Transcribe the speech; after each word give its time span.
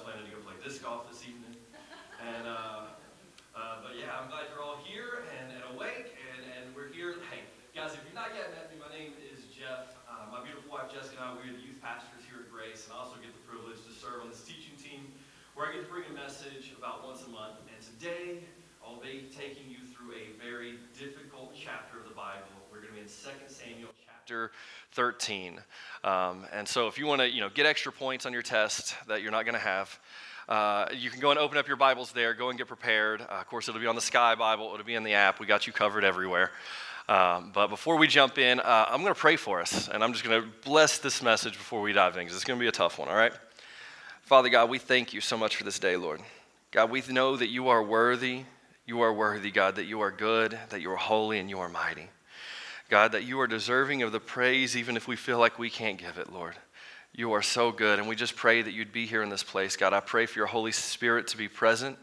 planning 0.00 0.24
to 0.24 0.32
go 0.32 0.40
play 0.40 0.56
disc 0.64 0.80
golf 0.80 1.04
this 1.12 1.28
evening. 1.28 1.52
And, 2.24 2.48
uh, 2.48 2.88
uh, 3.52 3.84
but 3.84 3.92
yeah, 4.00 4.16
I'm 4.16 4.32
glad 4.32 4.48
you're 4.48 4.64
all 4.64 4.80
here 4.80 5.28
and, 5.36 5.52
and 5.52 5.62
awake, 5.76 6.16
and, 6.32 6.40
and 6.56 6.72
we're 6.72 6.88
here. 6.88 7.20
Hey, 7.28 7.44
guys, 7.76 7.92
if 7.92 8.00
you're 8.08 8.16
not 8.16 8.32
yet 8.32 8.48
met 8.56 8.72
me, 8.72 8.80
my 8.80 8.88
name 8.88 9.12
is 9.20 9.44
Jeff. 9.52 9.92
Uh, 10.08 10.32
my 10.32 10.40
beautiful 10.40 10.72
wife 10.72 10.88
Jessica 10.88 11.20
and 11.20 11.24
I, 11.24 11.28
we're 11.36 11.52
the 11.52 11.60
youth 11.60 11.76
pastors 11.84 12.24
here 12.24 12.40
at 12.40 12.48
Grace, 12.48 12.88
and 12.88 12.96
I 12.96 13.04
also 13.04 13.20
get 13.20 13.28
the 13.28 13.44
privilege 13.44 13.80
to 13.84 13.92
serve 13.92 14.24
on 14.24 14.32
this 14.32 14.40
teaching 14.40 14.72
team 14.80 15.12
where 15.52 15.68
I 15.68 15.76
get 15.76 15.84
to 15.84 15.90
bring 15.92 16.08
a 16.08 16.16
message 16.16 16.72
about 16.72 17.04
once 17.04 17.20
a 17.28 17.30
month. 17.32 17.60
And 17.68 17.76
today, 17.84 18.40
I'll 18.80 19.04
be 19.04 19.28
taking 19.28 19.68
you 19.68 19.84
through 19.84 20.16
a 20.16 20.32
very 20.40 20.80
difficult 20.96 21.52
chapter 21.52 22.00
of 22.00 22.08
the 22.08 22.16
Bible. 22.16 22.48
We're 22.72 22.80
going 22.80 22.96
to 22.96 23.00
be 23.00 23.04
in 23.04 23.12
2 23.12 23.52
Samuel 23.52 23.92
chapter 24.00 24.56
13. 24.96 25.60
Um, 26.02 26.46
and 26.52 26.66
so 26.66 26.88
if 26.88 26.98
you 26.98 27.06
want 27.06 27.20
to, 27.20 27.30
you 27.30 27.40
know, 27.40 27.50
get 27.50 27.66
extra 27.66 27.92
points 27.92 28.26
on 28.26 28.32
your 28.32 28.42
test 28.42 28.94
that 29.08 29.22
you're 29.22 29.32
not 29.32 29.44
going 29.44 29.54
to 29.54 29.60
have, 29.60 29.98
uh, 30.48 30.86
you 30.92 31.10
can 31.10 31.20
go 31.20 31.30
and 31.30 31.38
open 31.38 31.58
up 31.58 31.68
your 31.68 31.76
Bibles 31.76 32.12
there. 32.12 32.34
Go 32.34 32.48
and 32.48 32.58
get 32.58 32.66
prepared. 32.66 33.20
Uh, 33.20 33.34
of 33.40 33.46
course, 33.46 33.68
it'll 33.68 33.80
be 33.80 33.86
on 33.86 33.94
the 33.94 34.00
Sky 34.00 34.34
Bible. 34.34 34.70
It'll 34.74 34.84
be 34.84 34.96
in 34.96 35.04
the 35.04 35.14
app. 35.14 35.38
We 35.38 35.46
got 35.46 35.66
you 35.66 35.72
covered 35.72 36.02
everywhere. 36.02 36.50
Um, 37.08 37.50
but 37.52 37.68
before 37.68 37.96
we 37.96 38.06
jump 38.06 38.38
in, 38.38 38.60
uh, 38.60 38.86
I'm 38.88 39.02
going 39.02 39.14
to 39.14 39.18
pray 39.18 39.36
for 39.36 39.60
us, 39.60 39.88
and 39.88 40.02
I'm 40.02 40.12
just 40.12 40.24
going 40.24 40.42
to 40.42 40.48
bless 40.64 40.98
this 40.98 41.22
message 41.22 41.54
before 41.54 41.80
we 41.80 41.92
dive 41.92 42.16
in 42.16 42.22
because 42.22 42.36
it's 42.36 42.44
going 42.44 42.58
to 42.58 42.62
be 42.62 42.68
a 42.68 42.72
tough 42.72 42.98
one. 42.98 43.08
All 43.08 43.16
right, 43.16 43.32
Father 44.22 44.48
God, 44.48 44.70
we 44.70 44.78
thank 44.78 45.12
you 45.12 45.20
so 45.20 45.36
much 45.36 45.56
for 45.56 45.64
this 45.64 45.78
day, 45.78 45.96
Lord. 45.96 46.20
God, 46.70 46.90
we 46.90 47.02
know 47.08 47.36
that 47.36 47.48
you 47.48 47.68
are 47.68 47.82
worthy. 47.82 48.44
You 48.86 49.00
are 49.00 49.12
worthy, 49.12 49.50
God, 49.50 49.76
that 49.76 49.86
you 49.86 50.00
are 50.00 50.12
good, 50.12 50.56
that 50.70 50.80
you 50.80 50.90
are 50.92 50.96
holy, 50.96 51.40
and 51.40 51.50
you 51.50 51.58
are 51.58 51.68
mighty. 51.68 52.08
God, 52.90 53.12
that 53.12 53.24
you 53.24 53.40
are 53.40 53.46
deserving 53.46 54.02
of 54.02 54.10
the 54.10 54.20
praise 54.20 54.76
even 54.76 54.96
if 54.96 55.06
we 55.06 55.16
feel 55.16 55.38
like 55.38 55.58
we 55.58 55.70
can't 55.70 55.96
give 55.96 56.18
it, 56.18 56.32
Lord. 56.32 56.56
You 57.14 57.32
are 57.32 57.42
so 57.42 57.70
good. 57.72 57.98
And 57.98 58.08
we 58.08 58.16
just 58.16 58.36
pray 58.36 58.62
that 58.62 58.72
you'd 58.72 58.92
be 58.92 59.06
here 59.06 59.22
in 59.22 59.30
this 59.30 59.42
place. 59.42 59.76
God, 59.76 59.92
I 59.92 60.00
pray 60.00 60.26
for 60.26 60.38
your 60.38 60.46
Holy 60.46 60.72
Spirit 60.72 61.28
to 61.28 61.36
be 61.36 61.48
present. 61.48 61.98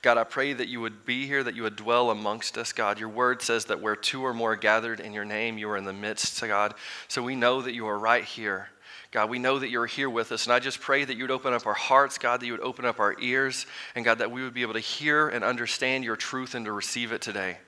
God, 0.00 0.16
I 0.16 0.24
pray 0.24 0.52
that 0.52 0.68
you 0.68 0.80
would 0.80 1.04
be 1.04 1.26
here, 1.26 1.42
that 1.42 1.54
you 1.54 1.62
would 1.62 1.76
dwell 1.76 2.10
amongst 2.10 2.56
us, 2.56 2.72
God. 2.72 2.98
Your 2.98 3.08
word 3.08 3.42
says 3.42 3.66
that 3.66 3.80
where 3.80 3.96
two 3.96 4.22
or 4.22 4.32
more 4.32 4.56
gathered 4.56 5.00
in 5.00 5.12
your 5.12 5.24
name, 5.24 5.58
you 5.58 5.68
are 5.70 5.76
in 5.76 5.84
the 5.84 5.92
midst, 5.92 6.40
God. 6.40 6.74
So 7.08 7.22
we 7.22 7.34
know 7.34 7.60
that 7.62 7.74
you 7.74 7.86
are 7.88 7.98
right 7.98 8.24
here. 8.24 8.68
God, 9.10 9.30
we 9.30 9.38
know 9.38 9.58
that 9.58 9.70
you're 9.70 9.86
here 9.86 10.10
with 10.10 10.32
us. 10.32 10.44
And 10.44 10.52
I 10.52 10.58
just 10.58 10.80
pray 10.80 11.04
that 11.04 11.16
you 11.16 11.24
would 11.24 11.30
open 11.30 11.54
up 11.54 11.66
our 11.66 11.74
hearts, 11.74 12.18
God, 12.18 12.40
that 12.40 12.46
you 12.46 12.52
would 12.52 12.60
open 12.60 12.84
up 12.84 13.00
our 13.00 13.16
ears, 13.20 13.66
and 13.94 14.04
God, 14.04 14.18
that 14.18 14.30
we 14.30 14.42
would 14.42 14.54
be 14.54 14.62
able 14.62 14.74
to 14.74 14.80
hear 14.80 15.28
and 15.28 15.42
understand 15.42 16.04
your 16.04 16.16
truth 16.16 16.54
and 16.54 16.64
to 16.66 16.72
receive 16.72 17.12
it 17.12 17.22
today. 17.22 17.58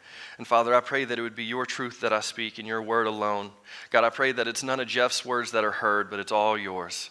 And 0.40 0.46
Father, 0.46 0.74
I 0.74 0.80
pray 0.80 1.04
that 1.04 1.18
it 1.18 1.20
would 1.20 1.36
be 1.36 1.44
your 1.44 1.66
truth 1.66 2.00
that 2.00 2.14
I 2.14 2.20
speak 2.20 2.58
and 2.58 2.66
your 2.66 2.80
word 2.80 3.06
alone. 3.06 3.50
God, 3.90 4.04
I 4.04 4.08
pray 4.08 4.32
that 4.32 4.48
it's 4.48 4.62
none 4.62 4.80
of 4.80 4.88
Jeff's 4.88 5.22
words 5.22 5.50
that 5.50 5.64
are 5.64 5.70
heard, 5.70 6.08
but 6.08 6.18
it's 6.18 6.32
all 6.32 6.56
yours. 6.56 7.10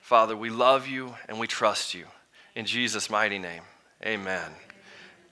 Father, 0.00 0.36
we 0.36 0.48
love 0.48 0.86
you 0.86 1.16
and 1.28 1.40
we 1.40 1.48
trust 1.48 1.92
you. 1.92 2.04
In 2.54 2.66
Jesus' 2.66 3.10
mighty 3.10 3.40
name, 3.40 3.62
amen. 4.06 4.52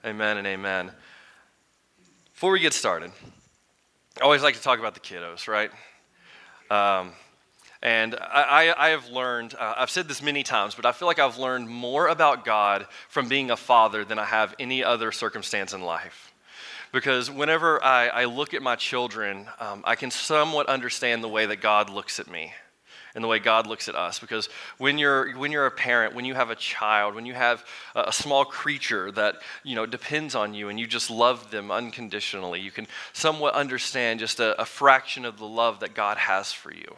Amen 0.03 0.35
and 0.35 0.45
amen. 0.45 0.91
Before 2.33 2.51
we 2.51 2.59
get 2.59 2.73
started, 2.73 3.11
I 4.19 4.25
always 4.25 4.43
like 4.43 4.55
to 4.55 4.61
talk 4.61 4.79
about 4.79 4.93
the 4.93 4.99
kiddos, 4.99 5.47
right? 5.47 5.71
Um, 6.69 7.13
and 7.81 8.13
I, 8.19 8.73
I, 8.77 8.89
have 8.89 9.07
learned, 9.07 9.55
uh, 9.57 9.75
I've 9.77 9.89
said 9.89 10.09
this 10.09 10.21
many 10.21 10.43
times, 10.43 10.75
but 10.75 10.85
I 10.85 10.91
feel 10.91 11.07
like 11.07 11.19
I've 11.19 11.37
learned 11.37 11.69
more 11.69 12.09
about 12.09 12.43
God 12.43 12.87
from 13.07 13.29
being 13.29 13.51
a 13.51 13.55
father 13.55 14.03
than 14.03 14.19
I 14.19 14.25
have 14.25 14.53
any 14.59 14.83
other 14.83 15.13
circumstance 15.13 15.71
in 15.71 15.79
life 15.81 16.33
because 16.91 17.29
whenever 17.29 17.83
I, 17.83 18.07
I 18.07 18.25
look 18.25 18.53
at 18.53 18.61
my 18.61 18.75
children, 18.75 19.47
um, 19.59 19.81
I 19.83 19.95
can 19.95 20.11
somewhat 20.11 20.67
understand 20.67 21.23
the 21.23 21.29
way 21.29 21.45
that 21.45 21.57
God 21.57 21.89
looks 21.89 22.19
at 22.19 22.27
me 22.27 22.53
and 23.17 23.23
the 23.23 23.27
way 23.27 23.39
God 23.39 23.65
looks 23.65 23.89
at 23.89 23.95
us. 23.95 24.19
Because 24.19 24.47
when 24.77 24.99
you're, 24.99 25.35
when 25.37 25.51
you're 25.51 25.65
a 25.65 25.71
parent, 25.71 26.13
when 26.13 26.23
you 26.23 26.35
have 26.35 26.51
a 26.51 26.55
child, 26.55 27.15
when 27.15 27.25
you 27.25 27.33
have 27.33 27.65
a, 27.95 28.13
small 28.13 28.45
creature 28.45 29.11
that 29.13 29.37
you 29.63 29.75
know, 29.75 29.87
depends 29.87 30.35
on 30.35 30.53
you 30.53 30.69
and 30.69 30.79
you 30.79 30.85
just 30.85 31.09
love 31.09 31.49
them 31.49 31.71
unconditionally, 31.71 32.61
you 32.61 32.69
can 32.69 32.85
somewhat 33.13 33.55
understand 33.55 34.19
just 34.19 34.39
a, 34.39 34.59
a 34.61 34.65
fraction 34.65 35.25
of 35.25 35.39
the 35.39 35.47
love 35.47 35.79
that 35.79 35.95
God 35.95 36.17
has 36.17 36.51
for 36.51 36.71
you. 36.71 36.95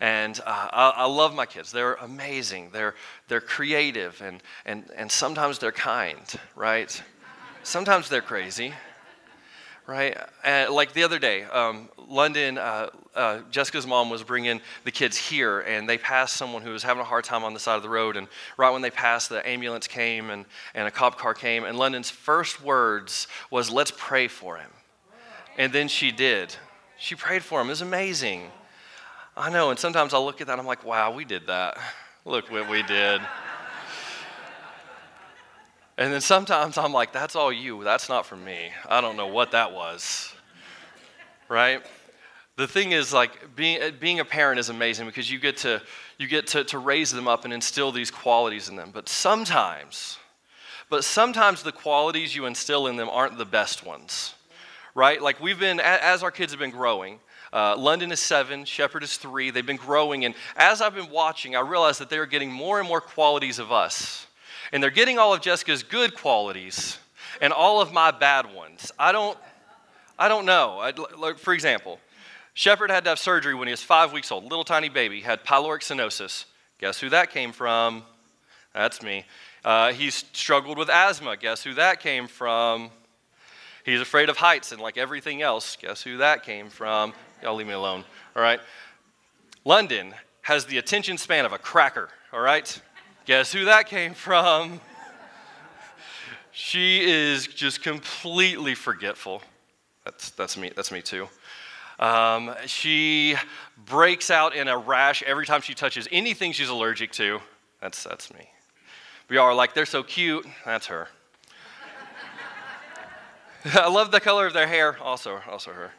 And 0.00 0.38
uh, 0.40 0.68
I, 0.70 0.92
I, 0.96 1.06
love 1.06 1.34
my 1.34 1.46
kids. 1.46 1.72
They're 1.72 1.94
amazing. 1.94 2.68
They're, 2.72 2.94
they're 3.26 3.40
creative 3.40 4.20
and, 4.20 4.42
and, 4.66 4.84
and 4.94 5.10
sometimes 5.10 5.58
they're 5.58 5.72
kind, 5.72 6.22
right? 6.54 7.02
Sometimes 7.68 8.08
they're 8.08 8.22
crazy 8.22 8.72
right? 9.88 10.18
And 10.44 10.70
like 10.70 10.92
the 10.92 11.02
other 11.02 11.18
day, 11.18 11.44
um, 11.44 11.88
London, 11.96 12.58
uh, 12.58 12.90
uh, 13.16 13.40
Jessica's 13.50 13.86
mom 13.86 14.10
was 14.10 14.22
bringing 14.22 14.60
the 14.84 14.90
kids 14.90 15.16
here, 15.16 15.60
and 15.60 15.88
they 15.88 15.96
passed 15.96 16.36
someone 16.36 16.60
who 16.60 16.70
was 16.70 16.82
having 16.82 17.00
a 17.00 17.04
hard 17.04 17.24
time 17.24 17.42
on 17.42 17.54
the 17.54 17.58
side 17.58 17.76
of 17.76 17.82
the 17.82 17.88
road. 17.88 18.18
And 18.18 18.28
right 18.58 18.68
when 18.70 18.82
they 18.82 18.90
passed, 18.90 19.30
the 19.30 19.46
ambulance 19.48 19.88
came 19.88 20.28
and, 20.28 20.44
and 20.74 20.86
a 20.86 20.90
cop 20.90 21.16
car 21.16 21.32
came. 21.32 21.64
And 21.64 21.78
London's 21.78 22.10
first 22.10 22.62
words 22.62 23.28
was, 23.50 23.70
Let's 23.70 23.90
pray 23.96 24.28
for 24.28 24.58
him. 24.58 24.70
And 25.56 25.72
then 25.72 25.88
she 25.88 26.12
did. 26.12 26.54
She 26.98 27.14
prayed 27.14 27.42
for 27.42 27.58
him. 27.60 27.68
It 27.68 27.70
was 27.70 27.80
amazing. 27.80 28.50
I 29.38 29.48
know. 29.48 29.70
And 29.70 29.78
sometimes 29.78 30.12
I 30.12 30.18
look 30.18 30.42
at 30.42 30.48
that 30.48 30.58
I'm 30.58 30.66
like, 30.66 30.84
Wow, 30.84 31.12
we 31.12 31.24
did 31.24 31.46
that. 31.46 31.78
Look 32.26 32.50
what 32.50 32.68
we 32.68 32.82
did. 32.82 33.22
And 35.98 36.12
then 36.12 36.20
sometimes 36.20 36.78
I'm 36.78 36.92
like, 36.92 37.12
that's 37.12 37.34
all 37.34 37.52
you. 37.52 37.82
That's 37.82 38.08
not 38.08 38.24
for 38.24 38.36
me. 38.36 38.70
I 38.88 39.00
don't 39.00 39.16
know 39.16 39.26
what 39.26 39.50
that 39.50 39.72
was. 39.72 40.32
Right? 41.48 41.82
The 42.54 42.68
thing 42.68 42.92
is, 42.92 43.12
like, 43.12 43.56
being, 43.56 43.80
being 43.98 44.20
a 44.20 44.24
parent 44.24 44.60
is 44.60 44.68
amazing 44.68 45.06
because 45.06 45.28
you 45.28 45.40
get, 45.40 45.56
to, 45.58 45.82
you 46.16 46.28
get 46.28 46.46
to, 46.48 46.62
to 46.64 46.78
raise 46.78 47.10
them 47.10 47.26
up 47.26 47.44
and 47.44 47.52
instill 47.52 47.90
these 47.90 48.12
qualities 48.12 48.68
in 48.68 48.76
them. 48.76 48.90
But 48.94 49.08
sometimes, 49.08 50.18
but 50.88 51.02
sometimes 51.02 51.64
the 51.64 51.72
qualities 51.72 52.34
you 52.34 52.46
instill 52.46 52.86
in 52.86 52.96
them 52.96 53.08
aren't 53.08 53.36
the 53.36 53.44
best 53.44 53.84
ones. 53.84 54.34
Right? 54.94 55.20
Like, 55.20 55.40
we've 55.40 55.58
been, 55.58 55.80
as 55.80 56.22
our 56.22 56.30
kids 56.30 56.52
have 56.52 56.60
been 56.60 56.70
growing, 56.70 57.18
uh, 57.52 57.76
London 57.76 58.12
is 58.12 58.20
seven, 58.20 58.64
Shepherd 58.64 59.02
is 59.02 59.16
three. 59.16 59.50
They've 59.50 59.66
been 59.66 59.76
growing, 59.76 60.24
and 60.24 60.36
as 60.54 60.80
I've 60.80 60.94
been 60.94 61.10
watching, 61.10 61.56
I 61.56 61.60
realize 61.60 61.98
that 61.98 62.08
they 62.08 62.18
are 62.18 62.26
getting 62.26 62.52
more 62.52 62.78
and 62.78 62.86
more 62.86 63.00
qualities 63.00 63.58
of 63.58 63.72
us 63.72 64.27
and 64.72 64.82
they're 64.82 64.90
getting 64.90 65.18
all 65.18 65.34
of 65.34 65.40
Jessica's 65.40 65.82
good 65.82 66.14
qualities 66.14 66.98
and 67.40 67.52
all 67.52 67.80
of 67.80 67.92
my 67.92 68.10
bad 68.10 68.52
ones. 68.54 68.92
I 68.98 69.12
don't, 69.12 69.38
I 70.18 70.28
don't 70.28 70.46
know. 70.46 70.78
I'd, 70.78 70.98
like, 71.16 71.38
for 71.38 71.54
example, 71.54 71.98
Shepherd 72.54 72.90
had 72.90 73.04
to 73.04 73.10
have 73.10 73.18
surgery 73.18 73.54
when 73.54 73.68
he 73.68 73.72
was 73.72 73.82
five 73.82 74.12
weeks 74.12 74.32
old, 74.32 74.44
little 74.44 74.64
tiny 74.64 74.88
baby, 74.88 75.20
had 75.20 75.44
pyloric 75.44 75.80
stenosis. 75.80 76.44
Guess 76.78 77.00
who 77.00 77.08
that 77.10 77.30
came 77.30 77.52
from? 77.52 78.02
That's 78.74 79.02
me. 79.02 79.24
Uh, 79.64 79.92
he's 79.92 80.24
struggled 80.32 80.78
with 80.78 80.88
asthma. 80.88 81.36
Guess 81.36 81.64
who 81.64 81.74
that 81.74 82.00
came 82.00 82.28
from? 82.28 82.90
He's 83.84 84.00
afraid 84.00 84.28
of 84.28 84.36
heights 84.36 84.72
and 84.72 84.80
like 84.80 84.98
everything 84.98 85.40
else. 85.42 85.76
Guess 85.76 86.02
who 86.02 86.18
that 86.18 86.42
came 86.42 86.68
from? 86.68 87.12
Y'all 87.42 87.54
leave 87.54 87.66
me 87.66 87.72
alone. 87.72 88.04
All 88.36 88.42
right. 88.42 88.60
London 89.64 90.14
has 90.42 90.64
the 90.64 90.78
attention 90.78 91.18
span 91.18 91.44
of 91.44 91.52
a 91.52 91.58
cracker. 91.58 92.08
All 92.32 92.40
right. 92.40 92.80
Guess 93.28 93.52
who 93.52 93.66
that 93.66 93.88
came 93.88 94.14
from? 94.14 94.80
she 96.50 97.04
is 97.04 97.46
just 97.46 97.82
completely 97.82 98.74
forgetful. 98.74 99.42
That's, 100.02 100.30
that's, 100.30 100.56
me, 100.56 100.72
that's 100.74 100.90
me 100.90 101.02
too. 101.02 101.28
Um, 101.98 102.54
she 102.64 103.36
breaks 103.84 104.30
out 104.30 104.56
in 104.56 104.66
a 104.66 104.78
rash 104.78 105.22
every 105.24 105.44
time 105.44 105.60
she 105.60 105.74
touches 105.74 106.08
anything 106.10 106.52
she's 106.52 106.70
allergic 106.70 107.12
to. 107.12 107.40
That's, 107.82 108.02
that's 108.02 108.32
me. 108.32 108.48
We 109.28 109.36
are 109.36 109.54
like, 109.54 109.74
they're 109.74 109.84
so 109.84 110.02
cute. 110.02 110.46
That's 110.64 110.86
her. 110.86 111.08
I 113.74 113.90
love 113.90 114.10
the 114.10 114.20
color 114.20 114.46
of 114.46 114.54
their 114.54 114.66
hair. 114.66 114.96
Also, 115.02 115.38
also 115.46 115.72
her. 115.72 115.90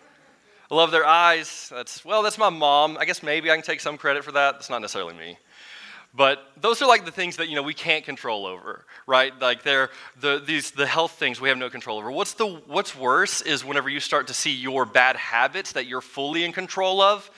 I 0.72 0.74
love 0.74 0.90
their 0.90 1.06
eyes. 1.06 1.70
That's, 1.72 2.04
well, 2.04 2.24
that's 2.24 2.40
my 2.40 2.50
mom. 2.50 2.98
I 3.00 3.06
guess 3.06 3.22
maybe 3.22 3.52
I 3.52 3.56
can 3.56 3.64
take 3.64 3.82
some 3.82 4.00
credit 4.00 4.24
for 4.24 4.32
that. 4.32 4.54
That's 4.54 4.72
not 4.72 4.82
necessarily 4.82 5.14
me. 5.14 5.38
But 6.14 6.40
those 6.60 6.82
are 6.82 6.88
like 6.88 7.06
the 7.06 7.12
things 7.12 7.38
that 7.38 7.50
you 7.50 7.56
know 7.56 7.62
we 7.62 7.74
can't 7.74 8.04
control 8.04 8.48
over, 8.48 8.86
right? 9.06 9.32
Like 9.40 9.62
they're 9.64 9.90
the 10.20 10.42
these 10.44 10.72
the 10.72 10.88
health 10.88 11.14
things 11.14 11.40
we 11.40 11.50
have 11.50 11.58
no 11.58 11.70
control 11.70 12.00
over. 12.00 12.12
What's 12.12 12.34
the 12.34 12.48
what's 12.48 12.96
worse 12.96 13.42
is 13.42 13.64
whenever 13.64 13.90
you 13.90 14.00
start 14.00 14.28
to 14.28 14.34
see 14.34 14.52
your 14.52 14.86
bad 14.86 15.16
habits 15.16 15.74
that 15.74 15.86
you're 15.86 16.02
fully 16.02 16.44
in 16.44 16.52
control 16.52 17.02
of, 17.02 17.30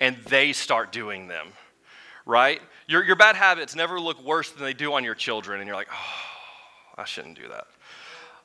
and 0.00 0.16
they 0.28 0.52
start 0.52 0.92
doing 0.92 1.26
them, 1.26 1.48
right? 2.24 2.60
Your 2.86 3.02
your 3.02 3.16
bad 3.16 3.34
habits 3.34 3.74
never 3.74 3.98
look 3.98 4.24
worse 4.24 4.50
than 4.50 4.62
they 4.62 4.74
do 4.74 4.92
on 4.92 5.02
your 5.02 5.16
children, 5.16 5.60
and 5.60 5.66
you're 5.66 5.76
like, 5.76 5.90
oh, 5.90 7.00
I 7.00 7.04
shouldn't 7.04 7.36
do 7.36 7.48
that. 7.48 7.66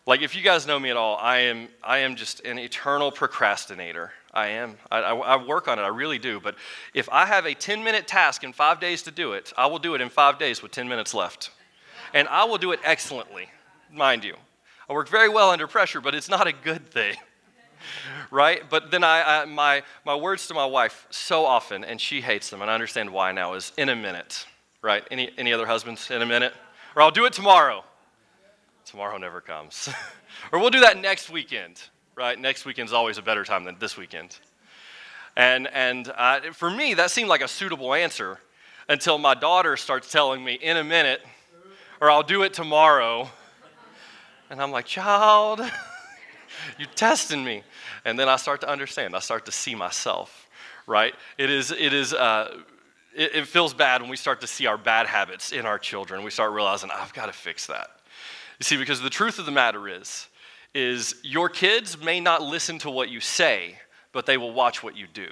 Like, 0.07 0.21
if 0.21 0.38
you 0.38 0.41
guys 0.41 0.65
know 0.65 0.79
me 0.79 0.89
at 0.89 0.95
all, 0.95 1.18
I 1.18 1.39
am, 1.39 1.68
I 1.83 1.97
am 2.00 2.15
just 2.15 2.39
an 2.45 2.57
eternal 2.57 3.12
procrastinator. 3.12 4.13
I 4.38 4.50
am. 4.50 4.78
I, 4.92 5.00
I, 5.00 5.16
I, 5.16 5.44
work 5.44 5.68
on 5.68 5.80
it, 5.80 5.81
I 5.81 5.88
really 5.88 6.19
do. 6.19 6.39
But 6.39 6.56
if 6.94 7.10
I 7.10 7.25
have 7.25 7.48
a 7.48 7.56
10 7.56 7.84
minute 7.84 8.07
task 8.07 8.44
in 8.44 8.54
five 8.54 8.80
days 8.80 9.01
to 9.04 9.12
do 9.12 9.34
it, 9.34 9.51
I 9.57 9.66
will 9.66 9.80
do 9.80 9.95
it 9.95 10.01
in 10.01 10.10
five 10.10 10.38
days 10.38 10.62
with 10.62 10.72
10 10.72 10.88
minutes 10.88 11.16
left. 11.16 11.50
And 12.13 12.28
I 12.28 12.44
will 12.44 12.60
do 12.60 12.72
it 12.72 12.80
excellently, 12.84 13.50
mind 13.92 14.24
you. 14.24 14.36
I 14.88 14.94
work 14.94 15.10
very 15.10 15.28
well 15.28 15.50
under 15.50 15.66
pressure, 15.66 16.01
but 16.01 16.13
it's 16.13 16.30
not 16.30 16.45
a 16.45 16.54
good 16.54 16.88
thing. 16.92 17.16
right? 18.31 18.62
But 18.69 18.92
then 18.92 19.04
I, 19.04 19.42
I, 19.42 19.45
my, 19.45 19.81
my 20.06 20.16
words 20.16 20.45
to 20.48 20.54
my 20.54 20.68
wife 20.68 21.07
so 21.10 21.44
often, 21.44 21.84
and 21.84 22.00
she 22.00 22.22
hates 22.22 22.51
them, 22.51 22.62
and 22.62 22.69
I 22.69 22.75
understand 22.75 23.10
why 23.10 23.31
now, 23.31 23.56
is 23.56 23.72
in 23.75 23.89
a 23.89 23.95
minute, 23.95 24.45
right? 24.84 25.04
Any, 25.10 25.31
any 25.39 25.51
other 25.51 25.66
husbands? 25.66 26.12
In 26.12 26.22
a 26.22 26.28
minute? 26.28 26.54
Or 26.95 27.01
I'll 27.01 27.12
do 27.12 27.25
it 27.25 27.34
tomorrow. 27.34 27.84
Tomorrow 28.86 29.18
never 29.18 29.42
comes. 29.42 29.89
or 30.51 30.60
we'll 30.60 30.69
do 30.69 30.81
that 30.81 31.01
next 31.01 31.31
weekend, 31.31 31.81
right? 32.17 32.39
Next 32.39 32.65
weekend's 32.65 32.93
always 32.93 33.19
a 33.19 33.21
better 33.21 33.43
time 33.43 33.63
than 33.63 33.77
this 33.79 33.95
weekend. 33.95 34.39
And, 35.35 35.67
and 35.71 36.11
uh, 36.17 36.51
for 36.51 36.69
me, 36.69 36.95
that 36.95 37.11
seemed 37.11 37.29
like 37.29 37.41
a 37.41 37.47
suitable 37.47 37.93
answer 37.93 38.39
until 38.89 39.19
my 39.19 39.35
daughter 39.35 39.77
starts 39.77 40.11
telling 40.11 40.43
me, 40.43 40.55
in 40.55 40.77
a 40.77 40.83
minute, 40.83 41.21
or 42.01 42.09
I'll 42.09 42.23
do 42.23 42.41
it 42.41 42.53
tomorrow. 42.53 43.29
And 44.49 44.59
I'm 44.59 44.71
like, 44.71 44.85
child, 44.85 45.61
you're 46.79 46.87
testing 46.95 47.45
me. 47.45 47.61
And 48.03 48.17
then 48.17 48.27
I 48.27 48.37
start 48.37 48.61
to 48.61 48.69
understand. 48.69 49.15
I 49.15 49.19
start 49.19 49.45
to 49.45 49.51
see 49.51 49.75
myself, 49.75 50.47
right? 50.87 51.13
It 51.37 51.51
is, 51.51 51.69
it 51.69 51.93
is, 51.93 52.15
uh, 52.15 52.61
it, 53.15 53.35
it 53.35 53.47
feels 53.47 53.75
bad 53.75 54.01
when 54.01 54.09
we 54.09 54.17
start 54.17 54.41
to 54.41 54.47
see 54.47 54.65
our 54.65 54.77
bad 54.77 55.05
habits 55.05 55.51
in 55.51 55.67
our 55.67 55.77
children. 55.77 56.23
We 56.23 56.31
start 56.31 56.51
realizing, 56.51 56.89
I've 56.89 57.13
got 57.13 57.27
to 57.27 57.33
fix 57.33 57.67
that. 57.67 57.89
You 58.59 58.63
see, 58.63 58.77
because 58.77 59.01
the 59.01 59.09
truth 59.11 59.37
of 59.37 59.45
the 59.45 59.51
matter 59.51 59.87
is, 59.87 60.27
is 60.77 61.15
your 61.24 61.50
kids 61.50 62.00
may 62.00 62.19
not 62.19 62.44
listen 62.44 62.77
to 62.77 62.91
what 62.91 63.09
you 63.09 63.19
say, 63.19 63.79
but 64.12 64.27
they 64.27 64.38
will 64.38 64.53
watch 64.53 64.83
what 64.83 64.95
you 64.95 65.07
do, 65.12 65.27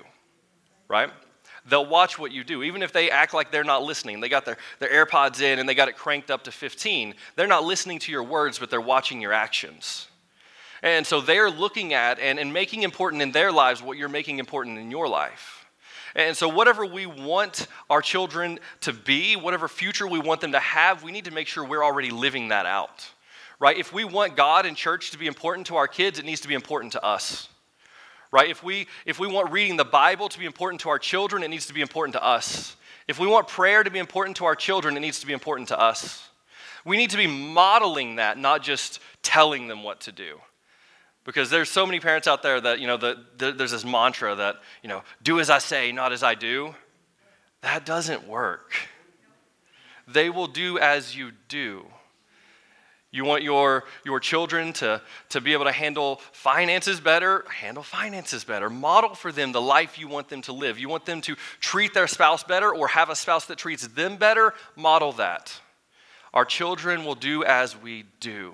right? 0.88 1.12
They'll 1.68 1.86
watch 1.86 2.18
what 2.18 2.32
you 2.32 2.44
do. 2.44 2.64
Even 2.64 2.82
if 2.82 2.92
they 2.92 3.12
act 3.12 3.32
like 3.32 3.52
they're 3.52 3.64
not 3.64 3.84
listening, 3.84 4.22
they 4.22 4.28
got 4.28 4.44
their, 4.44 4.58
their 4.80 5.06
AirPods 5.06 5.42
in 5.42 5.60
and 5.60 5.70
they 5.70 5.76
got 5.76 5.88
it 5.88 5.98
cranked 5.98 6.32
up 6.32 6.46
to 6.46 6.52
15, 6.52 7.14
they're 7.36 7.46
not 7.46 7.64
listening 7.64 8.00
to 8.00 8.12
your 8.12 8.24
words, 8.24 8.58
but 8.58 8.72
they're 8.72 8.82
watching 8.82 9.22
your 9.22 9.34
actions. 9.34 10.08
And 10.82 11.06
so 11.06 11.22
they're 11.22 11.52
looking 11.52 11.94
at 11.94 12.18
and, 12.18 12.40
and 12.40 12.52
making 12.52 12.82
important 12.82 13.22
in 13.22 13.32
their 13.32 13.52
lives 13.52 13.84
what 13.84 14.00
you're 14.00 14.10
making 14.10 14.40
important 14.40 14.80
in 14.80 14.90
your 14.90 15.08
life. 15.08 15.68
And 16.16 16.36
so, 16.36 16.48
whatever 16.48 16.86
we 16.86 17.06
want 17.06 17.68
our 17.90 18.02
children 18.02 18.60
to 18.82 18.94
be, 18.94 19.36
whatever 19.36 19.68
future 19.68 20.08
we 20.08 20.18
want 20.18 20.40
them 20.40 20.54
to 20.54 20.60
have, 20.60 21.04
we 21.04 21.12
need 21.12 21.26
to 21.26 21.32
make 21.32 21.48
sure 21.48 21.66
we're 21.66 21.84
already 21.84 22.10
living 22.10 22.48
that 22.48 22.66
out 22.66 23.06
right? 23.60 23.78
If 23.78 23.94
we 23.94 24.04
want 24.04 24.36
God 24.36 24.66
and 24.66 24.76
church 24.76 25.12
to 25.12 25.18
be 25.18 25.28
important 25.28 25.68
to 25.68 25.76
our 25.76 25.88
kids, 25.88 26.20
it 26.20 26.26
needs 26.26 26.42
to 26.42 26.48
be 26.48 26.54
important 26.54 26.94
to 26.94 27.04
us. 27.04 27.50
Right? 28.32 28.50
If 28.50 28.64
we 28.64 28.88
if 29.06 29.20
we 29.20 29.28
want 29.28 29.52
reading 29.52 29.78
the 29.78 29.86
Bible 29.86 30.28
to 30.30 30.40
be 30.40 30.46
important 30.46 30.82
to 30.82 30.90
our 30.90 31.00
children, 31.00 31.44
it 31.44 31.50
needs 31.50 31.68
to 31.68 31.74
be 31.74 31.82
important 31.82 32.14
to 32.14 32.24
us. 32.24 32.76
If 33.08 33.20
we 33.20 33.28
want 33.28 33.48
prayer 33.48 33.84
to 33.84 33.92
be 33.92 34.00
important 34.00 34.38
to 34.38 34.46
our 34.46 34.56
children, 34.56 34.98
it 34.98 35.00
needs 35.00 35.20
to 35.20 35.28
be 35.28 35.34
important 35.34 35.70
to 35.70 35.80
us. 35.80 36.28
We 36.84 36.98
need 36.98 37.12
to 37.12 37.18
be 37.18 37.28
modeling 37.28 38.18
that, 38.18 38.38
not 38.38 38.62
just 38.62 39.00
telling 39.22 39.68
them 39.68 39.84
what 39.84 40.02
to 40.02 40.12
do. 40.12 40.40
Because 41.24 41.50
there's 41.50 41.70
so 41.70 41.86
many 41.86 42.00
parents 42.00 42.28
out 42.28 42.44
there 42.44 42.62
that, 42.62 42.80
you 42.80 42.86
know, 42.86 42.98
the, 42.98 43.26
the, 43.38 43.52
there's 43.52 43.72
this 43.72 43.84
mantra 43.86 44.36
that, 44.36 44.58
you 44.84 44.90
know, 44.90 45.02
do 45.24 45.40
as 45.40 45.50
I 45.50 45.58
say, 45.58 45.92
not 45.92 46.12
as 46.12 46.22
I 46.22 46.36
do. 46.36 46.76
That 47.62 47.86
doesn't 47.86 48.28
work. 48.28 48.74
They 50.08 50.30
will 50.30 50.46
do 50.46 50.78
as 50.78 51.16
you 51.16 51.32
do. 51.48 51.86
You 53.16 53.24
want 53.24 53.44
your, 53.44 53.86
your 54.04 54.20
children 54.20 54.74
to, 54.74 55.02
to 55.30 55.40
be 55.40 55.54
able 55.54 55.64
to 55.64 55.72
handle 55.72 56.18
finances 56.34 57.00
better? 57.00 57.46
Handle 57.50 57.82
finances 57.82 58.44
better. 58.44 58.70
Model 58.70 59.16
for 59.16 59.32
them 59.32 59.54
the 59.54 59.62
life 59.62 59.98
you 59.98 60.10
want 60.10 60.28
them 60.28 60.42
to 60.42 60.52
live. 60.52 60.78
You 60.78 60.90
want 60.90 61.06
them 61.06 61.22
to 61.22 61.38
treat 61.62 61.94
their 61.94 62.08
spouse 62.08 62.44
better 62.44 62.76
or 62.76 62.90
have 62.90 63.10
a 63.10 63.16
spouse 63.16 63.46
that 63.46 63.58
treats 63.58 63.88
them 63.88 64.18
better? 64.18 64.54
Model 64.76 65.14
that. 65.14 65.58
Our 66.34 66.44
children 66.44 67.06
will 67.06 67.16
do 67.16 67.46
as 67.46 67.82
we 67.82 68.04
do. 68.20 68.54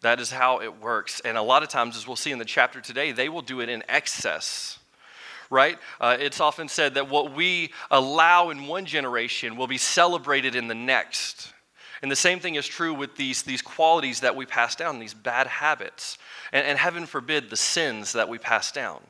That 0.00 0.18
is 0.18 0.30
how 0.30 0.62
it 0.62 0.80
works. 0.80 1.20
And 1.20 1.36
a 1.36 1.42
lot 1.42 1.62
of 1.62 1.68
times, 1.68 1.94
as 1.94 2.06
we'll 2.06 2.16
see 2.16 2.32
in 2.32 2.38
the 2.38 2.46
chapter 2.46 2.80
today, 2.80 3.12
they 3.12 3.28
will 3.28 3.42
do 3.42 3.60
it 3.60 3.68
in 3.68 3.82
excess 3.86 4.78
right? 5.50 5.78
Uh, 6.00 6.16
it's 6.18 6.40
often 6.40 6.68
said 6.68 6.94
that 6.94 7.08
what 7.08 7.32
we 7.32 7.70
allow 7.90 8.50
in 8.50 8.66
one 8.66 8.86
generation 8.86 9.56
will 9.56 9.68
be 9.68 9.78
celebrated 9.78 10.56
in 10.56 10.66
the 10.66 10.74
next. 10.74 11.53
And 12.04 12.10
the 12.10 12.16
same 12.16 12.38
thing 12.38 12.56
is 12.56 12.66
true 12.66 12.92
with 12.92 13.16
these, 13.16 13.44
these 13.44 13.62
qualities 13.62 14.20
that 14.20 14.36
we 14.36 14.44
pass 14.44 14.76
down, 14.76 14.98
these 14.98 15.14
bad 15.14 15.46
habits, 15.46 16.18
and, 16.52 16.66
and 16.66 16.78
heaven 16.78 17.06
forbid 17.06 17.48
the 17.48 17.56
sins 17.56 18.12
that 18.12 18.28
we 18.28 18.36
pass 18.36 18.70
down. 18.70 19.00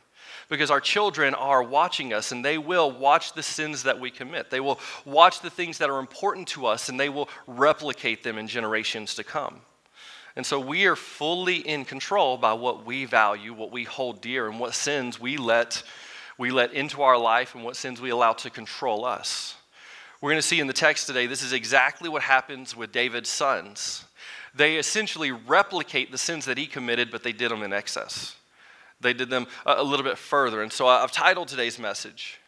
Because 0.49 0.71
our 0.71 0.81
children 0.81 1.35
are 1.35 1.61
watching 1.61 2.13
us 2.13 2.31
and 2.31 2.45
they 2.45 2.57
will 2.57 2.93
watch 2.93 3.33
the 3.33 3.43
sins 3.43 3.83
that 3.83 3.99
we 3.99 4.13
commit. 4.13 4.49
They 4.49 4.61
will 4.61 4.79
watch 5.05 5.41
the 5.41 5.51
things 5.51 5.79
that 5.79 5.91
are 5.91 5.99
important 5.99 6.47
to 6.51 6.67
us 6.67 6.89
and 6.89 7.01
they 7.01 7.09
will 7.09 7.29
replicate 7.49 8.23
them 8.23 8.39
in 8.39 8.47
generations 8.47 9.17
to 9.17 9.25
come. 9.25 9.63
And 10.37 10.47
so 10.47 10.61
we 10.61 10.87
are 10.87 10.95
fully 10.95 11.67
in 11.67 11.85
control 11.85 12.37
by 12.37 12.53
what 12.53 12.87
we 12.87 13.07
value, 13.07 13.55
what 13.55 13.73
we 13.73 13.83
hold 13.83 14.21
dear, 14.21 14.49
and 14.49 14.61
what 14.61 14.73
sins 14.73 15.19
we 15.19 15.37
let, 15.37 15.83
we 16.39 16.53
let 16.53 16.73
into 16.73 17.03
our 17.03 17.19
life 17.19 17.57
and 17.57 17.65
what 17.65 17.75
sins 17.75 18.01
we 18.01 18.11
allow 18.11 18.35
to 18.35 18.51
control 18.51 19.05
us. 19.05 19.57
We're 20.21 20.31
going 20.31 20.41
to 20.41 20.47
see 20.47 20.61
in 20.61 20.67
the 20.67 20.73
text 20.73 21.07
today, 21.07 21.27
this 21.27 21.43
is 21.43 21.53
exactly 21.53 22.09
what 22.09 22.23
happens 22.23 22.77
with 22.77 22.93
David's 22.93 23.29
sons. 23.29 24.05
They 24.55 24.77
essentially 24.77 25.33
replicate 25.33 26.13
the 26.13 26.19
sins 26.19 26.45
that 26.47 26.57
he 26.57 26.67
committed, 26.67 27.11
but 27.11 27.23
they 27.23 27.33
did 27.33 27.51
them 27.51 27.63
in 27.63 27.73
excess. 27.73 28.37
They 29.01 29.13
did 29.13 29.29
them 29.29 29.47
a 29.67 29.83
little 29.83 30.05
bit 30.05 30.17
further. 30.17 30.63
And 30.63 30.73
so 30.73 30.87
I've 30.87 31.13
titled 31.13 31.49
today's 31.49 31.79
message, 31.79 32.41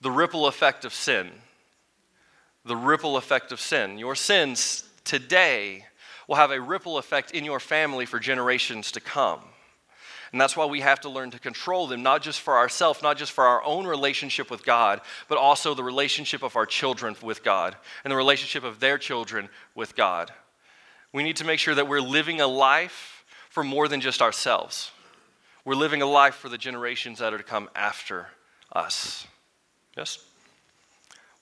The 0.00 0.10
Ripple 0.10 0.46
Effect 0.46 0.84
of 0.84 0.92
Sin. 0.92 1.30
The 2.64 2.76
Ripple 2.76 3.16
Effect 3.16 3.52
of 3.52 3.60
Sin. 3.60 3.98
Your 3.98 4.14
sins 4.14 4.84
today 5.04 5.84
will 6.26 6.36
have 6.36 6.50
a 6.50 6.60
ripple 6.60 6.98
effect 6.98 7.32
in 7.32 7.44
your 7.44 7.60
family 7.60 8.06
for 8.06 8.18
generations 8.18 8.92
to 8.92 9.00
come. 9.00 9.40
And 10.32 10.40
that's 10.40 10.56
why 10.56 10.64
we 10.64 10.80
have 10.80 11.00
to 11.02 11.10
learn 11.10 11.30
to 11.32 11.38
control 11.38 11.86
them, 11.86 12.02
not 12.02 12.22
just 12.22 12.40
for 12.40 12.56
ourselves, 12.56 13.02
not 13.02 13.18
just 13.18 13.32
for 13.32 13.44
our 13.44 13.62
own 13.62 13.86
relationship 13.86 14.50
with 14.50 14.64
God, 14.64 15.02
but 15.28 15.36
also 15.36 15.74
the 15.74 15.84
relationship 15.84 16.42
of 16.42 16.56
our 16.56 16.64
children 16.64 17.14
with 17.22 17.44
God 17.44 17.76
and 18.02 18.10
the 18.10 18.16
relationship 18.16 18.64
of 18.64 18.80
their 18.80 18.96
children 18.96 19.50
with 19.74 19.94
God. 19.94 20.32
We 21.12 21.22
need 21.22 21.36
to 21.36 21.44
make 21.44 21.58
sure 21.58 21.74
that 21.74 21.86
we're 21.86 22.00
living 22.00 22.40
a 22.40 22.46
life 22.46 23.24
for 23.50 23.62
more 23.62 23.88
than 23.88 24.00
just 24.00 24.22
ourselves. 24.22 24.90
We're 25.66 25.74
living 25.74 26.00
a 26.00 26.06
life 26.06 26.36
for 26.36 26.48
the 26.48 26.58
generations 26.58 27.18
that 27.18 27.34
are 27.34 27.38
to 27.38 27.44
come 27.44 27.68
after 27.76 28.28
us. 28.72 29.26
Yes? 29.96 30.18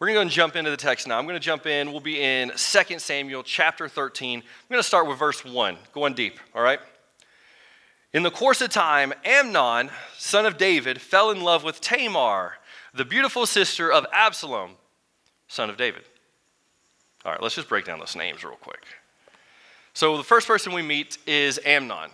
We're 0.00 0.12
going 0.12 0.28
to 0.28 0.34
jump 0.34 0.56
into 0.56 0.70
the 0.72 0.76
text 0.76 1.06
now. 1.06 1.16
I'm 1.16 1.26
going 1.26 1.36
to 1.36 1.40
jump 1.40 1.66
in. 1.66 1.92
We'll 1.92 2.00
be 2.00 2.20
in 2.20 2.50
2 2.56 2.98
Samuel 2.98 3.44
chapter 3.44 3.88
13. 3.88 4.40
I'm 4.40 4.44
going 4.68 4.80
to 4.80 4.86
start 4.86 5.06
with 5.06 5.18
verse 5.18 5.44
1, 5.44 5.76
going 5.92 6.14
deep, 6.14 6.40
all 6.54 6.62
right? 6.62 6.80
In 8.12 8.24
the 8.24 8.30
course 8.30 8.60
of 8.60 8.70
time, 8.70 9.12
Amnon, 9.24 9.90
son 10.18 10.44
of 10.44 10.58
David, 10.58 11.00
fell 11.00 11.30
in 11.30 11.40
love 11.40 11.62
with 11.62 11.80
Tamar, 11.80 12.56
the 12.92 13.04
beautiful 13.04 13.46
sister 13.46 13.92
of 13.92 14.04
Absalom, 14.12 14.72
son 15.46 15.70
of 15.70 15.76
David. 15.76 16.02
All 17.24 17.30
right, 17.30 17.40
let's 17.40 17.54
just 17.54 17.68
break 17.68 17.84
down 17.84 18.00
those 18.00 18.16
names 18.16 18.42
real 18.42 18.56
quick. 18.56 18.82
So, 19.92 20.16
the 20.16 20.24
first 20.24 20.48
person 20.48 20.72
we 20.72 20.82
meet 20.82 21.18
is 21.26 21.60
Amnon. 21.64 22.10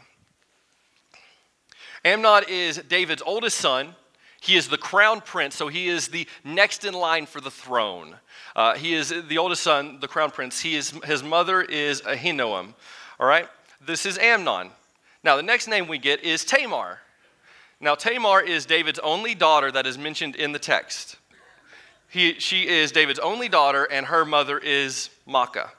Amnon 2.04 2.44
is 2.48 2.76
David's 2.76 3.22
oldest 3.24 3.56
son. 3.56 3.94
He 4.40 4.56
is 4.56 4.68
the 4.68 4.78
crown 4.78 5.22
prince, 5.22 5.54
so 5.54 5.68
he 5.68 5.88
is 5.88 6.08
the 6.08 6.28
next 6.44 6.84
in 6.84 6.92
line 6.92 7.24
for 7.24 7.40
the 7.40 7.50
throne. 7.50 8.16
Uh, 8.54 8.74
he 8.74 8.94
is 8.94 9.14
the 9.28 9.38
oldest 9.38 9.62
son, 9.62 9.98
the 10.00 10.08
crown 10.08 10.30
prince. 10.30 10.60
He 10.60 10.76
is, 10.76 10.90
his 11.04 11.22
mother 11.22 11.62
is 11.62 12.02
Ahinoam. 12.02 12.74
All 13.18 13.26
right? 13.26 13.48
This 13.80 14.04
is 14.04 14.18
Amnon. 14.18 14.70
Now, 15.26 15.35
the 15.35 15.42
next 15.42 15.66
name 15.66 15.88
we 15.88 15.99
get 15.99 16.23
is 16.23 16.45
Tamar. 16.45 17.00
Now, 17.80 17.97
Tamar 17.97 18.40
is 18.42 18.64
David's 18.64 19.00
only 19.00 19.35
daughter 19.35 19.73
that 19.73 19.85
is 19.85 19.99
mentioned 19.99 20.37
in 20.37 20.52
the 20.52 20.61
text. 20.61 21.16
He, 22.09 22.35
she 22.35 22.68
is 22.68 22.92
David's 22.92 23.18
only 23.18 23.49
daughter, 23.49 23.88
and 23.90 24.06
her 24.06 24.25
mother 24.25 24.56
is 24.56 25.11
Maacah. 25.26 25.71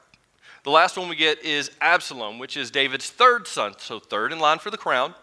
The 0.64 0.70
last 0.70 0.98
one 0.98 1.08
we 1.08 1.16
get 1.16 1.42
is 1.42 1.70
Absalom, 1.80 2.38
which 2.38 2.58
is 2.58 2.70
David's 2.70 3.08
third 3.08 3.46
son, 3.48 3.72
so 3.78 3.98
third 3.98 4.34
in 4.34 4.38
line 4.38 4.58
for 4.58 4.70
the 4.70 4.76
crown. 4.76 5.14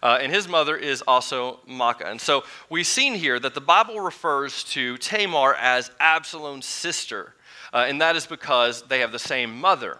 Uh, 0.00 0.16
and 0.22 0.32
his 0.32 0.46
mother 0.46 0.76
is 0.76 1.02
also 1.02 1.58
Maacah. 1.68 2.08
And 2.08 2.20
so 2.20 2.44
we've 2.70 2.86
seen 2.86 3.14
here 3.14 3.40
that 3.40 3.54
the 3.54 3.60
Bible 3.60 3.98
refers 3.98 4.62
to 4.74 4.96
Tamar 4.98 5.56
as 5.56 5.90
Absalom's 5.98 6.66
sister, 6.66 7.34
uh, 7.72 7.86
and 7.88 8.00
that 8.00 8.14
is 8.14 8.26
because 8.26 8.82
they 8.82 9.00
have 9.00 9.10
the 9.10 9.18
same 9.18 9.60
mother. 9.60 9.98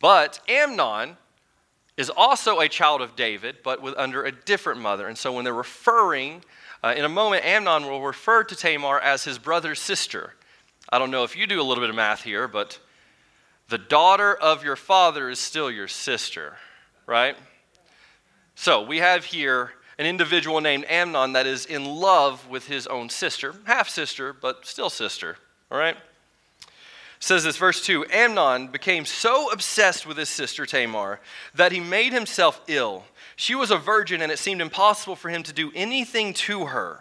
But 0.00 0.40
Amnon 0.48 1.18
is 2.00 2.08
also 2.08 2.60
a 2.60 2.68
child 2.68 3.02
of 3.02 3.14
David, 3.14 3.58
but 3.62 3.82
with, 3.82 3.94
under 3.98 4.24
a 4.24 4.32
different 4.32 4.80
mother. 4.80 5.06
And 5.06 5.18
so 5.18 5.34
when 5.34 5.44
they're 5.44 5.52
referring, 5.52 6.42
uh, 6.82 6.94
in 6.96 7.04
a 7.04 7.10
moment, 7.10 7.44
Amnon 7.44 7.90
will 7.90 8.00
refer 8.00 8.42
to 8.42 8.56
Tamar 8.56 8.98
as 9.00 9.22
his 9.24 9.38
brother's 9.38 9.78
sister. 9.78 10.32
I 10.88 10.98
don't 10.98 11.10
know 11.10 11.24
if 11.24 11.36
you 11.36 11.46
do 11.46 11.60
a 11.60 11.62
little 11.62 11.82
bit 11.82 11.90
of 11.90 11.96
math 11.96 12.22
here, 12.22 12.48
but 12.48 12.78
the 13.68 13.76
daughter 13.76 14.34
of 14.34 14.64
your 14.64 14.76
father 14.76 15.28
is 15.28 15.38
still 15.38 15.70
your 15.70 15.88
sister, 15.88 16.56
right? 17.06 17.36
So 18.54 18.80
we 18.80 18.96
have 18.96 19.26
here 19.26 19.72
an 19.98 20.06
individual 20.06 20.62
named 20.62 20.86
Amnon 20.88 21.34
that 21.34 21.46
is 21.46 21.66
in 21.66 21.84
love 21.84 22.48
with 22.48 22.66
his 22.66 22.86
own 22.86 23.10
sister, 23.10 23.54
half 23.64 23.90
sister, 23.90 24.32
but 24.32 24.64
still 24.64 24.88
sister, 24.88 25.36
all 25.70 25.76
right? 25.76 25.98
Says 27.22 27.44
this, 27.44 27.58
verse 27.58 27.84
2 27.84 28.06
Amnon 28.10 28.68
became 28.68 29.04
so 29.04 29.50
obsessed 29.52 30.06
with 30.06 30.16
his 30.16 30.30
sister 30.30 30.64
Tamar 30.64 31.20
that 31.54 31.70
he 31.70 31.78
made 31.78 32.14
himself 32.14 32.62
ill. 32.66 33.04
She 33.36 33.54
was 33.54 33.70
a 33.70 33.76
virgin, 33.76 34.22
and 34.22 34.32
it 34.32 34.38
seemed 34.38 34.62
impossible 34.62 35.16
for 35.16 35.28
him 35.28 35.42
to 35.42 35.52
do 35.52 35.70
anything 35.74 36.32
to 36.34 36.66
her. 36.66 37.00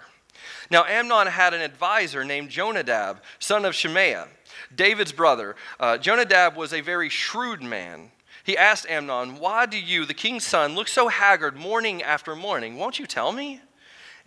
Now, 0.70 0.84
Amnon 0.84 1.28
had 1.28 1.54
an 1.54 1.62
advisor 1.62 2.26
named 2.26 2.50
Jonadab, 2.50 3.22
son 3.40 3.64
of 3.64 3.74
Shimeah, 3.74 4.28
David's 4.76 5.14
brother. 5.14 5.56
Uh, 5.80 5.98
Jonadab 5.98 6.58
was 6.58 6.74
a 6.74 6.82
very 6.82 7.10
shrewd 7.10 7.64
man. 7.64 8.12
He 8.44 8.58
asked 8.58 8.90
Amnon, 8.90 9.40
Why 9.40 9.66
do 9.66 9.80
you, 9.80 10.06
the 10.06 10.14
king's 10.14 10.44
son, 10.44 10.76
look 10.76 10.90
so 10.90 11.08
haggard 11.08 11.56
morning 11.56 12.04
after 12.04 12.36
morning? 12.36 12.78
Won't 12.78 13.00
you 13.00 13.08
tell 13.08 13.32
me? 13.32 13.62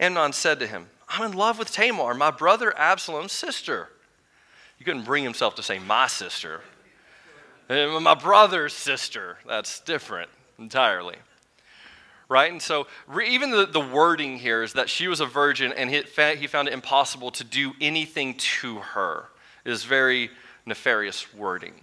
Amnon 0.01 0.33
said 0.33 0.59
to 0.61 0.67
him, 0.67 0.89
I'm 1.09 1.33
in 1.33 1.37
love 1.37 1.59
with 1.59 1.71
Tamar, 1.71 2.15
my 2.15 2.31
brother 2.31 2.77
Absalom's 2.79 3.33
sister. 3.33 3.91
He 4.83 4.85
couldn't 4.85 5.05
bring 5.05 5.23
himself 5.23 5.55
to 5.55 5.62
say 5.62 5.79
my 5.79 6.09
sister. 6.09 6.61
My 7.69 8.17
brother's 8.17 8.73
sister. 8.73 9.39
That's 9.47 9.79
different 9.79 10.29
entirely. 10.59 11.15
Right? 12.29 12.51
And 12.51 12.61
so, 12.61 12.89
re- 13.07 13.29
even 13.29 13.53
the, 13.53 13.65
the 13.65 13.79
wording 13.79 14.39
here 14.39 14.61
is 14.61 14.73
that 14.73 14.91
she 14.91 15.07
was 15.07 15.21
a 15.21 15.25
virgin 15.25 15.73
and 15.73 15.89
he, 15.89 16.03
he 16.37 16.49
found 16.49 16.67
it 16.67 16.75
impossible 16.75 17.31
to 17.31 17.45
do 17.45 17.75
anything 17.81 18.35
to 18.35 18.79
her. 18.79 19.27
It 19.65 19.71
is 19.71 19.85
very 19.85 20.31
nefarious 20.67 21.33
wording. 21.33 21.75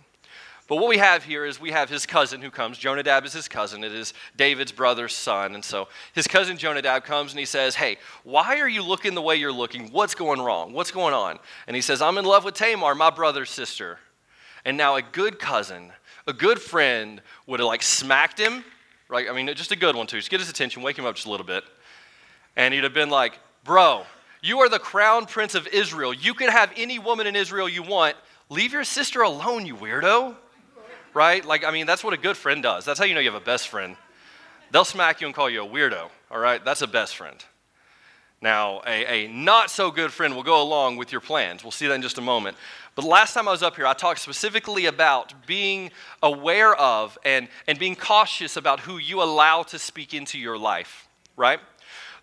But 0.69 0.75
what 0.75 0.87
we 0.87 0.99
have 0.99 1.23
here 1.23 1.45
is 1.45 1.59
we 1.59 1.71
have 1.71 1.89
his 1.89 2.05
cousin 2.05 2.43
who 2.43 2.51
comes. 2.51 2.77
Jonadab 2.77 3.25
is 3.25 3.33
his 3.33 3.47
cousin. 3.47 3.83
It 3.83 3.91
is 3.91 4.13
David's 4.37 4.71
brother's 4.71 5.15
son. 5.15 5.55
And 5.55 5.65
so 5.65 5.87
his 6.13 6.27
cousin 6.27 6.59
Jonadab 6.59 7.03
comes 7.03 7.31
and 7.31 7.39
he 7.39 7.45
says, 7.45 7.73
Hey, 7.73 7.97
why 8.23 8.59
are 8.59 8.69
you 8.69 8.83
looking 8.83 9.15
the 9.15 9.21
way 9.21 9.35
you're 9.35 9.51
looking? 9.51 9.91
What's 9.91 10.13
going 10.13 10.39
wrong? 10.39 10.71
What's 10.71 10.91
going 10.91 11.15
on? 11.15 11.39
And 11.65 11.75
he 11.75 11.81
says, 11.81 12.03
I'm 12.03 12.19
in 12.19 12.25
love 12.25 12.45
with 12.45 12.53
Tamar, 12.53 12.93
my 12.93 13.09
brother's 13.09 13.49
sister. 13.49 13.97
And 14.63 14.77
now 14.77 14.95
a 14.95 15.01
good 15.01 15.39
cousin, 15.39 15.91
a 16.27 16.33
good 16.33 16.61
friend 16.61 17.19
would 17.47 17.59
have 17.59 17.67
like 17.67 17.81
smacked 17.81 18.39
him, 18.39 18.63
right? 19.07 19.27
I 19.27 19.33
mean, 19.33 19.47
just 19.55 19.71
a 19.71 19.75
good 19.75 19.95
one 19.95 20.05
too. 20.05 20.17
Just 20.17 20.29
get 20.29 20.39
his 20.39 20.51
attention, 20.51 20.83
wake 20.83 20.99
him 20.99 21.05
up 21.05 21.15
just 21.15 21.25
a 21.25 21.31
little 21.31 21.47
bit. 21.47 21.63
And 22.55 22.75
he'd 22.75 22.83
have 22.83 22.93
been 22.93 23.09
like, 23.09 23.39
Bro, 23.63 24.03
you 24.43 24.59
are 24.59 24.69
the 24.69 24.77
crown 24.77 25.25
prince 25.25 25.55
of 25.55 25.65
Israel. 25.69 26.13
You 26.13 26.35
can 26.35 26.51
have 26.51 26.71
any 26.77 26.99
woman 26.99 27.25
in 27.25 27.35
Israel 27.35 27.67
you 27.67 27.81
want. 27.81 28.15
Leave 28.49 28.71
your 28.71 28.83
sister 28.83 29.23
alone, 29.23 29.65
you 29.65 29.75
weirdo 29.75 30.35
right? 31.19 31.43
Like, 31.43 31.65
I 31.65 31.71
mean, 31.71 31.85
that's 31.85 32.01
what 32.01 32.13
a 32.13 32.17
good 32.17 32.37
friend 32.37 32.63
does. 32.63 32.85
That's 32.85 32.97
how 32.97 33.03
you 33.03 33.13
know 33.13 33.19
you 33.19 33.29
have 33.29 33.41
a 33.41 33.43
best 33.43 33.67
friend. 33.67 33.97
They'll 34.71 34.85
smack 34.85 35.19
you 35.19 35.27
and 35.27 35.35
call 35.35 35.49
you 35.49 35.65
a 35.65 35.67
weirdo, 35.67 36.09
all 36.31 36.39
right? 36.39 36.63
That's 36.63 36.81
a 36.81 36.87
best 36.87 37.17
friend. 37.17 37.35
Now, 38.41 38.81
a, 38.87 39.25
a 39.25 39.27
not 39.27 39.69
so 39.69 39.91
good 39.91 40.13
friend 40.13 40.33
will 40.33 40.43
go 40.43 40.61
along 40.61 40.95
with 40.95 41.11
your 41.11 41.19
plans. 41.19 41.61
We'll 41.61 41.71
see 41.71 41.87
that 41.87 41.93
in 41.93 42.01
just 42.01 42.19
a 42.19 42.21
moment. 42.21 42.55
But 42.95 43.03
last 43.03 43.33
time 43.33 43.49
I 43.49 43.51
was 43.51 43.61
up 43.61 43.75
here, 43.75 43.85
I 43.85 43.91
talked 43.91 44.21
specifically 44.21 44.85
about 44.85 45.45
being 45.45 45.91
aware 46.23 46.73
of 46.73 47.17
and, 47.25 47.49
and 47.67 47.77
being 47.77 47.97
cautious 47.97 48.55
about 48.55 48.79
who 48.79 48.97
you 48.97 49.21
allow 49.21 49.63
to 49.63 49.77
speak 49.77 50.13
into 50.13 50.39
your 50.39 50.57
life, 50.57 51.09
right? 51.35 51.59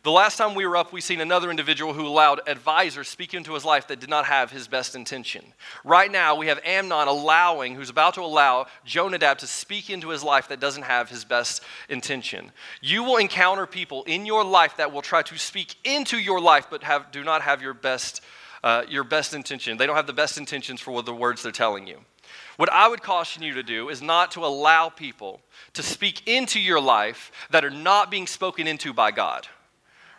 The 0.06 0.12
last 0.12 0.36
time 0.36 0.54
we 0.54 0.64
were 0.64 0.76
up, 0.76 0.92
we 0.92 1.00
seen 1.00 1.20
another 1.20 1.50
individual 1.50 1.92
who 1.92 2.06
allowed 2.06 2.40
advisors 2.46 3.08
speak 3.08 3.34
into 3.34 3.54
his 3.54 3.64
life 3.64 3.88
that 3.88 3.98
did 3.98 4.08
not 4.08 4.26
have 4.26 4.52
his 4.52 4.68
best 4.68 4.94
intention. 4.94 5.42
Right 5.82 6.12
now, 6.12 6.36
we 6.36 6.46
have 6.46 6.60
Amnon 6.64 7.08
allowing, 7.08 7.75
who's 7.75 7.90
about 7.90 8.14
to 8.14 8.20
allow 8.20 8.66
Jonadab 8.84 9.38
to 9.38 9.48
speak 9.48 9.90
into 9.90 10.10
his 10.10 10.22
life 10.22 10.46
that 10.46 10.60
doesn't 10.60 10.84
have 10.84 11.10
his 11.10 11.25
best 11.25 11.64
intention. 11.88 12.52
You 12.80 13.02
will 13.02 13.16
encounter 13.16 13.66
people 13.66 14.04
in 14.04 14.26
your 14.26 14.44
life 14.44 14.76
that 14.76 14.92
will 14.92 15.02
try 15.02 15.22
to 15.22 15.36
speak 15.38 15.75
into 15.82 16.18
your 16.18 16.40
life, 16.40 16.68
but 16.70 16.84
have, 16.84 17.10
do 17.10 17.25
not 17.25 17.42
have 17.42 17.60
your 17.60 17.75
best, 17.75 18.20
uh, 18.62 18.84
your 18.88 19.02
best 19.02 19.34
intention. 19.34 19.76
They 19.76 19.86
don't 19.86 19.96
have 19.96 20.06
the 20.06 20.12
best 20.12 20.38
intentions 20.38 20.80
for 20.80 20.92
what 20.92 21.04
the 21.04 21.14
words 21.14 21.42
they're 21.42 21.50
telling 21.50 21.88
you. 21.88 21.98
What 22.58 22.70
I 22.70 22.86
would 22.86 23.02
caution 23.02 23.42
you 23.42 23.54
to 23.54 23.64
do 23.64 23.88
is 23.88 24.00
not 24.00 24.30
to 24.32 24.44
allow 24.44 24.88
people 24.88 25.40
to 25.72 25.82
speak 25.82 26.28
into 26.28 26.60
your 26.60 26.80
life 26.80 27.32
that 27.50 27.64
are 27.64 27.70
not 27.70 28.08
being 28.08 28.28
spoken 28.28 28.68
into 28.68 28.92
by 28.92 29.10
God 29.10 29.48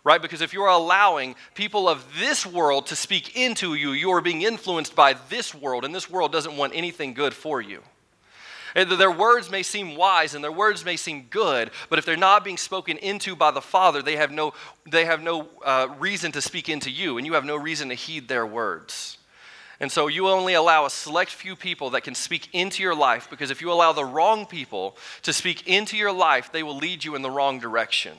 right? 0.08 0.22
Because 0.22 0.40
if 0.40 0.54
you're 0.54 0.68
allowing 0.68 1.36
people 1.54 1.90
of 1.90 2.02
this 2.18 2.46
world 2.46 2.86
to 2.88 2.96
speak 2.96 3.36
into 3.36 3.74
you, 3.74 3.92
you 3.92 4.10
are 4.12 4.22
being 4.22 4.42
influenced 4.42 4.96
by 4.96 5.18
this 5.28 5.54
world, 5.54 5.84
and 5.84 5.94
this 5.94 6.10
world 6.10 6.32
doesn't 6.32 6.56
want 6.56 6.72
anything 6.74 7.14
good 7.14 7.34
for 7.34 7.60
you. 7.60 7.84
And 8.74 8.90
their 8.90 9.12
words 9.12 9.52
may 9.52 9.64
seem 9.64 9.98
wise 9.98 10.34
and 10.34 10.42
their 10.42 10.52
words 10.52 10.86
may 10.86 10.96
seem 10.96 11.28
good, 11.30 11.72
but 11.90 12.00
if 12.00 12.06
they're 12.06 12.16
not 12.16 12.46
being 12.46 12.56
spoken 12.56 12.96
into 12.98 13.36
by 13.36 13.52
the 13.52 13.60
Father, 13.60 14.02
they 14.02 14.16
have 14.16 14.32
no, 14.32 14.54
they 14.90 15.04
have 15.04 15.22
no 15.22 15.50
uh, 15.66 15.90
reason 16.00 16.32
to 16.32 16.42
speak 16.42 16.70
into 16.70 16.90
you, 16.90 17.18
and 17.18 17.28
you 17.28 17.34
have 17.34 17.44
no 17.44 17.58
reason 17.58 17.90
to 17.90 17.96
heed 17.96 18.30
their 18.30 18.46
words. 18.46 19.18
And 19.82 19.92
so 19.92 20.08
you 20.08 20.30
only 20.30 20.54
allow 20.54 20.86
a 20.86 20.90
select 20.90 21.32
few 21.32 21.58
people 21.58 21.90
that 21.90 22.06
can 22.06 22.16
speak 22.16 22.48
into 22.54 22.82
your 22.82 22.96
life 22.96 23.30
because 23.30 23.52
if 23.52 23.62
you 23.62 23.74
allow 23.74 23.92
the 23.92 24.06
wrong 24.06 24.46
people 24.46 24.96
to 25.24 25.34
speak 25.34 25.68
into 25.68 25.98
your 25.98 26.14
life, 26.14 26.50
they 26.54 26.64
will 26.64 26.78
lead 26.78 27.04
you 27.04 27.16
in 27.16 27.24
the 27.24 27.30
wrong 27.30 27.60
direction. 27.60 28.18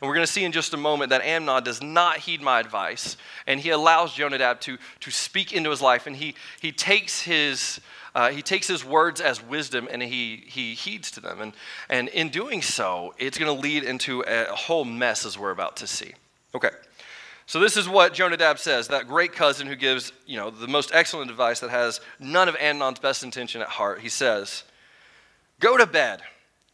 And 0.00 0.08
we're 0.08 0.14
going 0.14 0.26
to 0.26 0.32
see 0.32 0.44
in 0.44 0.52
just 0.52 0.74
a 0.74 0.76
moment 0.76 1.10
that 1.10 1.22
Amnon 1.22 1.64
does 1.64 1.82
not 1.82 2.18
heed 2.18 2.40
my 2.40 2.60
advice, 2.60 3.16
and 3.46 3.58
he 3.58 3.70
allows 3.70 4.14
Jonadab 4.14 4.60
to, 4.60 4.78
to 5.00 5.10
speak 5.10 5.52
into 5.52 5.70
his 5.70 5.82
life, 5.82 6.06
and 6.06 6.14
he, 6.14 6.34
he, 6.60 6.70
takes 6.70 7.22
his, 7.22 7.80
uh, 8.14 8.30
he 8.30 8.40
takes 8.40 8.68
his 8.68 8.84
words 8.84 9.20
as 9.20 9.42
wisdom 9.42 9.88
and 9.90 10.02
he, 10.02 10.44
he 10.46 10.74
heeds 10.74 11.10
to 11.12 11.20
them. 11.20 11.40
And, 11.40 11.52
and 11.88 12.08
in 12.08 12.28
doing 12.28 12.62
so, 12.62 13.14
it's 13.18 13.38
going 13.38 13.54
to 13.54 13.60
lead 13.60 13.82
into 13.82 14.20
a 14.20 14.44
whole 14.54 14.84
mess, 14.84 15.26
as 15.26 15.36
we're 15.36 15.50
about 15.50 15.76
to 15.78 15.86
see. 15.86 16.12
Okay. 16.54 16.70
So 17.46 17.58
this 17.58 17.76
is 17.78 17.88
what 17.88 18.12
Jonadab 18.12 18.58
says, 18.58 18.88
that 18.88 19.08
great 19.08 19.32
cousin 19.32 19.66
who 19.66 19.74
gives, 19.74 20.12
you 20.26 20.36
know, 20.36 20.50
the 20.50 20.68
most 20.68 20.90
excellent 20.92 21.30
advice 21.30 21.60
that 21.60 21.70
has 21.70 22.00
none 22.20 22.46
of 22.46 22.54
Amnon's 22.56 22.98
best 22.98 23.24
intention 23.24 23.62
at 23.62 23.68
heart. 23.68 24.00
He 24.00 24.10
says, 24.10 24.64
"Go 25.58 25.78
to 25.78 25.86
bed 25.86 26.20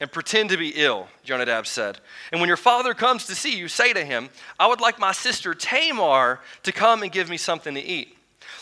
and 0.00 0.10
pretend 0.10 0.50
to 0.50 0.56
be 0.56 0.72
ill, 0.76 1.08
Jonadab 1.24 1.66
said. 1.66 1.98
And 2.32 2.40
when 2.40 2.48
your 2.48 2.56
father 2.56 2.94
comes 2.94 3.26
to 3.26 3.34
see 3.34 3.56
you, 3.56 3.68
say 3.68 3.92
to 3.92 4.04
him, 4.04 4.28
I 4.58 4.66
would 4.66 4.80
like 4.80 4.98
my 4.98 5.12
sister 5.12 5.54
Tamar 5.54 6.40
to 6.64 6.72
come 6.72 7.02
and 7.02 7.12
give 7.12 7.30
me 7.30 7.36
something 7.36 7.74
to 7.74 7.80
eat. 7.80 8.16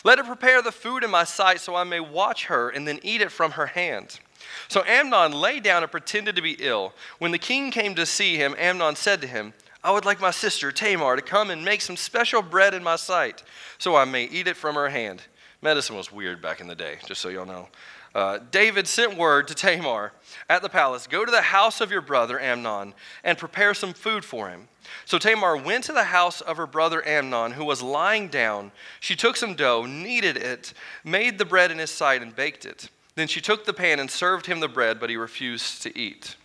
Let 0.04 0.18
her 0.18 0.24
prepare 0.24 0.62
the 0.62 0.72
food 0.72 1.04
in 1.04 1.10
my 1.10 1.24
sight 1.24 1.60
so 1.60 1.74
I 1.74 1.84
may 1.84 2.00
watch 2.00 2.46
her 2.46 2.68
and 2.68 2.86
then 2.86 3.00
eat 3.02 3.20
it 3.20 3.30
from 3.30 3.52
her 3.52 3.66
hand. 3.66 4.20
So 4.68 4.82
Amnon 4.84 5.32
lay 5.32 5.60
down 5.60 5.82
and 5.82 5.90
pretended 5.90 6.36
to 6.36 6.42
be 6.42 6.56
ill. 6.58 6.92
When 7.18 7.30
the 7.30 7.38
king 7.38 7.70
came 7.70 7.94
to 7.94 8.06
see 8.06 8.36
him, 8.36 8.54
Amnon 8.58 8.96
said 8.96 9.20
to 9.22 9.26
him, 9.26 9.54
I 9.84 9.90
would 9.90 10.04
like 10.04 10.20
my 10.20 10.30
sister 10.30 10.70
Tamar 10.70 11.16
to 11.16 11.22
come 11.22 11.50
and 11.50 11.64
make 11.64 11.80
some 11.80 11.96
special 11.96 12.42
bread 12.42 12.74
in 12.74 12.82
my 12.82 12.96
sight 12.96 13.42
so 13.78 13.96
I 13.96 14.04
may 14.04 14.24
eat 14.24 14.46
it 14.46 14.56
from 14.56 14.74
her 14.74 14.88
hand. 14.88 15.22
Medicine 15.60 15.96
was 15.96 16.12
weird 16.12 16.42
back 16.42 16.60
in 16.60 16.66
the 16.66 16.74
day, 16.74 16.98
just 17.06 17.20
so 17.20 17.28
y'all 17.28 17.46
know. 17.46 17.68
Uh, 18.14 18.38
David 18.50 18.86
sent 18.86 19.16
word 19.16 19.48
to 19.48 19.54
Tamar 19.54 20.12
at 20.48 20.60
the 20.60 20.68
palace 20.68 21.06
Go 21.06 21.24
to 21.24 21.30
the 21.30 21.40
house 21.40 21.80
of 21.80 21.90
your 21.90 22.02
brother 22.02 22.38
Amnon 22.38 22.94
and 23.24 23.38
prepare 23.38 23.72
some 23.74 23.94
food 23.94 24.24
for 24.24 24.50
him. 24.50 24.68
So 25.04 25.18
Tamar 25.18 25.56
went 25.56 25.84
to 25.84 25.92
the 25.92 26.04
house 26.04 26.40
of 26.40 26.56
her 26.56 26.66
brother 26.66 27.06
Amnon, 27.06 27.52
who 27.52 27.64
was 27.64 27.82
lying 27.82 28.28
down. 28.28 28.72
She 29.00 29.16
took 29.16 29.36
some 29.36 29.54
dough, 29.54 29.86
kneaded 29.86 30.36
it, 30.36 30.74
made 31.04 31.38
the 31.38 31.44
bread 31.44 31.70
in 31.70 31.78
his 31.78 31.90
sight, 31.90 32.20
and 32.20 32.36
baked 32.36 32.66
it. 32.66 32.90
Then 33.14 33.28
she 33.28 33.40
took 33.40 33.64
the 33.64 33.72
pan 33.72 33.98
and 33.98 34.10
served 34.10 34.46
him 34.46 34.60
the 34.60 34.68
bread, 34.68 35.00
but 35.00 35.10
he 35.10 35.16
refused 35.16 35.82
to 35.82 35.98
eat. 35.98 36.36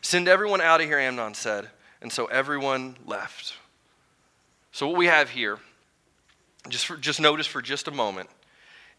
Send 0.00 0.26
everyone 0.26 0.60
out 0.60 0.80
of 0.80 0.86
here, 0.86 0.98
Amnon 0.98 1.34
said. 1.34 1.68
And 2.00 2.12
so 2.12 2.26
everyone 2.26 2.96
left. 3.06 3.54
So, 4.72 4.88
what 4.88 4.96
we 4.96 5.06
have 5.06 5.30
here, 5.30 5.58
just, 6.68 6.86
for, 6.86 6.96
just 6.96 7.20
notice 7.20 7.46
for 7.46 7.62
just 7.62 7.86
a 7.86 7.92
moment, 7.92 8.30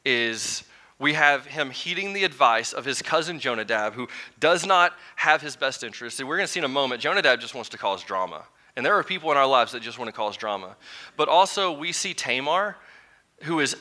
is 0.05 0.63
we 1.03 1.13
have 1.13 1.45
him 1.45 1.69
heeding 1.69 2.13
the 2.13 2.23
advice 2.23 2.71
of 2.71 2.85
his 2.85 3.01
cousin 3.01 3.37
Jonadab, 3.37 3.93
who 3.93 4.07
does 4.39 4.65
not 4.65 4.93
have 5.17 5.41
his 5.41 5.57
best 5.57 5.83
interests. 5.83 6.19
And 6.19 6.29
we're 6.29 6.37
going 6.37 6.47
to 6.47 6.51
see 6.51 6.61
in 6.61 6.63
a 6.63 6.69
moment, 6.69 7.01
Jonadab 7.01 7.41
just 7.41 7.53
wants 7.53 7.69
to 7.71 7.77
cause 7.77 8.03
drama. 8.03 8.45
And 8.77 8.85
there 8.85 8.95
are 8.95 9.03
people 9.03 9.29
in 9.29 9.37
our 9.37 9.45
lives 9.45 9.73
that 9.73 9.81
just 9.81 9.99
want 9.99 10.07
to 10.07 10.13
cause 10.13 10.37
drama. 10.37 10.77
But 11.17 11.27
also, 11.27 11.73
we 11.73 11.91
see 11.91 12.13
Tamar, 12.13 12.77
who 13.41 13.59
is 13.59 13.75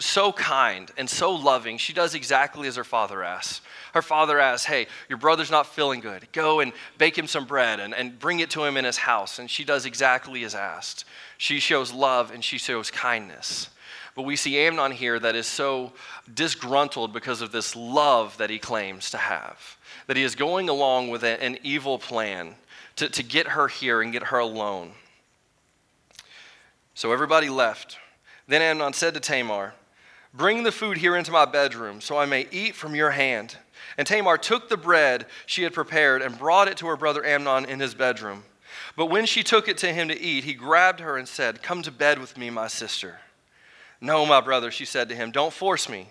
so 0.00 0.32
kind 0.32 0.90
and 0.96 1.08
so 1.08 1.32
loving. 1.32 1.78
She 1.78 1.92
does 1.92 2.16
exactly 2.16 2.66
as 2.66 2.74
her 2.74 2.84
father 2.84 3.22
asks. 3.22 3.60
Her 3.94 4.02
father 4.02 4.40
asks, 4.40 4.66
Hey, 4.66 4.88
your 5.08 5.18
brother's 5.18 5.52
not 5.52 5.66
feeling 5.66 6.00
good. 6.00 6.26
Go 6.32 6.58
and 6.58 6.72
bake 6.98 7.16
him 7.16 7.28
some 7.28 7.44
bread 7.44 7.78
and, 7.78 7.94
and 7.94 8.18
bring 8.18 8.40
it 8.40 8.50
to 8.50 8.64
him 8.64 8.76
in 8.76 8.84
his 8.84 8.96
house. 8.96 9.38
And 9.38 9.48
she 9.48 9.62
does 9.62 9.86
exactly 9.86 10.42
as 10.42 10.56
asked. 10.56 11.04
She 11.36 11.60
shows 11.60 11.92
love 11.92 12.32
and 12.32 12.42
she 12.42 12.58
shows 12.58 12.90
kindness. 12.90 13.70
But 14.18 14.24
we 14.24 14.34
see 14.34 14.58
Amnon 14.58 14.90
here 14.90 15.16
that 15.20 15.36
is 15.36 15.46
so 15.46 15.92
disgruntled 16.34 17.12
because 17.12 17.40
of 17.40 17.52
this 17.52 17.76
love 17.76 18.36
that 18.38 18.50
he 18.50 18.58
claims 18.58 19.12
to 19.12 19.16
have, 19.16 19.76
that 20.08 20.16
he 20.16 20.24
is 20.24 20.34
going 20.34 20.68
along 20.68 21.10
with 21.10 21.22
a, 21.22 21.40
an 21.40 21.56
evil 21.62 22.00
plan 22.00 22.56
to, 22.96 23.08
to 23.10 23.22
get 23.22 23.46
her 23.46 23.68
here 23.68 24.02
and 24.02 24.12
get 24.12 24.24
her 24.24 24.40
alone. 24.40 24.90
So 26.94 27.12
everybody 27.12 27.48
left. 27.48 27.96
Then 28.48 28.60
Amnon 28.60 28.92
said 28.92 29.14
to 29.14 29.20
Tamar, 29.20 29.74
Bring 30.34 30.64
the 30.64 30.72
food 30.72 30.96
here 30.96 31.14
into 31.14 31.30
my 31.30 31.44
bedroom 31.44 32.00
so 32.00 32.18
I 32.18 32.26
may 32.26 32.48
eat 32.50 32.74
from 32.74 32.96
your 32.96 33.12
hand. 33.12 33.56
And 33.96 34.04
Tamar 34.04 34.36
took 34.36 34.68
the 34.68 34.76
bread 34.76 35.26
she 35.46 35.62
had 35.62 35.72
prepared 35.72 36.22
and 36.22 36.36
brought 36.36 36.66
it 36.66 36.76
to 36.78 36.88
her 36.88 36.96
brother 36.96 37.24
Amnon 37.24 37.66
in 37.66 37.78
his 37.78 37.94
bedroom. 37.94 38.42
But 38.96 39.06
when 39.06 39.26
she 39.26 39.44
took 39.44 39.68
it 39.68 39.78
to 39.78 39.92
him 39.92 40.08
to 40.08 40.20
eat, 40.20 40.42
he 40.42 40.54
grabbed 40.54 40.98
her 40.98 41.16
and 41.16 41.28
said, 41.28 41.62
Come 41.62 41.82
to 41.82 41.92
bed 41.92 42.18
with 42.18 42.36
me, 42.36 42.50
my 42.50 42.66
sister. 42.66 43.20
No, 44.00 44.24
my 44.24 44.40
brother, 44.40 44.70
she 44.70 44.84
said 44.84 45.08
to 45.08 45.14
him, 45.14 45.30
Don't 45.30 45.52
force 45.52 45.88
me. 45.88 46.08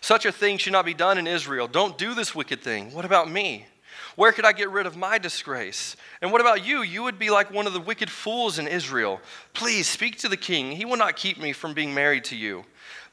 Such 0.00 0.24
a 0.24 0.32
thing 0.32 0.58
should 0.58 0.72
not 0.72 0.84
be 0.84 0.94
done 0.94 1.18
in 1.18 1.26
Israel. 1.26 1.68
Don't 1.68 1.98
do 1.98 2.14
this 2.14 2.34
wicked 2.34 2.60
thing. 2.60 2.92
What 2.92 3.04
about 3.04 3.30
me? 3.30 3.66
Where 4.16 4.32
could 4.32 4.44
I 4.44 4.52
get 4.52 4.70
rid 4.70 4.86
of 4.86 4.96
my 4.96 5.18
disgrace? 5.18 5.96
And 6.20 6.32
what 6.32 6.40
about 6.40 6.66
you? 6.66 6.82
You 6.82 7.04
would 7.04 7.18
be 7.18 7.30
like 7.30 7.52
one 7.52 7.68
of 7.68 7.72
the 7.72 7.80
wicked 7.80 8.10
fools 8.10 8.58
in 8.58 8.66
Israel. 8.66 9.20
Please 9.54 9.86
speak 9.86 10.18
to 10.18 10.28
the 10.28 10.36
king. 10.36 10.72
He 10.72 10.84
will 10.84 10.96
not 10.96 11.16
keep 11.16 11.38
me 11.38 11.52
from 11.52 11.74
being 11.74 11.94
married 11.94 12.24
to 12.24 12.36
you. 12.36 12.64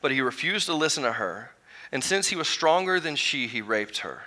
But 0.01 0.11
he 0.11 0.21
refused 0.21 0.65
to 0.65 0.73
listen 0.73 1.03
to 1.03 1.13
her. 1.13 1.51
And 1.91 2.03
since 2.03 2.27
he 2.27 2.35
was 2.35 2.47
stronger 2.47 2.99
than 2.99 3.15
she, 3.15 3.45
he 3.45 3.61
raped 3.61 3.99
her. 3.99 4.23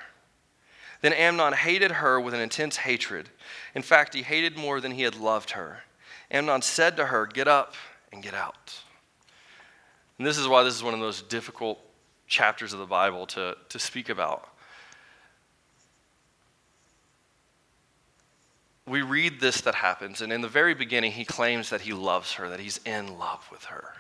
Then 1.01 1.13
Amnon 1.13 1.53
hated 1.53 1.91
her 1.93 2.21
with 2.21 2.35
an 2.35 2.41
intense 2.41 2.77
hatred. 2.77 3.29
In 3.75 3.83
fact, 3.83 4.15
he 4.15 4.23
hated 4.23 4.57
more 4.57 4.81
than 4.81 4.93
he 4.93 5.03
had 5.03 5.17
loved 5.17 5.51
her. 5.51 5.81
Amnon 6.31 6.63
said 6.63 6.97
to 6.97 7.07
her, 7.07 7.27
Get 7.27 7.49
up 7.49 7.75
and 8.13 8.23
get 8.23 8.35
out. 8.35 8.83
And 10.19 10.27
this 10.27 10.37
is 10.37 10.49
why 10.49 10.65
this 10.65 10.75
is 10.75 10.83
one 10.83 10.95
of 10.95 11.01
those 11.01 11.23
difficult 11.23 11.79
chapters 12.27 12.73
of 12.73 12.81
the 12.81 12.87
Bible 12.87 13.27
to, 13.29 13.57
to 13.69 13.79
speak 13.79 14.09
about. 14.09 14.49
We 18.87 19.03
read 19.03 19.41
this 19.41 19.61
that 19.63 19.75
happens, 19.75 20.23
and 20.23 20.33
in 20.33 20.41
the 20.41 20.49
very 20.49 20.75
beginning, 20.75 21.13
he 21.13 21.25
claims 21.25 21.71
that 21.71 21.83
he 21.83 21.93
loves 21.93 22.33
her, 22.35 22.49
that 22.49 22.61
he's 22.61 22.81
in 22.85 23.19
love 23.19 23.47
with 23.53 23.65
her. 23.65 23.93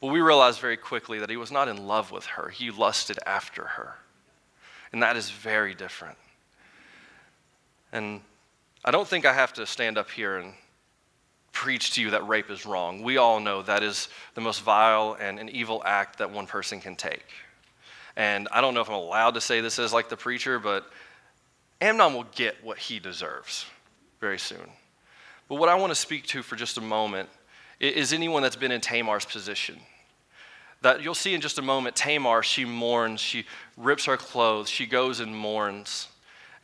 But 0.00 0.08
we 0.08 0.20
realize 0.20 0.58
very 0.58 0.76
quickly 0.76 1.18
that 1.18 1.30
he 1.30 1.36
was 1.36 1.52
not 1.52 1.68
in 1.68 1.86
love 1.86 2.10
with 2.10 2.26
her, 2.26 2.48
he 2.48 2.70
lusted 2.70 3.18
after 3.24 3.64
her. 3.64 3.94
And 4.92 5.02
that 5.02 5.16
is 5.16 5.30
very 5.30 5.74
different. 5.74 6.18
And 7.92 8.22
I 8.84 8.90
don't 8.90 9.06
think 9.06 9.24
I 9.24 9.32
have 9.32 9.52
to 9.54 9.66
stand 9.66 9.98
up 9.98 10.10
here 10.10 10.38
and 10.38 10.54
preach 11.52 11.92
to 11.94 12.02
you 12.02 12.10
that 12.10 12.26
rape 12.26 12.50
is 12.50 12.66
wrong. 12.66 13.02
We 13.02 13.18
all 13.18 13.40
know 13.40 13.62
that 13.62 13.82
is 13.82 14.08
the 14.34 14.40
most 14.40 14.62
vile 14.62 15.16
and 15.20 15.38
an 15.38 15.48
evil 15.48 15.82
act 15.84 16.18
that 16.18 16.30
one 16.30 16.46
person 16.46 16.80
can 16.80 16.96
take. 16.96 17.26
And 18.16 18.48
I 18.50 18.60
don't 18.60 18.74
know 18.74 18.80
if 18.80 18.88
I'm 18.88 18.94
allowed 18.94 19.34
to 19.34 19.40
say 19.40 19.60
this 19.60 19.78
as 19.78 19.92
like 19.92 20.08
the 20.08 20.16
preacher, 20.16 20.58
but 20.58 20.90
Amnon 21.80 22.14
will 22.14 22.26
get 22.34 22.62
what 22.62 22.78
he 22.78 22.98
deserves 22.98 23.66
very 24.20 24.38
soon. 24.38 24.70
But 25.48 25.56
what 25.56 25.68
I 25.68 25.74
want 25.74 25.90
to 25.90 25.94
speak 25.94 26.26
to 26.28 26.42
for 26.42 26.56
just 26.56 26.78
a 26.78 26.80
moment 26.80 27.28
is 27.80 28.12
anyone 28.12 28.42
that's 28.42 28.56
been 28.56 28.72
in 28.72 28.80
Tamar's 28.80 29.24
position. 29.24 29.78
That 30.82 31.02
you'll 31.02 31.14
see 31.14 31.34
in 31.34 31.40
just 31.40 31.58
a 31.58 31.62
moment, 31.62 31.96
Tamar, 31.96 32.42
she 32.42 32.64
mourns, 32.64 33.20
she 33.20 33.44
rips 33.76 34.04
her 34.06 34.16
clothes, 34.16 34.68
she 34.68 34.86
goes 34.86 35.20
and 35.20 35.36
mourns. 35.36 36.08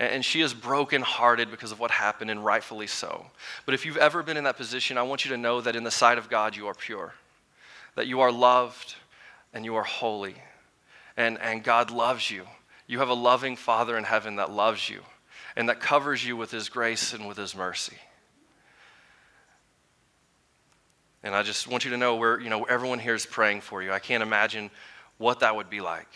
And 0.01 0.25
she 0.25 0.41
is 0.41 0.55
brokenhearted 0.55 1.51
because 1.51 1.73
of 1.73 1.81
what 1.81 1.91
happened, 1.91 2.31
and 2.31 2.45
rightfully 2.45 2.87
so. 2.87 3.27
But 3.67 3.75
if 3.75 3.85
you've 3.85 3.97
ever 3.97 4.23
been 4.23 4.37
in 4.37 4.45
that 4.45 4.57
position, 4.57 4.97
I 4.97 5.03
want 5.03 5.25
you 5.25 5.33
to 5.33 5.37
know 5.37 5.61
that 5.61 5.75
in 5.75 5.83
the 5.83 5.91
sight 5.91 6.19
of 6.19 6.31
God, 6.31 6.57
you 6.57 6.69
are 6.69 6.75
pure, 6.75 7.15
that 7.97 8.07
you 8.07 8.21
are 8.21 8.31
loved, 8.31 8.95
and 9.53 9.65
you 9.65 9.75
are 9.75 9.83
holy. 9.83 10.37
And, 11.17 11.41
and 11.41 11.65
God 11.65 11.91
loves 11.91 12.31
you. 12.31 12.45
You 12.87 13.01
have 13.01 13.09
a 13.09 13.15
loving 13.15 13.57
Father 13.57 13.99
in 13.99 14.05
heaven 14.05 14.37
that 14.37 14.53
loves 14.53 14.89
you 14.89 15.03
and 15.57 15.69
that 15.69 15.81
covers 15.81 16.25
you 16.25 16.37
with 16.37 16.53
His 16.53 16.69
grace 16.69 17.13
and 17.13 17.27
with 17.27 17.37
His 17.37 17.57
mercy. 17.57 17.97
And 21.25 21.35
I 21.35 21.43
just 21.43 21.67
want 21.67 21.85
you 21.85 21.91
to 21.91 21.97
know 21.97 22.15
where, 22.15 22.41
you 22.41 22.49
know, 22.49 22.63
everyone 22.63 23.01
here 23.01 23.15
is 23.15 23.27
praying 23.27 23.63
for 23.63 23.83
you. 23.83 23.91
I 23.91 23.99
can't 23.99 24.23
imagine 24.23 24.71
what 25.19 25.41
that 25.41 25.57
would 25.57 25.69
be 25.69 25.81
like. 25.81 26.09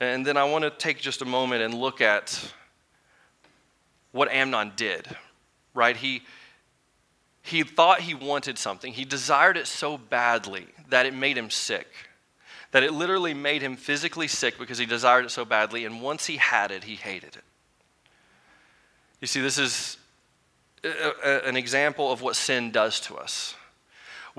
And 0.00 0.26
then 0.26 0.36
I 0.36 0.44
want 0.44 0.64
to 0.64 0.70
take 0.70 0.98
just 0.98 1.22
a 1.22 1.24
moment 1.24 1.62
and 1.62 1.74
look 1.74 2.00
at 2.00 2.52
what 4.12 4.30
Amnon 4.30 4.72
did, 4.76 5.06
right? 5.74 5.96
He, 5.96 6.22
he 7.42 7.62
thought 7.62 8.00
he 8.00 8.14
wanted 8.14 8.58
something. 8.58 8.92
He 8.92 9.04
desired 9.04 9.56
it 9.56 9.66
so 9.66 9.96
badly 9.96 10.66
that 10.88 11.06
it 11.06 11.14
made 11.14 11.38
him 11.38 11.50
sick, 11.50 11.86
that 12.72 12.82
it 12.82 12.92
literally 12.92 13.34
made 13.34 13.62
him 13.62 13.76
physically 13.76 14.28
sick 14.28 14.58
because 14.58 14.78
he 14.78 14.86
desired 14.86 15.24
it 15.24 15.30
so 15.30 15.44
badly. 15.44 15.84
And 15.84 16.02
once 16.02 16.26
he 16.26 16.36
had 16.36 16.70
it, 16.70 16.84
he 16.84 16.96
hated 16.96 17.36
it. 17.36 17.44
You 19.20 19.26
see, 19.26 19.40
this 19.40 19.58
is 19.58 19.96
a, 20.82 21.12
a, 21.24 21.48
an 21.48 21.56
example 21.56 22.10
of 22.10 22.22
what 22.22 22.36
sin 22.36 22.70
does 22.70 23.00
to 23.00 23.16
us. 23.16 23.54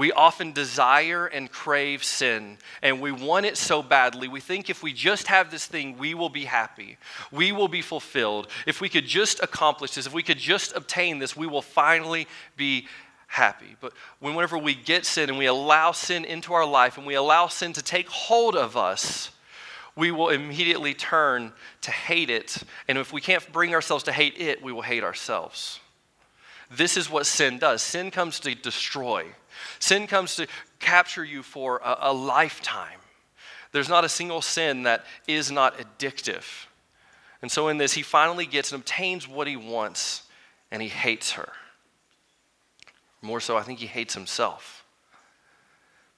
We 0.02 0.12
often 0.12 0.52
desire 0.52 1.28
and 1.28 1.52
crave 1.52 2.04
sin, 2.04 2.58
and 2.82 3.02
we 3.02 3.12
want 3.12 3.46
it 3.46 3.56
so 3.56 3.84
badly. 3.84 4.28
We 4.28 4.40
think 4.40 4.68
if 4.68 4.82
we 4.82 4.94
just 4.94 5.28
have 5.28 5.52
this 5.52 5.68
thing, 5.68 5.96
we 6.00 6.16
will 6.16 6.28
be 6.28 6.46
happy. 6.46 6.98
We 7.32 7.52
will 7.52 7.68
be 7.68 7.84
fulfilled. 7.84 8.48
If 8.66 8.82
we 8.82 8.90
could 8.90 9.06
just 9.06 9.44
accomplish 9.44 9.92
this, 9.92 10.08
if 10.08 10.14
we 10.14 10.24
could 10.24 10.40
just 10.40 10.76
obtain 10.76 11.20
this, 11.20 11.38
we 11.38 11.46
will 11.46 11.62
finally 11.62 12.28
be 12.58 12.88
happy. 13.28 13.76
But 13.80 13.94
whenever 14.20 14.58
we 14.58 14.74
get 14.74 15.06
sin 15.06 15.30
and 15.30 15.38
we 15.38 15.46
allow 15.46 15.92
sin 15.92 16.26
into 16.26 16.52
our 16.52 16.66
life 16.66 16.98
and 16.98 17.06
we 17.06 17.14
allow 17.14 17.46
sin 17.46 17.72
to 17.74 17.84
take 17.84 18.10
hold 18.10 18.56
of 18.56 18.76
us, 18.76 19.30
we 19.96 20.10
will 20.10 20.30
immediately 20.30 20.96
turn 20.96 21.54
to 21.82 21.92
hate 21.92 22.32
it. 22.32 22.58
And 22.88 22.98
if 22.98 23.14
we 23.14 23.22
can't 23.22 23.54
bring 23.54 23.76
ourselves 23.76 24.06
to 24.06 24.12
hate 24.12 24.40
it, 24.40 24.64
we 24.64 24.72
will 24.72 24.82
hate 24.82 25.04
ourselves. 25.04 25.80
This 26.72 26.98
is 26.98 27.08
what 27.08 27.28
sin 27.28 27.60
does 27.60 27.84
sin 27.84 28.10
comes 28.10 28.40
to 28.40 28.56
destroy. 28.56 29.28
Sin 29.80 30.08
comes 30.08 30.36
to 30.36 30.48
capture 30.80 31.24
you 31.24 31.44
for 31.44 31.82
a, 31.84 31.98
a 32.02 32.14
lifetime. 32.14 33.00
There's 33.72 33.90
not 33.90 34.04
a 34.04 34.10
single 34.10 34.42
sin 34.42 34.84
that 34.84 35.06
is 35.28 35.52
not 35.52 35.78
addictive. 35.78 36.44
And 37.42 37.52
so, 37.52 37.70
in 37.70 37.78
this, 37.78 37.94
he 37.94 38.02
finally 38.02 38.46
gets 38.46 38.72
and 38.72 38.82
obtains 38.82 39.28
what 39.28 39.48
he 39.48 39.56
wants, 39.56 40.24
and 40.70 40.82
he 40.82 40.90
hates 40.90 41.32
her. 41.32 41.50
More 43.22 43.40
so, 43.40 43.58
I 43.58 43.64
think 43.64 43.80
he 43.80 43.88
hates 43.88 44.14
himself 44.14 44.82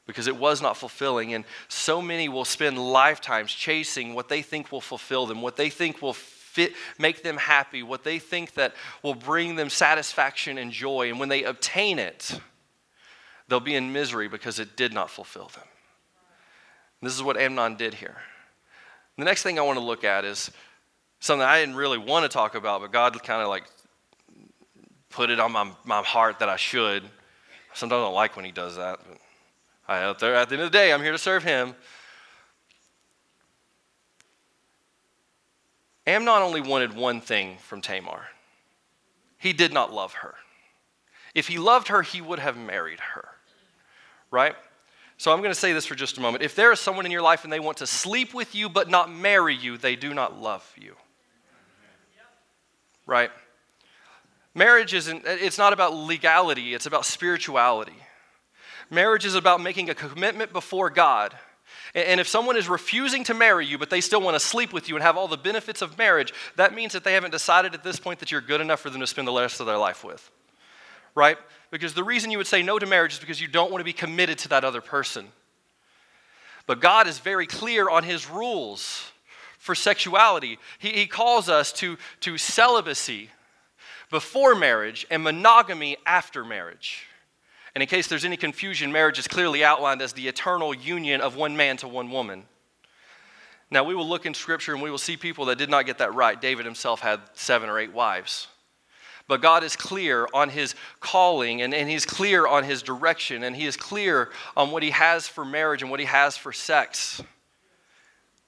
because 0.05 0.27
it 0.27 0.35
was 0.35 0.61
not 0.61 0.77
fulfilling. 0.77 1.33
And 1.33 1.45
so 1.67 2.01
many 2.01 2.27
will 2.29 2.45
spend 2.45 2.77
lifetimes 2.77 3.51
chasing 3.53 4.13
what 4.13 4.29
they 4.29 4.41
think 4.41 4.71
will 4.71 4.81
fulfill 4.81 5.25
them, 5.25 5.41
what 5.41 5.55
they 5.55 5.69
think 5.69 6.01
will 6.01 6.13
fit, 6.13 6.73
make 6.99 7.23
them 7.23 7.37
happy, 7.37 7.83
what 7.83 8.03
they 8.03 8.19
think 8.19 8.53
that 8.55 8.73
will 9.01 9.15
bring 9.15 9.55
them 9.55 9.69
satisfaction 9.69 10.57
and 10.57 10.71
joy. 10.71 11.09
And 11.09 11.19
when 11.19 11.29
they 11.29 11.43
obtain 11.43 11.99
it, 11.99 12.39
they'll 13.53 13.59
be 13.59 13.75
in 13.75 13.93
misery 13.93 14.27
because 14.27 14.57
it 14.57 14.75
did 14.75 14.93
not 14.93 15.11
fulfill 15.11 15.47
them. 15.49 15.63
And 16.99 17.07
this 17.07 17.15
is 17.15 17.21
what 17.21 17.37
Amnon 17.37 17.75
did 17.75 17.93
here. 17.93 18.15
The 19.15 19.25
next 19.25 19.43
thing 19.43 19.59
I 19.59 19.61
want 19.61 19.77
to 19.77 19.85
look 19.85 20.03
at 20.03 20.25
is 20.25 20.49
something 21.19 21.45
I 21.45 21.59
didn't 21.59 21.75
really 21.75 21.99
want 21.99 22.23
to 22.23 22.29
talk 22.29 22.55
about, 22.55 22.81
but 22.81 22.91
God 22.91 23.21
kind 23.21 23.43
of 23.43 23.49
like 23.49 23.65
put 25.11 25.29
it 25.29 25.39
on 25.39 25.51
my, 25.51 25.69
my 25.85 26.01
heart 26.01 26.39
that 26.39 26.49
I 26.49 26.55
should. 26.55 27.03
Sometimes 27.75 27.99
I 27.99 28.05
don't 28.05 28.15
like 28.15 28.35
when 28.35 28.43
He 28.43 28.51
does 28.51 28.77
that, 28.77 28.99
but 29.07 29.19
I, 29.87 30.09
at 30.09 30.17
the 30.17 30.25
end 30.33 30.53
of 30.53 30.59
the 30.59 30.69
day, 30.71 30.91
I'm 30.91 31.03
here 31.03 31.11
to 31.11 31.19
serve 31.19 31.43
Him. 31.43 31.75
Amnon 36.07 36.41
only 36.41 36.61
wanted 36.61 36.95
one 36.95 37.21
thing 37.21 37.57
from 37.59 37.81
Tamar. 37.81 38.29
He 39.37 39.53
did 39.53 39.71
not 39.71 39.93
love 39.93 40.13
her. 40.13 40.33
If 41.35 41.49
he 41.49 41.59
loved 41.59 41.89
her, 41.89 42.01
he 42.01 42.19
would 42.19 42.39
have 42.39 42.57
married 42.57 42.99
her 42.99 43.32
right? 44.33 44.55
So 45.17 45.31
I'm 45.31 45.39
going 45.39 45.51
to 45.51 45.59
say 45.59 45.73
this 45.73 45.85
for 45.85 45.93
just 45.93 46.17
a 46.17 46.21
moment. 46.21 46.43
If 46.43 46.55
there 46.55 46.71
is 46.71 46.79
someone 46.79 47.05
in 47.05 47.11
your 47.11 47.21
life 47.21 47.43
and 47.43 47.53
they 47.53 47.59
want 47.59 47.77
to 47.77 47.87
sleep 47.87 48.33
with 48.33 48.55
you 48.55 48.67
but 48.67 48.89
not 48.89 49.13
marry 49.13 49.55
you, 49.55 49.77
they 49.77 49.95
do 49.95 50.13
not 50.13 50.41
love 50.41 50.69
you. 50.75 50.95
Right? 53.05 53.29
Marriage 54.55 54.93
isn't, 54.93 55.23
it's 55.25 55.57
not 55.57 55.71
about 55.71 55.93
legality, 55.93 56.73
it's 56.73 56.87
about 56.87 57.05
spirituality. 57.05 57.95
Marriage 58.89 59.25
is 59.25 59.35
about 59.35 59.61
making 59.61 59.89
a 59.89 59.95
commitment 59.95 60.51
before 60.51 60.89
God. 60.89 61.33
And 61.95 62.19
if 62.19 62.27
someone 62.27 62.57
is 62.57 62.67
refusing 62.67 63.23
to 63.25 63.35
marry 63.35 63.67
you, 63.67 63.77
but 63.77 63.91
they 63.91 64.01
still 64.01 64.21
want 64.21 64.35
to 64.35 64.39
sleep 64.39 64.73
with 64.73 64.89
you 64.89 64.95
and 64.95 65.03
have 65.03 65.15
all 65.15 65.27
the 65.27 65.37
benefits 65.37 65.83
of 65.83 65.97
marriage, 65.97 66.33
that 66.55 66.73
means 66.73 66.93
that 66.93 67.03
they 67.03 67.13
haven't 67.13 67.31
decided 67.31 67.75
at 67.75 67.83
this 67.83 67.99
point 67.99 68.19
that 68.19 68.31
you're 68.31 68.41
good 68.41 68.61
enough 68.61 68.79
for 68.79 68.89
them 68.89 68.99
to 68.99 69.07
spend 69.07 69.27
the 69.27 69.33
rest 69.33 69.59
of 69.59 69.67
their 69.67 69.77
life 69.77 70.03
with. 70.03 70.29
Right? 71.13 71.37
Because 71.73 71.95
the 71.95 72.03
reason 72.03 72.29
you 72.29 72.37
would 72.37 72.45
say 72.45 72.61
no 72.61 72.77
to 72.77 72.85
marriage 72.85 73.13
is 73.13 73.19
because 73.19 73.41
you 73.41 73.47
don't 73.47 73.71
want 73.71 73.79
to 73.79 73.83
be 73.83 73.93
committed 73.93 74.37
to 74.37 74.49
that 74.49 74.63
other 74.63 74.79
person. 74.79 75.29
But 76.67 76.79
God 76.79 77.07
is 77.07 77.17
very 77.17 77.47
clear 77.47 77.89
on 77.89 78.03
his 78.03 78.29
rules 78.29 79.11
for 79.57 79.73
sexuality. 79.73 80.59
He, 80.77 80.89
he 80.89 81.07
calls 81.07 81.49
us 81.49 81.73
to, 81.73 81.97
to 82.19 82.37
celibacy 82.37 83.31
before 84.11 84.53
marriage 84.53 85.07
and 85.09 85.23
monogamy 85.23 85.97
after 86.05 86.45
marriage. 86.45 87.07
And 87.73 87.81
in 87.81 87.89
case 87.89 88.05
there's 88.05 88.23
any 88.23 88.37
confusion, 88.37 88.91
marriage 88.91 89.17
is 89.17 89.27
clearly 89.27 89.63
outlined 89.63 90.03
as 90.03 90.13
the 90.13 90.27
eternal 90.27 90.75
union 90.75 91.21
of 91.21 91.35
one 91.35 91.57
man 91.57 91.77
to 91.77 91.87
one 91.87 92.11
woman. 92.11 92.43
Now, 93.71 93.83
we 93.83 93.95
will 93.95 94.07
look 94.07 94.27
in 94.27 94.35
Scripture 94.35 94.73
and 94.73 94.81
we 94.83 94.91
will 94.91 94.99
see 94.99 95.17
people 95.17 95.45
that 95.45 95.57
did 95.57 95.71
not 95.71 95.87
get 95.87 95.97
that 95.97 96.13
right. 96.13 96.39
David 96.39 96.67
himself 96.67 96.99
had 96.99 97.19
seven 97.33 97.67
or 97.67 97.79
eight 97.79 97.93
wives. 97.93 98.47
But 99.27 99.41
God 99.41 99.63
is 99.63 99.75
clear 99.75 100.27
on 100.33 100.49
his 100.49 100.75
calling 100.99 101.61
and, 101.61 101.73
and 101.73 101.89
he's 101.89 102.05
clear 102.05 102.45
on 102.45 102.63
his 102.63 102.83
direction 102.83 103.43
and 103.43 103.55
he 103.55 103.65
is 103.65 103.77
clear 103.77 104.29
on 104.57 104.71
what 104.71 104.83
he 104.83 104.89
has 104.89 105.27
for 105.27 105.45
marriage 105.45 105.81
and 105.81 105.89
what 105.89 105.99
he 105.99 106.05
has 106.05 106.35
for 106.35 106.51
sex. 106.51 107.21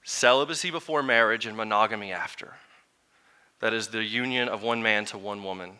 celibacy 0.03 0.71
before 0.71 1.01
marriage 1.01 1.45
and 1.45 1.55
monogamy 1.55 2.11
after. 2.11 2.53
That 3.61 3.73
is 3.73 3.87
the 3.87 4.03
union 4.03 4.49
of 4.49 4.63
one 4.63 4.83
man 4.83 5.05
to 5.05 5.17
one 5.17 5.43
woman. 5.43 5.71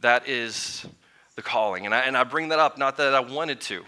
That 0.00 0.28
is 0.28 0.86
the 1.34 1.42
calling. 1.42 1.86
And 1.86 1.94
I, 1.94 2.00
and 2.00 2.16
I 2.16 2.24
bring 2.24 2.50
that 2.50 2.58
up 2.58 2.78
not 2.78 2.98
that 2.98 3.14
I 3.14 3.20
wanted 3.20 3.60
to, 3.62 3.84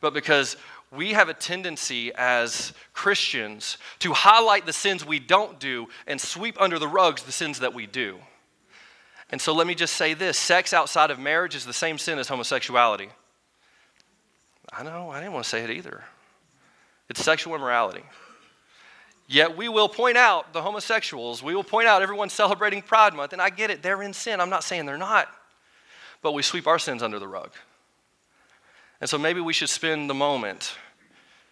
but 0.00 0.12
because 0.12 0.56
we 0.90 1.12
have 1.12 1.28
a 1.28 1.34
tendency 1.34 2.12
as 2.14 2.74
Christians 2.92 3.78
to 4.00 4.12
highlight 4.12 4.66
the 4.66 4.72
sins 4.72 5.06
we 5.06 5.18
don't 5.18 5.58
do 5.58 5.86
and 6.06 6.20
sweep 6.20 6.60
under 6.60 6.78
the 6.78 6.88
rugs 6.88 7.22
the 7.22 7.32
sins 7.32 7.60
that 7.60 7.72
we 7.72 7.86
do. 7.86 8.18
And 9.32 9.40
so 9.40 9.54
let 9.54 9.66
me 9.66 9.74
just 9.74 9.94
say 9.94 10.12
this 10.12 10.36
sex 10.36 10.74
outside 10.74 11.10
of 11.10 11.18
marriage 11.18 11.54
is 11.54 11.64
the 11.64 11.72
same 11.72 11.96
sin 11.96 12.18
as 12.18 12.28
homosexuality. 12.28 13.08
I 14.70 14.82
know, 14.82 15.10
I 15.10 15.20
didn't 15.20 15.32
want 15.32 15.44
to 15.44 15.50
say 15.50 15.64
it 15.64 15.70
either. 15.70 16.04
It's 17.08 17.24
sexual 17.24 17.54
immorality. 17.54 18.04
Yet 19.26 19.56
we 19.56 19.70
will 19.70 19.88
point 19.88 20.18
out 20.18 20.52
the 20.52 20.60
homosexuals, 20.60 21.42
we 21.42 21.54
will 21.54 21.64
point 21.64 21.88
out 21.88 22.02
everyone 22.02 22.28
celebrating 22.28 22.82
Pride 22.82 23.14
Month, 23.14 23.32
and 23.32 23.40
I 23.40 23.48
get 23.48 23.70
it, 23.70 23.82
they're 23.82 24.02
in 24.02 24.12
sin. 24.12 24.40
I'm 24.40 24.50
not 24.50 24.64
saying 24.64 24.84
they're 24.84 24.98
not. 24.98 25.28
But 26.20 26.32
we 26.32 26.42
sweep 26.42 26.66
our 26.66 26.78
sins 26.78 27.02
under 27.02 27.18
the 27.18 27.26
rug. 27.26 27.50
And 29.00 29.08
so 29.08 29.18
maybe 29.18 29.40
we 29.40 29.52
should 29.52 29.70
spend 29.70 30.10
the 30.10 30.14
moment 30.14 30.74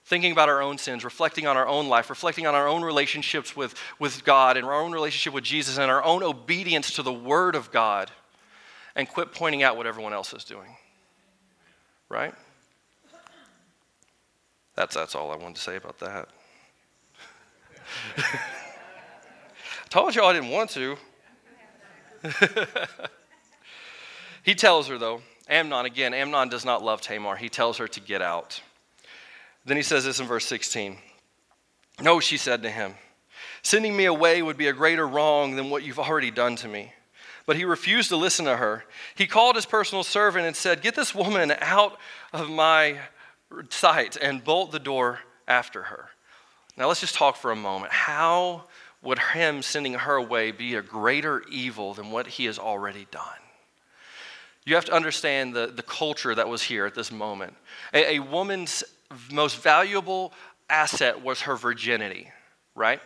thinking 0.05 0.33
about 0.33 0.49
our 0.49 0.61
own 0.61 0.79
sins, 0.79 1.05
reflecting 1.05 1.47
on 1.47 1.57
our 1.57 1.67
own 1.67 1.89
life, 1.89 2.11
reflecting 2.11 2.47
on 2.47 2.55
our 2.55 2.67
own 2.67 2.83
relationships 2.83 3.55
with, 3.55 3.75
with 3.99 4.25
God 4.25 4.57
and 4.57 4.67
our 4.67 4.75
own 4.75 4.93
relationship 4.93 5.33
with 5.33 5.45
Jesus 5.45 5.79
and 5.79 5.91
our 5.91 6.03
own 6.03 6.23
obedience 6.23 6.93
to 6.95 7.03
the 7.03 7.13
Word 7.13 7.55
of 7.55 7.71
God, 7.71 8.11
and 8.97 9.09
quit 9.09 9.33
pointing 9.33 9.63
out 9.63 9.77
what 9.77 9.87
everyone 9.87 10.13
else 10.13 10.33
is 10.33 10.45
doing. 10.45 10.77
Right? 12.09 12.35
That's, 14.75 14.95
that's 14.95 15.15
all 15.15 15.31
I 15.31 15.37
wanted 15.37 15.57
to 15.57 15.63
say 15.63 15.77
about 15.77 15.99
that. 16.01 16.29
Told 19.91 20.15
you 20.15 20.23
I 20.25 20.33
didn't 20.33 20.51
want 20.51 20.71
to. 20.71 20.97
he 24.43 24.55
tells 24.55 24.89
her, 24.89 24.99
though, 24.99 25.23
Amnon, 25.49 25.87
again, 25.87 26.15
Amnon 26.15 26.49
does 26.49 26.65
not 26.65 26.83
love 26.83 27.01
Tamar. 27.01 27.37
He 27.37 27.49
tells 27.49 27.79
her 27.79 27.89
to 27.89 28.01
get 28.01 28.23
out. 28.23 28.61
Then 29.65 29.77
he 29.77 29.83
says 29.83 30.05
this 30.05 30.21
in 30.21 30.27
verse 30.27 30.47
16 30.47 30.99
No, 32.03 32.21
she 32.21 32.37
said 32.37 32.63
to 32.63 32.71
him, 32.71 32.95
sending 33.63 33.97
me 33.97 34.07
away 34.07 34.43
would 34.43 34.57
be 34.57 34.69
a 34.69 34.73
greater 34.73 35.07
wrong 35.07 35.57
than 35.57 35.71
what 35.71 35.83
you've 35.83 35.99
already 35.99 36.31
done 36.31 36.57
to 36.57 36.69
me. 36.69 36.93
But 37.47 37.57
he 37.57 37.65
refused 37.65 38.11
to 38.11 38.17
listen 38.17 38.45
to 38.45 38.57
her. 38.57 38.85
He 39.15 39.27
called 39.27 39.57
his 39.57 39.67
personal 39.67 40.05
servant 40.05 40.47
and 40.47 40.55
said, 40.55 40.83
Get 40.83 40.95
this 40.95 41.15
woman 41.15 41.53
out 41.61 41.99
of 42.33 42.49
my 42.49 42.99
sight 43.71 44.17
and 44.17 44.45
bolt 44.45 44.73
the 44.73 44.79
door 44.79 45.21
after 45.49 45.85
her. 45.85 46.11
Now 46.77 46.89
let's 46.89 47.01
just 47.01 47.15
talk 47.15 47.37
for 47.37 47.51
a 47.51 47.57
moment. 47.57 47.93
How 47.93 48.65
would 49.03 49.19
him 49.19 49.63
sending 49.63 49.95
her 49.95 50.15
away 50.15 50.53
be 50.53 50.75
a 50.75 50.83
greater 50.83 51.43
evil 51.51 51.95
than 51.95 52.11
what 52.11 52.27
he 52.27 52.45
has 52.45 52.59
already 52.59 53.07
done? 53.11 53.25
You 54.65 54.75
have 54.75 54.85
to 54.85 54.93
understand 54.93 55.55
the, 55.55 55.67
the 55.67 55.83
culture 55.83 56.35
that 56.35 56.49
was 56.49 56.63
here 56.63 56.87
at 56.87 56.95
this 56.95 57.11
moment. 57.11 57.55
A, 57.95 58.17
a 58.17 58.19
woman's 58.21 58.85
most 59.31 59.63
valuable 59.63 60.33
asset 60.69 61.23
was 61.23 61.43
her 61.43 61.57
virginity, 61.57 62.31
right? 62.75 63.01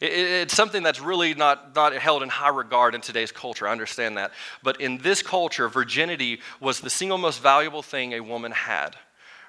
It, 0.00 0.12
it's 0.12 0.54
something 0.54 0.82
that's 0.82 1.00
really 1.00 1.34
not, 1.34 1.74
not 1.74 1.94
held 1.94 2.22
in 2.22 2.28
high 2.28 2.48
regard 2.48 2.94
in 2.94 3.00
today's 3.00 3.32
culture. 3.32 3.68
I 3.68 3.72
understand 3.72 4.16
that. 4.16 4.32
But 4.62 4.80
in 4.80 4.98
this 4.98 5.22
culture, 5.22 5.68
virginity 5.68 6.40
was 6.60 6.80
the 6.80 6.90
single 6.90 7.18
most 7.18 7.42
valuable 7.42 7.82
thing 7.82 8.12
a 8.14 8.20
woman 8.20 8.52
had 8.52 8.96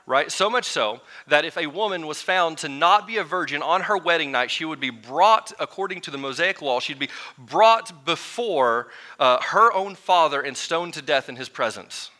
right? 0.05 0.31
So 0.31 0.49
much 0.49 0.65
so 0.65 1.01
that 1.27 1.45
if 1.45 1.57
a 1.57 1.67
woman 1.67 2.07
was 2.07 2.21
found 2.21 2.57
to 2.59 2.69
not 2.69 3.07
be 3.07 3.17
a 3.17 3.23
virgin 3.23 3.61
on 3.61 3.81
her 3.81 3.97
wedding 3.97 4.31
night, 4.31 4.51
she 4.51 4.65
would 4.65 4.79
be 4.79 4.89
brought, 4.89 5.53
according 5.59 6.01
to 6.01 6.11
the 6.11 6.17
Mosaic 6.17 6.61
law, 6.61 6.79
she'd 6.79 6.99
be 6.99 7.09
brought 7.37 8.05
before 8.05 8.89
uh, 9.19 9.39
her 9.41 9.71
own 9.73 9.95
father 9.95 10.41
and 10.41 10.57
stoned 10.57 10.93
to 10.95 11.01
death 11.01 11.29
in 11.29 11.35
his 11.35 11.49
presence 11.49 12.11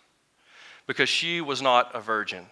because 0.88 1.10
she 1.10 1.42
was 1.42 1.62
not 1.62 1.92
a 1.94 2.00
virgin. 2.00 2.46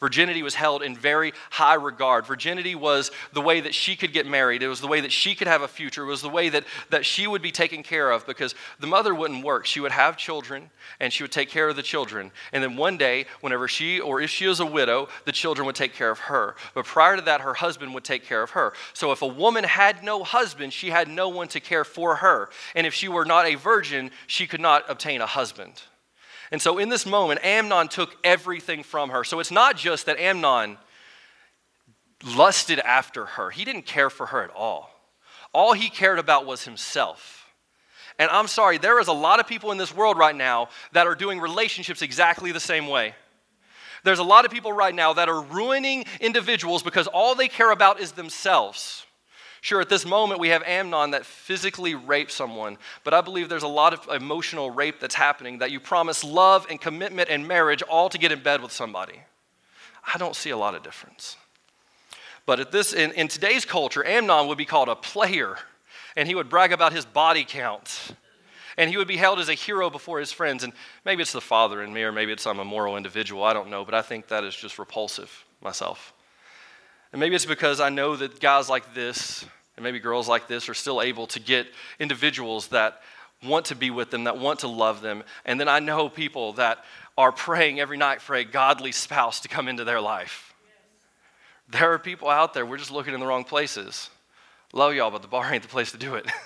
Virginity 0.00 0.42
was 0.42 0.54
held 0.54 0.82
in 0.82 0.96
very 0.96 1.32
high 1.50 1.74
regard. 1.74 2.26
Virginity 2.26 2.74
was 2.74 3.10
the 3.32 3.40
way 3.40 3.60
that 3.60 3.74
she 3.74 3.96
could 3.96 4.12
get 4.12 4.26
married. 4.26 4.62
It 4.62 4.68
was 4.68 4.80
the 4.80 4.86
way 4.86 5.00
that 5.00 5.10
she 5.10 5.34
could 5.34 5.48
have 5.48 5.62
a 5.62 5.68
future. 5.68 6.04
It 6.04 6.06
was 6.06 6.22
the 6.22 6.28
way 6.28 6.48
that, 6.50 6.64
that 6.90 7.04
she 7.04 7.26
would 7.26 7.42
be 7.42 7.50
taken 7.50 7.82
care 7.82 8.10
of 8.10 8.26
because 8.26 8.54
the 8.78 8.86
mother 8.86 9.14
wouldn't 9.14 9.44
work. 9.44 9.66
She 9.66 9.80
would 9.80 9.92
have 9.92 10.16
children 10.16 10.70
and 11.00 11.12
she 11.12 11.24
would 11.24 11.32
take 11.32 11.50
care 11.50 11.68
of 11.68 11.76
the 11.76 11.82
children. 11.82 12.30
And 12.52 12.62
then 12.62 12.76
one 12.76 12.96
day, 12.96 13.26
whenever 13.40 13.66
she, 13.66 13.98
or 13.98 14.20
if 14.20 14.30
she 14.30 14.46
was 14.46 14.60
a 14.60 14.66
widow, 14.66 15.08
the 15.24 15.32
children 15.32 15.66
would 15.66 15.76
take 15.76 15.94
care 15.94 16.10
of 16.10 16.20
her. 16.20 16.54
But 16.74 16.84
prior 16.84 17.16
to 17.16 17.22
that, 17.22 17.40
her 17.40 17.54
husband 17.54 17.92
would 17.94 18.04
take 18.04 18.24
care 18.24 18.42
of 18.42 18.50
her. 18.50 18.72
So 18.92 19.10
if 19.10 19.22
a 19.22 19.26
woman 19.26 19.64
had 19.64 20.04
no 20.04 20.22
husband, 20.22 20.72
she 20.72 20.90
had 20.90 21.08
no 21.08 21.28
one 21.28 21.48
to 21.48 21.60
care 21.60 21.84
for 21.84 22.16
her. 22.16 22.50
And 22.74 22.86
if 22.86 22.94
she 22.94 23.08
were 23.08 23.24
not 23.24 23.46
a 23.46 23.56
virgin, 23.56 24.10
she 24.26 24.46
could 24.46 24.60
not 24.60 24.84
obtain 24.88 25.20
a 25.20 25.26
husband. 25.26 25.82
And 26.50 26.62
so 26.62 26.78
in 26.78 26.88
this 26.88 27.04
moment, 27.04 27.44
Amnon 27.44 27.88
took 27.88 28.16
everything 28.24 28.82
from 28.82 29.10
her. 29.10 29.24
So 29.24 29.40
it's 29.40 29.50
not 29.50 29.76
just 29.76 30.06
that 30.06 30.18
Amnon 30.18 30.78
lusted 32.36 32.80
after 32.80 33.26
her, 33.26 33.50
he 33.50 33.64
didn't 33.64 33.86
care 33.86 34.10
for 34.10 34.26
her 34.26 34.42
at 34.42 34.50
all. 34.50 34.90
All 35.52 35.72
he 35.72 35.88
cared 35.88 36.18
about 36.18 36.46
was 36.46 36.64
himself. 36.64 37.46
And 38.18 38.30
I'm 38.30 38.48
sorry, 38.48 38.78
there 38.78 38.98
is 38.98 39.08
a 39.08 39.12
lot 39.12 39.38
of 39.38 39.46
people 39.46 39.70
in 39.70 39.78
this 39.78 39.94
world 39.94 40.18
right 40.18 40.34
now 40.34 40.68
that 40.92 41.06
are 41.06 41.14
doing 41.14 41.38
relationships 41.38 42.02
exactly 42.02 42.50
the 42.50 42.60
same 42.60 42.88
way. 42.88 43.14
There's 44.04 44.18
a 44.18 44.24
lot 44.24 44.44
of 44.44 44.50
people 44.50 44.72
right 44.72 44.94
now 44.94 45.12
that 45.14 45.28
are 45.28 45.40
ruining 45.40 46.04
individuals 46.20 46.82
because 46.82 47.06
all 47.06 47.34
they 47.34 47.48
care 47.48 47.70
about 47.70 48.00
is 48.00 48.12
themselves. 48.12 49.04
Sure, 49.60 49.80
at 49.80 49.88
this 49.88 50.06
moment 50.06 50.40
we 50.40 50.48
have 50.48 50.62
Amnon 50.62 51.10
that 51.10 51.26
physically 51.26 51.94
raped 51.94 52.30
someone, 52.30 52.78
but 53.02 53.12
I 53.12 53.20
believe 53.20 53.48
there's 53.48 53.62
a 53.62 53.68
lot 53.68 53.92
of 53.92 54.08
emotional 54.14 54.70
rape 54.70 55.00
that's 55.00 55.14
happening 55.14 55.58
that 55.58 55.70
you 55.70 55.80
promise 55.80 56.22
love 56.22 56.66
and 56.70 56.80
commitment 56.80 57.28
and 57.28 57.46
marriage 57.46 57.82
all 57.82 58.08
to 58.08 58.18
get 58.18 58.30
in 58.30 58.42
bed 58.42 58.62
with 58.62 58.72
somebody. 58.72 59.20
I 60.14 60.18
don't 60.18 60.36
see 60.36 60.50
a 60.50 60.56
lot 60.56 60.74
of 60.74 60.82
difference. 60.82 61.36
But 62.46 62.60
at 62.60 62.72
this, 62.72 62.94
in, 62.94 63.12
in 63.12 63.28
today's 63.28 63.64
culture, 63.64 64.04
Amnon 64.04 64.48
would 64.48 64.56
be 64.56 64.64
called 64.64 64.88
a 64.88 64.96
player, 64.96 65.58
and 66.16 66.26
he 66.26 66.34
would 66.34 66.48
brag 66.48 66.72
about 66.72 66.92
his 66.92 67.04
body 67.04 67.44
count. 67.46 68.14
And 68.78 68.88
he 68.88 68.96
would 68.96 69.08
be 69.08 69.16
held 69.16 69.40
as 69.40 69.48
a 69.48 69.54
hero 69.54 69.90
before 69.90 70.20
his 70.20 70.30
friends. 70.30 70.62
And 70.62 70.72
maybe 71.04 71.20
it's 71.20 71.32
the 71.32 71.40
father 71.40 71.82
in 71.82 71.92
me, 71.92 72.04
or 72.04 72.12
maybe 72.12 72.32
it's 72.32 72.46
I'm 72.46 72.60
a 72.60 72.64
moral 72.64 72.96
individual. 72.96 73.42
I 73.42 73.52
don't 73.52 73.68
know, 73.68 73.84
but 73.84 73.92
I 73.92 74.02
think 74.02 74.28
that 74.28 74.44
is 74.44 74.54
just 74.54 74.78
repulsive 74.78 75.44
myself. 75.60 76.14
And 77.12 77.20
maybe 77.20 77.34
it's 77.34 77.46
because 77.46 77.80
I 77.80 77.88
know 77.88 78.16
that 78.16 78.40
guys 78.40 78.68
like 78.68 78.94
this, 78.94 79.44
and 79.76 79.84
maybe 79.84 79.98
girls 79.98 80.28
like 80.28 80.48
this, 80.48 80.68
are 80.68 80.74
still 80.74 81.00
able 81.00 81.26
to 81.28 81.40
get 81.40 81.66
individuals 81.98 82.68
that 82.68 83.00
want 83.42 83.66
to 83.66 83.74
be 83.74 83.90
with 83.90 84.10
them, 84.10 84.24
that 84.24 84.38
want 84.38 84.60
to 84.60 84.68
love 84.68 85.00
them. 85.00 85.22
And 85.44 85.58
then 85.58 85.68
I 85.68 85.78
know 85.78 86.08
people 86.08 86.54
that 86.54 86.84
are 87.16 87.32
praying 87.32 87.80
every 87.80 87.96
night 87.96 88.20
for 88.20 88.34
a 88.34 88.44
godly 88.44 88.92
spouse 88.92 89.40
to 89.40 89.48
come 89.48 89.68
into 89.68 89.84
their 89.84 90.00
life. 90.00 90.54
There 91.68 91.92
are 91.92 91.98
people 91.98 92.28
out 92.28 92.54
there, 92.54 92.64
we're 92.64 92.78
just 92.78 92.90
looking 92.90 93.14
in 93.14 93.20
the 93.20 93.26
wrong 93.26 93.44
places. 93.44 94.10
Love 94.72 94.94
y'all, 94.94 95.10
but 95.10 95.22
the 95.22 95.28
bar 95.28 95.52
ain't 95.52 95.62
the 95.62 95.68
place 95.68 95.92
to 95.92 95.98
do 95.98 96.14
it. 96.14 96.26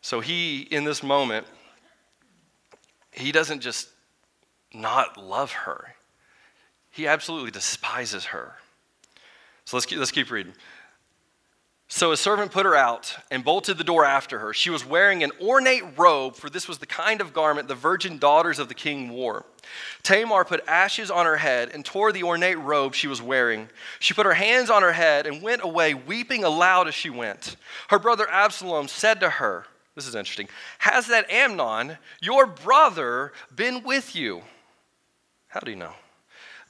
so 0.00 0.20
he, 0.20 0.60
in 0.60 0.84
this 0.84 1.02
moment, 1.02 1.46
he 3.12 3.32
doesn't 3.32 3.60
just 3.60 3.88
not 4.72 5.16
love 5.16 5.52
her. 5.52 5.95
He 6.96 7.06
absolutely 7.06 7.50
despises 7.50 8.24
her. 8.26 8.54
So 9.66 9.76
let's 9.76 9.84
keep, 9.84 9.98
let's 9.98 10.10
keep 10.10 10.30
reading. 10.30 10.54
So 11.88 12.10
a 12.10 12.16
servant 12.16 12.52
put 12.52 12.64
her 12.64 12.74
out 12.74 13.14
and 13.30 13.44
bolted 13.44 13.76
the 13.76 13.84
door 13.84 14.06
after 14.06 14.38
her. 14.38 14.54
She 14.54 14.70
was 14.70 14.82
wearing 14.82 15.22
an 15.22 15.30
ornate 15.38 15.84
robe, 15.98 16.36
for 16.36 16.48
this 16.48 16.66
was 16.66 16.78
the 16.78 16.86
kind 16.86 17.20
of 17.20 17.34
garment 17.34 17.68
the 17.68 17.74
virgin 17.74 18.16
daughters 18.16 18.58
of 18.58 18.68
the 18.68 18.74
king 18.74 19.10
wore. 19.10 19.44
Tamar 20.04 20.46
put 20.46 20.66
ashes 20.66 21.10
on 21.10 21.26
her 21.26 21.36
head 21.36 21.68
and 21.74 21.84
tore 21.84 22.12
the 22.12 22.22
ornate 22.22 22.58
robe 22.60 22.94
she 22.94 23.08
was 23.08 23.20
wearing. 23.20 23.68
She 23.98 24.14
put 24.14 24.24
her 24.24 24.32
hands 24.32 24.70
on 24.70 24.80
her 24.80 24.92
head 24.92 25.26
and 25.26 25.42
went 25.42 25.62
away, 25.62 25.92
weeping 25.92 26.44
aloud 26.44 26.88
as 26.88 26.94
she 26.94 27.10
went. 27.10 27.56
Her 27.88 27.98
brother 27.98 28.26
Absalom 28.30 28.88
said 28.88 29.20
to 29.20 29.28
her, 29.28 29.66
This 29.94 30.06
is 30.06 30.14
interesting, 30.14 30.48
Has 30.78 31.08
that 31.08 31.30
Amnon, 31.30 31.98
your 32.22 32.46
brother, 32.46 33.34
been 33.54 33.82
with 33.82 34.16
you? 34.16 34.40
How 35.48 35.60
do 35.60 35.70
you 35.70 35.76
know? 35.76 35.92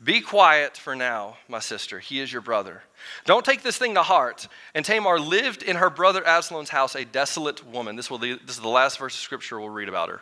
Be 0.05 0.21
quiet 0.21 0.77
for 0.77 0.95
now, 0.95 1.39
my 1.49 1.59
sister. 1.59 1.99
He 1.99 2.21
is 2.21 2.31
your 2.31 2.43
brother. 2.43 2.83
Don't 3.25 3.45
take 3.45 3.63
this 3.63 3.79
thing 3.79 3.95
to 3.95 4.03
heart. 4.03 4.47
And 4.75 4.85
Tamar 4.85 5.19
lived 5.19 5.63
in 5.63 5.77
her 5.77 5.89
brother 5.89 6.27
Absalom's 6.27 6.69
house, 6.69 6.95
a 6.95 7.05
desolate 7.05 7.67
woman. 7.67 7.97
This, 7.97 8.11
will, 8.11 8.19
this 8.19 8.41
is 8.47 8.61
the 8.61 8.69
last 8.69 8.99
verse 8.99 9.15
of 9.15 9.21
scripture 9.21 9.59
we'll 9.59 9.71
read 9.71 9.89
about 9.89 10.11
her. 10.11 10.21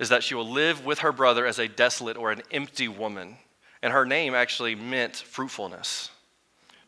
Is 0.00 0.08
that 0.08 0.24
she 0.24 0.34
will 0.34 0.48
live 0.48 0.84
with 0.84 1.00
her 1.00 1.12
brother 1.12 1.46
as 1.46 1.60
a 1.60 1.68
desolate 1.68 2.16
or 2.16 2.32
an 2.32 2.42
empty 2.50 2.88
woman. 2.88 3.36
And 3.80 3.92
her 3.92 4.04
name 4.04 4.34
actually 4.34 4.74
meant 4.74 5.14
fruitfulness. 5.14 6.10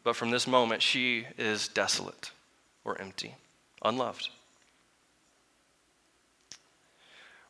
But 0.02 0.16
from 0.16 0.30
this 0.30 0.48
moment, 0.48 0.82
she 0.82 1.26
is 1.38 1.68
desolate 1.68 2.32
or 2.84 3.00
empty, 3.00 3.36
unloved. 3.84 4.28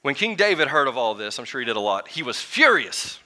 When 0.03 0.15
King 0.15 0.37
David 0.37 0.69
heard 0.69 0.89
of 0.89 0.99
all 0.99 1.15
this, 1.15 1.39
I'm 1.39 1.47
sure 1.47 1.61
he 1.61 1.65
did 1.65 1.77
a 1.77 1.81
lot, 1.81 2.09
he 2.09 2.23
was 2.23 2.41
furious. 2.41 3.19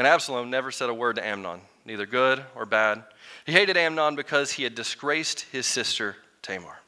And 0.00 0.06
Absalom 0.06 0.48
never 0.48 0.70
said 0.70 0.88
a 0.88 0.94
word 0.94 1.16
to 1.16 1.26
Amnon. 1.26 1.60
neither 1.84 2.06
good 2.06 2.42
or 2.54 2.64
bad. 2.64 3.04
He 3.44 3.52
hated 3.52 3.76
Amnon 3.76 4.16
because 4.16 4.50
he 4.50 4.62
had 4.62 4.74
disgraced 4.74 5.42
his 5.52 5.66
sister 5.66 6.16
Tamar. 6.40 6.79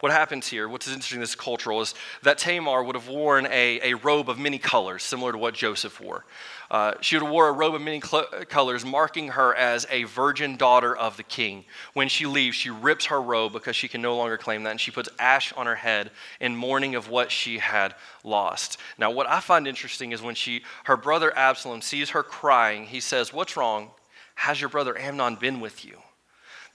What 0.00 0.12
happens 0.12 0.46
here, 0.46 0.68
what's 0.68 0.86
interesting 0.86 1.16
in 1.16 1.20
this 1.22 1.34
cultural, 1.34 1.80
is 1.80 1.94
that 2.22 2.36
Tamar 2.36 2.82
would 2.82 2.96
have 2.96 3.08
worn 3.08 3.46
a, 3.46 3.80
a 3.82 3.94
robe 3.94 4.28
of 4.28 4.38
many 4.38 4.58
colors, 4.58 5.02
similar 5.02 5.32
to 5.32 5.38
what 5.38 5.54
Joseph 5.54 5.98
wore. 6.02 6.26
Uh, 6.70 6.94
she 7.00 7.16
would 7.16 7.22
have 7.22 7.32
wore 7.32 7.48
a 7.48 7.52
robe 7.52 7.74
of 7.74 7.80
many 7.80 8.02
cl- 8.02 8.26
colors, 8.48 8.84
marking 8.84 9.28
her 9.28 9.54
as 9.54 9.86
a 9.88 10.04
virgin 10.04 10.56
daughter 10.56 10.94
of 10.94 11.16
the 11.16 11.22
king. 11.22 11.64
When 11.94 12.08
she 12.08 12.26
leaves, 12.26 12.56
she 12.56 12.68
rips 12.68 13.06
her 13.06 13.22
robe 13.22 13.54
because 13.54 13.74
she 13.74 13.88
can 13.88 14.02
no 14.02 14.16
longer 14.16 14.36
claim 14.36 14.64
that, 14.64 14.72
and 14.72 14.80
she 14.80 14.90
puts 14.90 15.08
ash 15.18 15.52
on 15.54 15.64
her 15.64 15.76
head 15.76 16.10
in 16.40 16.54
mourning 16.54 16.94
of 16.94 17.08
what 17.08 17.30
she 17.30 17.56
had 17.58 17.94
lost. 18.22 18.78
Now, 18.98 19.10
what 19.10 19.26
I 19.26 19.40
find 19.40 19.66
interesting 19.66 20.12
is 20.12 20.20
when 20.20 20.34
she, 20.34 20.62
her 20.84 20.98
brother 20.98 21.34
Absalom 21.36 21.80
sees 21.80 22.10
her 22.10 22.22
crying, 22.22 22.84
he 22.84 23.00
says, 23.00 23.32
"What's 23.32 23.56
wrong? 23.56 23.92
Has 24.34 24.60
your 24.60 24.68
brother 24.68 24.98
Amnon 24.98 25.36
been 25.36 25.58
with 25.58 25.86
you?" 25.86 25.98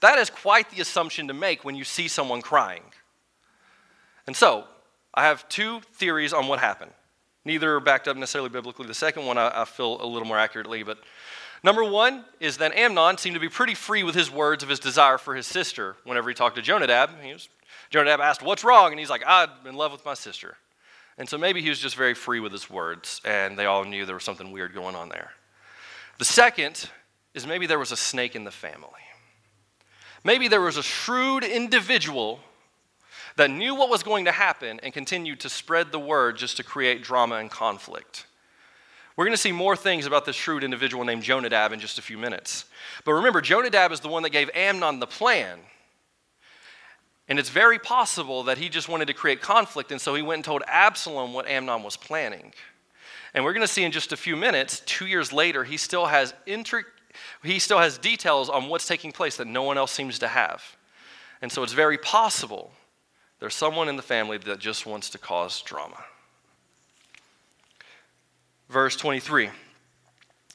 That 0.00 0.18
is 0.18 0.28
quite 0.28 0.70
the 0.70 0.80
assumption 0.80 1.28
to 1.28 1.34
make 1.34 1.64
when 1.64 1.76
you 1.76 1.84
see 1.84 2.08
someone 2.08 2.42
crying. 2.42 2.82
And 4.26 4.36
so, 4.36 4.64
I 5.14 5.24
have 5.24 5.48
two 5.48 5.80
theories 5.94 6.32
on 6.32 6.48
what 6.48 6.58
happened. 6.60 6.92
Neither 7.44 7.76
are 7.76 7.80
backed 7.80 8.08
up 8.08 8.16
necessarily 8.16 8.50
biblically. 8.50 8.86
The 8.86 8.94
second 8.94 9.26
one 9.26 9.36
I, 9.36 9.62
I 9.62 9.64
feel 9.64 10.00
a 10.00 10.06
little 10.06 10.26
more 10.26 10.38
accurately, 10.38 10.82
but 10.82 10.98
number 11.62 11.84
one 11.84 12.24
is 12.40 12.58
that 12.58 12.74
Amnon 12.74 13.18
seemed 13.18 13.34
to 13.34 13.40
be 13.40 13.48
pretty 13.48 13.74
free 13.74 14.04
with 14.04 14.14
his 14.14 14.30
words 14.30 14.62
of 14.62 14.68
his 14.68 14.78
desire 14.78 15.18
for 15.18 15.34
his 15.34 15.46
sister. 15.46 15.96
Whenever 16.04 16.28
he 16.28 16.34
talked 16.34 16.56
to 16.56 16.62
Jonadab, 16.62 17.10
he 17.20 17.32
was, 17.32 17.48
Jonadab 17.90 18.20
asked, 18.20 18.42
What's 18.42 18.64
wrong? 18.64 18.92
And 18.92 19.00
he's 19.00 19.10
like, 19.10 19.24
I'm 19.26 19.50
in 19.66 19.74
love 19.74 19.92
with 19.92 20.04
my 20.04 20.14
sister. 20.14 20.56
And 21.18 21.28
so 21.28 21.36
maybe 21.36 21.60
he 21.60 21.68
was 21.68 21.78
just 21.78 21.96
very 21.96 22.14
free 22.14 22.40
with 22.40 22.52
his 22.52 22.70
words, 22.70 23.20
and 23.24 23.58
they 23.58 23.66
all 23.66 23.84
knew 23.84 24.06
there 24.06 24.14
was 24.14 24.24
something 24.24 24.50
weird 24.50 24.72
going 24.72 24.96
on 24.96 25.08
there. 25.08 25.32
The 26.18 26.24
second 26.24 26.88
is 27.34 27.46
maybe 27.46 27.66
there 27.66 27.78
was 27.78 27.92
a 27.92 27.96
snake 27.96 28.34
in 28.34 28.44
the 28.44 28.50
family. 28.50 28.88
Maybe 30.24 30.48
there 30.48 30.60
was 30.60 30.76
a 30.76 30.82
shrewd 30.82 31.44
individual 31.44 32.40
that 33.36 33.50
knew 33.50 33.74
what 33.74 33.90
was 33.90 34.02
going 34.02 34.24
to 34.26 34.32
happen 34.32 34.80
and 34.82 34.92
continued 34.92 35.40
to 35.40 35.48
spread 35.48 35.92
the 35.92 35.98
word 35.98 36.36
just 36.36 36.56
to 36.58 36.62
create 36.62 37.02
drama 37.02 37.36
and 37.36 37.50
conflict. 37.50 38.26
We're 39.16 39.24
going 39.24 39.34
to 39.34 39.40
see 39.40 39.52
more 39.52 39.76
things 39.76 40.06
about 40.06 40.24
this 40.24 40.36
shrewd 40.36 40.64
individual 40.64 41.04
named 41.04 41.22
Jonadab 41.22 41.72
in 41.72 41.80
just 41.80 41.98
a 41.98 42.02
few 42.02 42.16
minutes. 42.16 42.64
But 43.04 43.12
remember, 43.12 43.40
Jonadab 43.40 43.92
is 43.92 44.00
the 44.00 44.08
one 44.08 44.22
that 44.22 44.30
gave 44.30 44.50
Amnon 44.54 45.00
the 45.00 45.06
plan. 45.06 45.58
And 47.28 47.38
it's 47.38 47.50
very 47.50 47.78
possible 47.78 48.44
that 48.44 48.58
he 48.58 48.68
just 48.68 48.88
wanted 48.88 49.06
to 49.06 49.14
create 49.14 49.40
conflict, 49.40 49.92
and 49.92 50.00
so 50.00 50.14
he 50.14 50.22
went 50.22 50.38
and 50.38 50.44
told 50.44 50.62
Absalom 50.66 51.32
what 51.32 51.46
Amnon 51.46 51.82
was 51.82 51.96
planning. 51.96 52.52
And 53.34 53.44
we're 53.44 53.52
going 53.52 53.66
to 53.66 53.72
see 53.72 53.84
in 53.84 53.92
just 53.92 54.12
a 54.12 54.16
few 54.16 54.36
minutes, 54.36 54.82
two 54.84 55.06
years 55.06 55.32
later, 55.32 55.64
he 55.64 55.76
still 55.76 56.06
has 56.06 56.34
intric- 56.46 56.84
he 57.42 57.58
still 57.58 57.78
has 57.78 57.98
details 57.98 58.48
on 58.48 58.68
what's 58.68 58.86
taking 58.86 59.12
place 59.12 59.36
that 59.36 59.46
no 59.46 59.62
one 59.62 59.76
else 59.76 59.92
seems 59.92 60.18
to 60.20 60.28
have. 60.28 60.62
And 61.42 61.52
so 61.52 61.62
it's 61.62 61.72
very 61.72 61.98
possible 61.98 62.72
there's 63.42 63.56
someone 63.56 63.88
in 63.88 63.96
the 63.96 64.02
family 64.02 64.38
that 64.38 64.60
just 64.60 64.86
wants 64.86 65.10
to 65.10 65.18
cause 65.18 65.62
drama. 65.62 65.96
Verse 68.68 68.94
23 68.94 69.50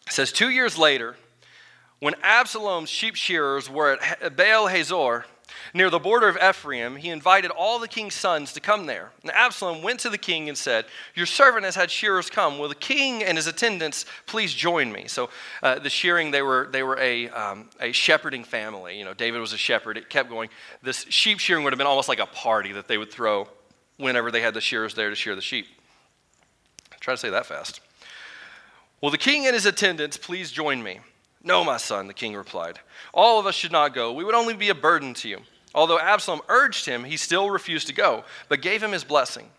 says, 0.10 0.32
Two 0.32 0.50
years 0.50 0.78
later, 0.78 1.18
when 2.00 2.16
Absalom's 2.24 2.90
sheep 2.90 3.16
shearers 3.16 3.70
were 3.70 4.00
at 4.02 4.38
Baal 4.38 4.68
Hazor, 4.68 5.26
near 5.74 5.90
the 5.90 6.00
border 6.00 6.28
of 6.28 6.38
Ephraim, 6.38 6.96
he 6.96 7.10
invited 7.10 7.52
all 7.52 7.80
the 7.80 7.88
king's 7.88 8.14
sons 8.14 8.54
to 8.54 8.60
come 8.60 8.86
there. 8.86 9.12
And 9.22 9.32
Absalom 9.32 9.82
went 9.82 10.00
to 10.02 10.10
the 10.10 10.18
king 10.18 10.50
and 10.50 10.58
said, 10.58 10.86
Your 11.16 11.26
servant 11.26 11.66
has 11.66 11.76
had 11.76 11.92
shearers 11.92 12.30
come. 12.30 12.60
Will 12.60 12.70
the 12.70 12.76
king 12.76 13.24
and 13.24 13.38
his 13.38 13.48
attendants 13.48 14.06
please 14.26 14.54
join 14.54 14.92
me? 14.92 15.08
So 15.08 15.30
uh, 15.64 15.80
the 15.80 15.90
shearing, 15.90 16.32
they 16.32 16.42
were, 16.42 16.70
they 16.72 16.84
were 16.84 16.98
a, 17.00 17.30
um, 17.30 17.70
a 17.80 17.92
shepherding 17.92 18.44
family. 18.44 18.98
You 18.98 19.06
know, 19.06 19.14
David 19.14 19.40
was 19.40 19.54
a 19.54 19.58
shepherd. 19.58 19.98
It 19.98 20.10
kept 20.10 20.30
going. 20.30 20.50
This 20.82 21.06
sheep 21.10 21.40
shearing 21.40 21.64
would 21.64 21.74
have 21.74 21.78
been 21.78 21.88
almost 21.88 22.10
like 22.10 22.20
a 22.20 22.26
party 22.26 22.74
that 22.74 22.88
they 22.88 22.98
would 22.98 23.12
throw 23.12 23.48
whenever 23.98 24.32
they 24.32 24.42
had 24.42 24.54
the 24.54 24.62
shearers 24.62 24.94
there 24.94 25.10
to 25.10 25.16
shear 25.16 25.36
the 25.36 25.42
sheep. 25.42 25.68
i 26.92 26.96
Try 27.00 27.14
to 27.14 27.20
say 27.20 27.30
that 27.30 27.46
fast. 27.46 27.82
Will 29.02 29.12
the 29.12 29.18
king 29.18 29.46
and 29.46 29.54
his 29.54 29.66
attendants 29.66 30.18
please 30.18 30.52
join 30.52 30.82
me? 30.82 31.00
No, 31.44 31.64
my 31.64 31.78
son, 31.78 32.08
the 32.08 32.14
king 32.14 32.36
replied. 32.36 32.80
All 33.14 33.40
of 33.40 33.46
us 33.46 33.56
should 33.56 33.72
not 33.72 33.94
go. 33.94 34.12
We 34.12 34.24
would 34.24 34.36
only 34.36 34.54
be 34.54 34.70
a 34.70 34.76
burden 34.76 35.14
to 35.16 35.30
you. 35.30 35.40
Although 35.74 36.00
Absalom 36.00 36.42
urged 36.50 36.86
him, 36.86 37.04
he 37.04 37.18
still 37.18 37.50
refused 37.50 37.88
to 37.88 37.94
go, 37.94 38.24
but 38.50 38.62
gave 38.62 38.82
him 38.82 38.92
his 38.92 39.04
blessing. 39.04 39.50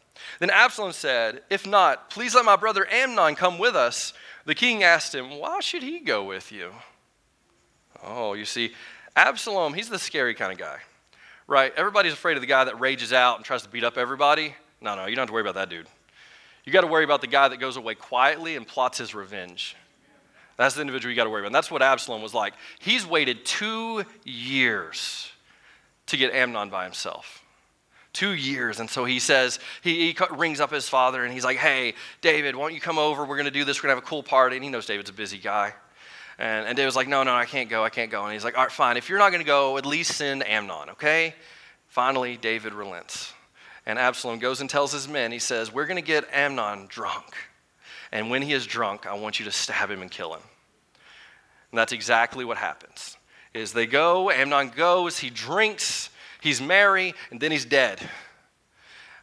Then 0.40 0.50
Absalom 0.50 0.92
said, 0.92 1.42
If 1.50 1.66
not, 1.66 2.10
please 2.10 2.34
let 2.34 2.44
my 2.44 2.56
brother 2.56 2.86
Amnon 2.90 3.34
come 3.34 3.58
with 3.58 3.76
us. 3.76 4.12
The 4.44 4.54
king 4.54 4.82
asked 4.82 5.14
him, 5.14 5.38
Why 5.38 5.60
should 5.60 5.82
he 5.82 6.00
go 6.00 6.24
with 6.24 6.50
you? 6.50 6.72
Oh, 8.02 8.34
you 8.34 8.44
see, 8.44 8.72
Absalom, 9.16 9.74
he's 9.74 9.88
the 9.88 9.98
scary 9.98 10.34
kind 10.34 10.52
of 10.52 10.58
guy, 10.58 10.78
right? 11.46 11.72
Everybody's 11.76 12.12
afraid 12.12 12.36
of 12.36 12.40
the 12.40 12.46
guy 12.46 12.64
that 12.64 12.78
rages 12.80 13.12
out 13.12 13.36
and 13.36 13.44
tries 13.44 13.62
to 13.62 13.68
beat 13.68 13.84
up 13.84 13.98
everybody. 13.98 14.54
No, 14.80 14.94
no, 14.94 15.06
you 15.06 15.16
don't 15.16 15.22
have 15.22 15.28
to 15.28 15.32
worry 15.32 15.42
about 15.42 15.56
that 15.56 15.68
dude. 15.68 15.86
You 16.64 16.72
got 16.72 16.82
to 16.82 16.86
worry 16.86 17.04
about 17.04 17.20
the 17.20 17.26
guy 17.26 17.48
that 17.48 17.58
goes 17.58 17.76
away 17.76 17.94
quietly 17.94 18.56
and 18.56 18.66
plots 18.66 18.98
his 18.98 19.14
revenge. 19.14 19.74
That's 20.58 20.74
the 20.74 20.80
individual 20.82 21.10
you 21.10 21.16
got 21.16 21.24
to 21.24 21.30
worry 21.30 21.42
about. 21.42 21.46
And 21.46 21.54
that's 21.54 21.70
what 21.70 21.82
Absalom 21.82 22.20
was 22.20 22.34
like. 22.34 22.52
He's 22.80 23.06
waited 23.06 23.46
two 23.46 24.04
years 24.24 25.30
to 26.06 26.16
get 26.16 26.34
Amnon 26.34 26.68
by 26.68 26.84
himself. 26.84 27.44
Two 28.12 28.32
years. 28.32 28.80
And 28.80 28.90
so 28.90 29.04
he 29.04 29.20
says, 29.20 29.60
he, 29.82 30.12
he 30.12 30.16
rings 30.32 30.60
up 30.60 30.72
his 30.72 30.88
father 30.88 31.24
and 31.24 31.32
he's 31.32 31.44
like, 31.44 31.58
hey, 31.58 31.94
David, 32.20 32.56
why 32.56 32.64
don't 32.64 32.74
you 32.74 32.80
come 32.80 32.98
over? 32.98 33.24
We're 33.24 33.36
going 33.36 33.44
to 33.44 33.52
do 33.52 33.64
this. 33.64 33.78
We're 33.78 33.88
going 33.88 33.96
to 33.96 34.00
have 34.00 34.04
a 34.04 34.10
cool 34.10 34.24
party. 34.24 34.56
And 34.56 34.64
he 34.64 34.70
knows 34.70 34.86
David's 34.86 35.10
a 35.10 35.12
busy 35.12 35.38
guy. 35.38 35.74
And, 36.40 36.66
and 36.66 36.76
David's 36.76 36.96
like, 36.96 37.08
no, 37.08 37.22
no, 37.22 37.34
I 37.34 37.44
can't 37.44 37.70
go. 37.70 37.84
I 37.84 37.90
can't 37.90 38.10
go. 38.10 38.24
And 38.24 38.32
he's 38.32 38.44
like, 38.44 38.56
all 38.56 38.64
right, 38.64 38.72
fine. 38.72 38.96
If 38.96 39.08
you're 39.08 39.18
not 39.18 39.30
going 39.30 39.42
to 39.42 39.46
go, 39.46 39.78
at 39.78 39.86
least 39.86 40.16
send 40.16 40.44
Amnon, 40.46 40.90
okay? 40.90 41.34
Finally, 41.86 42.36
David 42.36 42.74
relents. 42.74 43.32
And 43.86 43.98
Absalom 43.98 44.40
goes 44.40 44.60
and 44.60 44.68
tells 44.68 44.92
his 44.92 45.06
men, 45.06 45.30
he 45.30 45.38
says, 45.38 45.72
we're 45.72 45.86
going 45.86 46.02
to 46.02 46.06
get 46.06 46.28
Amnon 46.32 46.86
drunk. 46.88 47.32
And 48.12 48.30
when 48.30 48.42
he 48.42 48.52
is 48.52 48.66
drunk, 48.66 49.06
I 49.06 49.14
want 49.14 49.38
you 49.38 49.44
to 49.44 49.52
stab 49.52 49.90
him 49.90 50.02
and 50.02 50.10
kill 50.10 50.34
him. 50.34 50.42
And 51.70 51.78
that's 51.78 51.92
exactly 51.92 52.44
what 52.44 52.56
happens 52.56 53.16
is 53.54 53.72
they 53.72 53.86
go, 53.86 54.30
Amnon 54.30 54.68
goes, 54.68 55.18
he 55.18 55.30
drinks, 55.30 56.10
he's 56.40 56.60
merry, 56.60 57.14
and 57.30 57.40
then 57.40 57.50
he's 57.50 57.64
dead. 57.64 57.98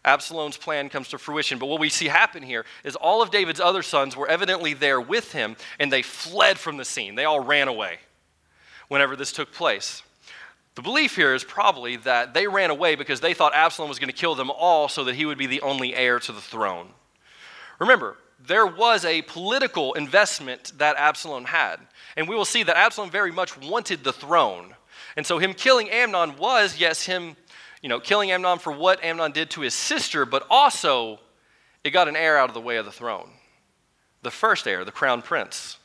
Absalom's 0.03 0.57
plan 0.57 0.89
comes 0.89 1.09
to 1.09 1.17
fruition. 1.17 1.57
But 1.57 1.67
what 1.67 1.79
we 1.79 1.89
see 1.89 2.07
happen 2.07 2.43
here 2.43 2.65
is 2.83 2.95
all 2.95 3.21
of 3.21 3.31
David's 3.31 3.59
other 3.59 3.81
sons 3.81 4.15
were 4.15 4.27
evidently 4.27 4.73
there 4.73 4.99
with 5.01 5.31
him, 5.31 5.55
and 5.79 5.91
they 5.91 6.01
fled 6.01 6.59
from 6.59 6.77
the 6.77 6.85
scene. 6.85 7.15
They 7.15 7.25
all 7.25 7.39
ran 7.39 7.67
away 7.67 7.99
whenever 8.87 9.15
this 9.15 9.31
took 9.31 9.51
place. 9.51 10.03
The 10.75 10.81
belief 10.81 11.15
here 11.15 11.33
is 11.33 11.43
probably 11.43 11.95
that 11.97 12.33
they 12.33 12.47
ran 12.47 12.69
away 12.69 12.95
because 12.95 13.21
they 13.21 13.33
thought 13.33 13.55
Absalom 13.55 13.89
was 13.89 13.97
going 13.97 14.11
to 14.11 14.15
kill 14.15 14.35
them 14.35 14.51
all 14.51 14.89
so 14.89 15.05
that 15.05 15.15
he 15.15 15.25
would 15.25 15.37
be 15.37 15.47
the 15.47 15.61
only 15.61 15.95
heir 15.95 16.19
to 16.19 16.31
the 16.31 16.41
throne. 16.41 16.89
Remember, 17.79 18.17
there 18.39 18.65
was 18.65 19.05
a 19.05 19.21
political 19.23 19.93
investment 19.93 20.73
that 20.77 20.95
Absalom 20.97 21.45
had. 21.45 21.77
And 22.17 22.27
we 22.27 22.35
will 22.35 22.45
see 22.45 22.63
that 22.63 22.77
Absalom 22.77 23.09
very 23.09 23.31
much 23.31 23.59
wanted 23.59 24.03
the 24.03 24.13
throne. 24.13 24.75
And 25.17 25.25
so 25.25 25.37
him 25.37 25.53
killing 25.53 25.89
Amnon 25.89 26.37
was, 26.37 26.79
yes, 26.79 27.05
him, 27.05 27.35
you 27.81 27.89
know, 27.89 27.99
killing 27.99 28.31
Amnon 28.31 28.59
for 28.59 28.71
what 28.71 29.03
Amnon 29.03 29.31
did 29.31 29.49
to 29.51 29.61
his 29.61 29.73
sister, 29.73 30.25
but 30.25 30.45
also 30.49 31.19
it 31.83 31.91
got 31.91 32.07
an 32.07 32.15
heir 32.15 32.37
out 32.37 32.49
of 32.49 32.53
the 32.53 32.61
way 32.61 32.77
of 32.77 32.85
the 32.85 32.91
throne. 32.91 33.29
The 34.23 34.31
first 34.31 34.67
heir, 34.67 34.83
the 34.83 34.91
crown 34.91 35.21
prince. 35.21 35.77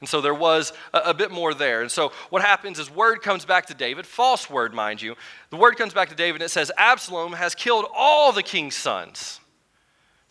And 0.00 0.08
so 0.08 0.20
there 0.20 0.34
was 0.34 0.72
a, 0.94 0.98
a, 1.06 1.14
bit 1.14 1.30
more 1.30 1.54
there. 1.54 1.80
And 1.82 1.90
so 1.90 2.12
what 2.30 2.42
happens 2.42 2.78
is 2.78 2.90
word 2.90 3.20
comes 3.22 3.44
back 3.44 3.66
to 3.66 3.74
David, 3.74 4.06
false 4.06 4.48
word, 4.48 4.72
mind 4.72 5.02
you. 5.02 5.16
The 5.50 5.56
word 5.56 5.76
comes 5.76 5.92
back 5.92 6.08
to 6.10 6.14
David 6.14 6.40
and 6.40 6.46
it 6.46 6.50
says, 6.50 6.70
Absalom 6.76 7.32
has 7.32 7.54
killed 7.54 7.86
all 7.94 8.30
the 8.30 8.42
king's 8.42 8.76
sons. 8.76 9.40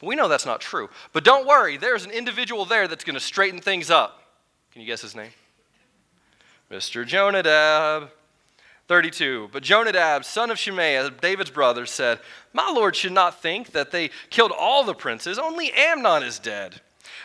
We 0.01 0.15
know 0.15 0.27
that's 0.27 0.45
not 0.45 0.61
true. 0.61 0.89
But 1.13 1.23
don't 1.23 1.47
worry, 1.47 1.77
there's 1.77 2.05
an 2.05 2.11
individual 2.11 2.65
there 2.65 2.87
that's 2.87 3.03
going 3.03 3.15
to 3.15 3.19
straighten 3.19 3.59
things 3.59 3.89
up. 3.89 4.21
Can 4.71 4.81
you 4.81 4.87
guess 4.87 5.01
his 5.01 5.15
name? 5.15 5.31
Mr. 6.71 7.05
Jonadab. 7.05 8.11
32. 8.87 9.49
But 9.51 9.63
Jonadab, 9.63 10.23
son 10.23 10.49
of 10.49 10.57
Shimeah, 10.57 11.19
David's 11.19 11.49
brother, 11.49 11.85
said, 11.85 12.19
My 12.53 12.71
lord 12.71 12.95
should 12.95 13.11
not 13.11 13.41
think 13.41 13.71
that 13.71 13.91
they 13.91 14.09
killed 14.29 14.51
all 14.57 14.83
the 14.83 14.93
princes, 14.93 15.37
only 15.37 15.71
Amnon 15.73 16.23
is 16.23 16.39
dead. 16.39 16.81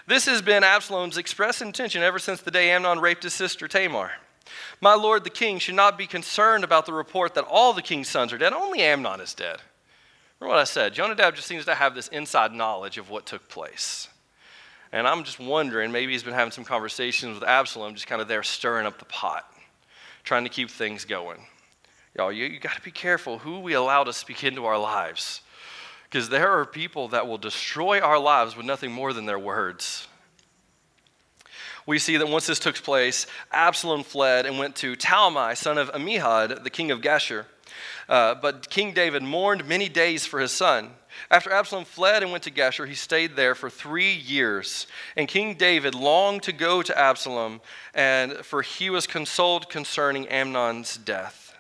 This 0.07 0.27
has 0.27 0.43
been 0.43 0.65
Absalom's 0.65 1.17
express 1.17 1.63
intention 1.63 2.03
ever 2.03 2.19
since 2.19 2.41
the 2.41 2.51
day 2.51 2.71
Amnon 2.71 2.99
raped 2.99 3.23
his 3.23 3.35
sister 3.35 3.69
Tamar. 3.69 4.11
My 4.81 4.95
lord 4.95 5.23
the 5.23 5.31
king 5.31 5.61
should 5.61 5.77
not 5.77 5.97
be 5.97 6.09
concerned 6.09 6.65
about 6.65 6.87
the 6.87 6.93
report 6.93 7.35
that 7.35 7.45
all 7.49 7.73
the 7.73 7.83
king's 7.83 8.09
sons 8.09 8.33
are 8.33 8.39
dead, 8.39 8.53
only 8.53 8.81
Amnon 8.81 9.21
is 9.21 9.33
dead. 9.33 9.59
Remember 10.43 10.57
what 10.57 10.63
I 10.63 10.65
said? 10.65 10.93
Jonadab 10.93 11.37
just 11.37 11.47
seems 11.47 11.67
to 11.67 11.75
have 11.77 11.95
this 11.95 12.09
inside 12.09 12.53
knowledge 12.53 12.99
of 12.99 13.11
what 13.11 13.27
took 13.27 13.49
place. 13.49 14.09
And 14.91 15.07
I'm 15.07 15.23
just 15.23 15.39
wondering, 15.39 15.93
maybe 15.93 16.11
he's 16.11 16.25
been 16.25 16.35
having 16.35 16.51
some 16.51 16.65
conversations 16.65 17.39
with 17.39 17.49
Absalom, 17.49 17.95
just 17.95 18.09
kind 18.09 18.21
of 18.21 18.27
there 18.27 18.43
stirring 18.43 18.85
up 18.85 18.99
the 18.99 19.05
pot, 19.05 19.49
trying 20.25 20.43
to 20.43 20.51
keep 20.51 20.69
things 20.69 21.05
going. 21.05 21.39
Y'all, 22.17 22.33
you, 22.33 22.47
you 22.47 22.59
got 22.59 22.75
to 22.75 22.83
be 22.83 22.91
careful 22.91 23.39
who 23.39 23.61
we 23.61 23.75
allow 23.75 24.03
to 24.03 24.13
speak 24.13 24.43
into 24.43 24.65
our 24.65 24.77
lives. 24.77 25.43
Because 26.11 26.29
there 26.29 26.51
are 26.51 26.67
people 26.67 27.07
that 27.11 27.29
will 27.29 27.39
destroy 27.39 28.01
our 28.01 28.19
lives 28.19 28.57
with 28.57 28.67
nothing 28.67 28.91
more 28.91 29.13
than 29.13 29.27
their 29.27 29.39
words. 29.39 30.09
we 31.87 32.01
see 32.01 32.17
that 32.17 32.27
once 32.27 32.49
this 32.49 32.59
took 32.59 32.75
place, 32.75 33.29
Absalom 33.53 34.03
fled 34.03 34.45
and 34.47 34.59
went 34.59 34.75
to 34.75 34.97
Talmai, 34.97 35.57
son 35.57 35.79
of 35.79 35.93
Ammihud, 35.93 36.65
the 36.65 36.71
king 36.71 36.91
of 36.91 37.01
Geshur. 37.01 37.45
Uh, 38.09 38.35
but 38.35 38.69
King 38.71 38.93
David 38.93 39.23
mourned 39.23 39.67
many 39.67 39.89
days 39.89 40.27
for 40.27 40.41
his 40.41 40.53
son. 40.53 40.91
After 41.31 41.53
Absalom 41.53 41.85
fled 41.85 42.23
and 42.23 42.33
went 42.33 42.45
to 42.45 42.51
Geshur, 42.51 42.89
he 42.89 42.95
stayed 42.95 43.37
there 43.37 43.55
for 43.55 43.71
three 43.71 44.15
years. 44.15 44.87
And 45.17 45.29
King 45.29 45.55
David 45.55 45.95
longed 45.95 46.43
to 46.45 46.53
go 46.53 46.83
to 46.83 46.99
Absalom, 46.99 47.61
and 47.95 48.33
for 48.33 48.63
he 48.63 48.91
was 48.91 49.07
consoled 49.07 49.69
concerning 49.69 50.27
Amnon's 50.29 50.97
death. 50.97 51.55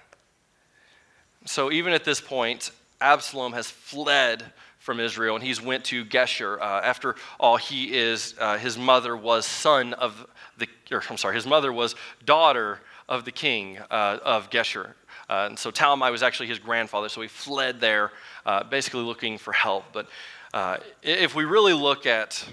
So 1.45 1.73
even 1.73 1.93
at 1.93 2.05
this 2.05 2.21
point, 2.21 2.71
Absalom 3.01 3.53
has 3.53 3.71
fled 3.71 4.45
from 4.79 4.99
Israel, 5.01 5.37
and 5.37 5.45
he's 5.45 5.63
went 5.63 5.85
to 5.87 6.05
Geshur. 6.05 6.59
Uh, 6.61 6.81
after 6.83 7.15
all, 7.39 7.57
he 7.57 7.97
is 7.97 8.35
uh, 8.39 8.59
his 8.59 8.77
mother 8.77 9.17
was 9.17 9.47
son 9.47 9.93
of 9.95 10.27
the, 10.59 10.67
or 10.91 11.03
I'm 11.09 11.17
sorry, 11.17 11.35
his 11.35 11.47
mother 11.47 11.73
was 11.73 11.95
daughter 12.25 12.81
of 13.09 13.25
the 13.25 13.33
king 13.33 13.79
uh, 13.91 14.19
of 14.25 14.51
Geshur. 14.51 14.95
Uh, 15.33 15.47
and 15.47 15.59
so 15.59 15.71
Talmai 15.71 16.13
was 16.13 16.23
actually 16.23 16.49
his 16.49 16.59
grandfather, 16.59 17.09
so 17.09 17.23
he 17.23 17.29
fled 17.29 17.81
there, 17.81 18.13
uh, 18.45 18.65
basically 18.65 19.01
looking 19.01 19.39
for 19.39 19.51
help. 19.51 19.85
But 19.91 20.07
uh, 20.53 20.77
if 21.03 21.35
we 21.35 21.47
really 21.47 21.73
look 21.73 22.05
at 22.05 22.47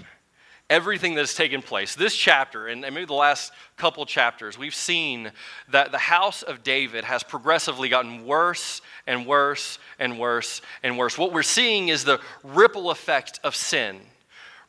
everything 0.70 1.14
that 1.14 1.20
has 1.20 1.34
taken 1.34 1.60
place. 1.60 1.94
This 1.94 2.16
chapter, 2.16 2.68
and 2.68 2.80
maybe 2.80 3.04
the 3.04 3.12
last 3.12 3.52
couple 3.76 4.06
chapters, 4.06 4.56
we've 4.56 4.74
seen 4.74 5.30
that 5.68 5.92
the 5.92 5.98
house 5.98 6.42
of 6.42 6.62
David 6.62 7.04
has 7.04 7.22
progressively 7.22 7.90
gotten 7.90 8.24
worse 8.24 8.80
and 9.06 9.26
worse 9.26 9.78
and 9.98 10.18
worse 10.18 10.62
and 10.82 10.96
worse. 10.96 11.18
What 11.18 11.34
we're 11.34 11.42
seeing 11.42 11.88
is 11.88 12.04
the 12.04 12.18
ripple 12.42 12.90
effect 12.90 13.40
of 13.44 13.54
sin, 13.54 14.00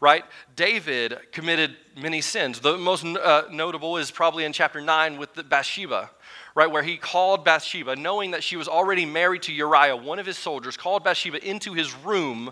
right? 0.01 0.25
David 0.57 1.17
committed 1.31 1.77
many 1.95 2.19
sins. 2.19 2.59
The 2.59 2.77
most 2.77 3.05
uh, 3.05 3.43
notable 3.51 3.95
is 3.95 4.11
probably 4.11 4.43
in 4.43 4.51
chapter 4.51 4.81
9 4.81 5.17
with 5.17 5.47
Bathsheba. 5.47 6.09
Right, 6.53 6.69
where 6.69 6.83
he 6.83 6.97
called 6.97 7.45
Bathsheba, 7.45 7.95
knowing 7.95 8.31
that 8.31 8.43
she 8.43 8.57
was 8.57 8.67
already 8.67 9.05
married 9.05 9.43
to 9.43 9.53
Uriah, 9.53 9.95
one 9.95 10.19
of 10.19 10.25
his 10.25 10.37
soldiers, 10.37 10.75
called 10.75 11.03
Bathsheba 11.03 11.47
into 11.47 11.73
his 11.73 11.95
room 11.95 12.51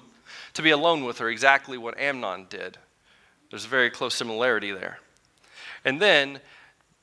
to 0.53 0.61
be 0.61 0.69
alone 0.69 1.03
with 1.03 1.17
her, 1.17 1.29
exactly 1.29 1.77
what 1.77 1.99
Amnon 1.99 2.47
did. 2.49 2.77
There's 3.49 3.65
a 3.65 3.69
very 3.69 3.89
close 3.89 4.15
similarity 4.15 4.71
there. 4.71 4.99
And 5.83 6.01
then 6.01 6.39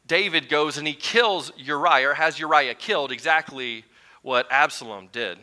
David 0.07 0.49
goes 0.49 0.79
and 0.79 0.87
he 0.87 0.95
kills 0.95 1.53
Uriah, 1.57 2.15
has 2.15 2.39
Uriah 2.39 2.75
killed 2.75 3.13
exactly 3.13 3.85
what 4.23 4.51
Absalom 4.51 5.09
did 5.13 5.39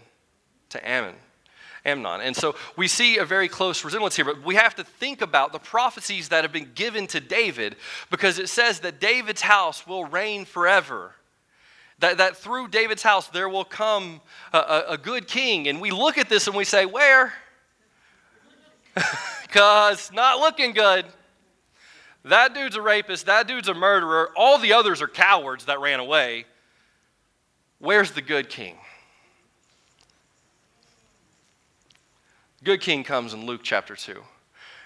to 0.69 0.89
Ammon. 0.89 1.15
Amnon. 1.85 2.21
And 2.21 2.35
so 2.35 2.55
we 2.77 2.87
see 2.87 3.17
a 3.17 3.25
very 3.25 3.49
close 3.49 3.83
resemblance 3.83 4.15
here, 4.15 4.25
but 4.25 4.41
we 4.43 4.55
have 4.55 4.75
to 4.75 4.83
think 4.83 5.21
about 5.21 5.51
the 5.51 5.59
prophecies 5.59 6.29
that 6.29 6.43
have 6.43 6.53
been 6.53 6.71
given 6.73 7.07
to 7.07 7.19
David 7.19 7.75
because 8.09 8.39
it 8.39 8.47
says 8.47 8.79
that 8.81 9.01
David's 9.01 9.41
house 9.41 9.85
will 9.85 10.05
reign 10.05 10.45
forever. 10.45 11.13
That, 11.99 12.17
that 12.17 12.37
through 12.37 12.69
David's 12.69 13.03
house 13.03 13.27
there 13.27 13.47
will 13.47 13.65
come 13.65 14.21
a, 14.51 14.57
a, 14.57 14.85
a 14.89 14.97
good 14.97 15.27
king. 15.27 15.67
And 15.67 15.79
we 15.79 15.91
look 15.91 16.17
at 16.17 16.29
this 16.29 16.47
and 16.47 16.55
we 16.55 16.65
say, 16.65 16.85
Where? 16.85 17.33
because 19.41 20.11
not 20.11 20.39
looking 20.39 20.73
good. 20.73 21.05
That 22.25 22.53
dude's 22.53 22.75
a 22.75 22.81
rapist. 22.81 23.25
That 23.25 23.47
dude's 23.47 23.67
a 23.67 23.73
murderer. 23.73 24.31
All 24.35 24.57
the 24.57 24.73
others 24.73 25.01
are 25.01 25.07
cowards 25.07 25.65
that 25.65 25.79
ran 25.79 25.99
away. 25.99 26.45
Where's 27.79 28.11
the 28.11 28.21
good 28.21 28.49
king? 28.49 28.77
Good 32.63 32.79
king 32.79 33.03
comes 33.03 33.33
in 33.33 33.45
Luke 33.45 33.61
chapter 33.61 33.95
2. 33.95 34.21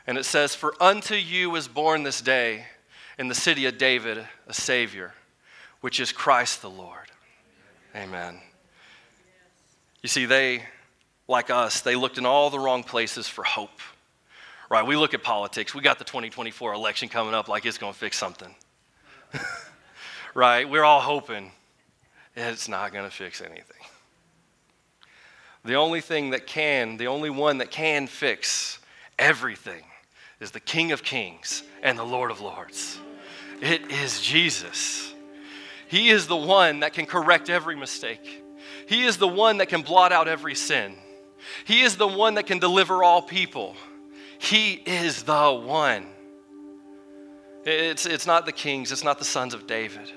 And 0.08 0.18
it 0.18 0.26
says, 0.26 0.56
For 0.56 0.74
unto 0.82 1.14
you 1.14 1.56
is 1.56 1.68
born 1.68 2.04
this 2.04 2.22
day 2.22 2.66
in 3.20 3.28
the 3.28 3.36
city 3.36 3.68
of 3.68 3.78
David 3.78 4.28
a 4.48 4.54
Savior, 4.54 5.14
which 5.82 6.00
is 6.00 6.12
Christ 6.12 6.62
the 6.62 6.70
Lord. 6.70 7.12
Amen. 7.96 8.40
You 10.02 10.10
see, 10.10 10.26
they, 10.26 10.64
like 11.28 11.50
us, 11.50 11.82
they 11.82 11.96
looked 11.96 12.18
in 12.18 12.26
all 12.26 12.50
the 12.50 12.60
wrong 12.60 12.84
places 12.84 13.28
for 13.28 13.44
hope 13.44 13.82
right? 14.70 14.86
We 14.86 14.96
look 14.96 15.14
at 15.14 15.24
politics. 15.24 15.74
We 15.74 15.82
got 15.82 16.00
the 16.00 16.06
2024 16.06 16.74
election 16.74 17.10
coming 17.10 17.34
up 17.34 17.48
like 17.48 17.66
it's 17.66 17.78
going 17.78 17.94
to 17.94 18.00
fix 18.00 18.18
something. 18.18 18.54
right? 20.34 20.70
We're 20.70 20.84
all 20.84 21.02
hoping 21.02 21.52
it's 22.36 22.68
not 22.68 22.94
going 22.94 23.06
to 23.06 23.16
fix 23.16 23.42
anything. 23.42 23.64
The 25.66 25.76
only 25.76 26.02
thing 26.02 26.32
that 26.32 26.48
can, 26.48 26.98
the 26.98 27.08
only 27.08 27.30
one 27.30 27.58
that 27.58 27.72
can 27.72 28.08
fix 28.08 28.80
everything 29.20 29.84
is 30.40 30.52
the 30.52 30.60
King 30.60 30.92
of 30.92 31.04
Kings 31.04 31.64
and 31.82 31.98
the 31.98 32.04
Lord 32.04 32.32
of 32.32 32.42
Lords. 32.42 33.00
It 33.62 33.92
is 33.92 34.22
Jesus. 34.22 35.14
He 35.88 36.10
is 36.10 36.28
the 36.28 36.36
one 36.36 36.82
that 36.82 36.94
can 36.94 37.06
correct 37.06 37.50
every 37.50 37.76
mistake. 37.76 38.44
He 38.88 39.04
is 39.04 39.18
the 39.18 39.28
one 39.28 39.58
that 39.58 39.68
can 39.68 39.82
blot 39.82 40.12
out 40.12 40.28
every 40.28 40.56
sin. 40.56 40.96
He 41.66 41.82
is 41.82 41.98
the 41.98 42.08
one 42.08 42.36
that 42.36 42.46
can 42.46 42.60
deliver 42.60 43.04
all 43.04 43.22
people. 43.22 43.76
He 44.40 44.74
is 44.74 45.24
the 45.24 45.52
one. 45.54 46.06
It's, 47.64 48.06
it's 48.06 48.26
not 48.26 48.46
the 48.46 48.52
kings, 48.52 48.92
it's 48.92 49.04
not 49.04 49.20
the 49.20 49.26
sons 49.26 49.54
of 49.54 49.68
David. 49.68 50.12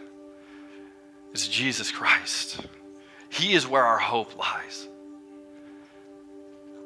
It's 1.33 1.48
Jesus 1.48 1.90
Christ. 1.90 2.61
He 3.28 3.54
is 3.54 3.66
where 3.66 3.85
our 3.85 3.98
hope 3.98 4.37
lies. 4.37 4.88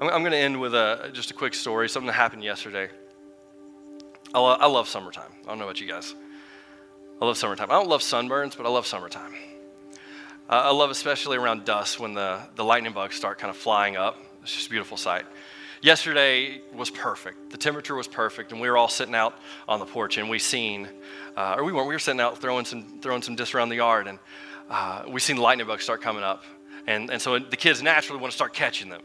I'm, 0.01 0.09
I'm 0.09 0.21
going 0.21 0.33
to 0.33 0.39
end 0.39 0.61
with 0.61 0.75
a, 0.75 1.11
just 1.13 1.31
a 1.31 1.35
quick 1.35 1.55
story, 1.55 1.89
something 1.89 2.07
that 2.07 2.15
happened 2.15 2.45
yesterday. 2.45 2.89
I, 4.35 4.39
lo- 4.39 4.57
I 4.59 4.67
love 4.67 4.89
summertime. 4.89 5.31
I 5.45 5.49
don't 5.49 5.59
know 5.59 5.65
about 5.65 5.81
you 5.81 5.89
guys. 5.89 6.15
I 7.21 7.25
love 7.25 7.37
summertime. 7.37 7.71
I 7.71 7.75
don't 7.75 7.89
love 7.89 8.03
sunburns, 8.03 8.57
but 8.57 8.67
I 8.67 8.69
love 8.69 8.87
summertime. 8.87 9.33
Uh, 10.49 10.63
I 10.65 10.73
love 10.73 10.91
especially 10.91 11.37
around 11.37 11.65
dusk 11.65 12.01
when 12.01 12.15
the, 12.15 12.41
the 12.57 12.65
lightning 12.65 12.93
bugs 12.93 13.15
start 13.15 13.39
kind 13.39 13.51
of 13.51 13.57
flying 13.57 13.97
up. 13.97 14.19
It's 14.43 14.55
just 14.55 14.67
a 14.67 14.71
beautiful 14.71 14.97
sight 14.97 15.25
yesterday 15.85 16.63
was 16.73 16.91
perfect. 16.91 17.51
The 17.51 17.59
temperature 17.59 17.95
was 17.95 18.09
perfect, 18.09 18.51
and 18.53 18.61
we 18.61 18.69
were 18.69 18.77
all 18.77 18.89
sitting 18.89 19.15
out 19.15 19.39
on 19.69 19.79
the 19.79 19.87
porch, 19.87 20.17
and 20.17 20.31
we 20.31 20.39
seen, 20.39 20.89
uh, 21.37 21.57
or 21.59 21.65
we 21.65 21.73
weren't. 21.73 21.87
We 21.87 21.95
were 21.95 22.01
sitting 22.01 22.21
out 22.21 22.39
throwing 22.39 22.65
some 22.65 22.99
throwing 23.01 23.23
some 23.23 23.37
discs 23.37 23.55
around 23.55 23.69
the 23.69 23.77
yard, 23.77 24.09
and 24.09 24.19
uh, 24.71 25.05
we 25.07 25.21
seen 25.21 25.37
lightning 25.37 25.67
bugs 25.67 25.85
start 25.85 26.01
coming 26.01 26.25
up, 26.25 26.43
and 26.87 27.11
and 27.11 27.21
so 27.21 27.39
the 27.39 27.57
kids 27.57 27.83
naturally 27.83 28.21
want 28.21 28.33
to 28.33 28.37
start 28.37 28.55
catching 28.55 28.89
them. 28.89 29.03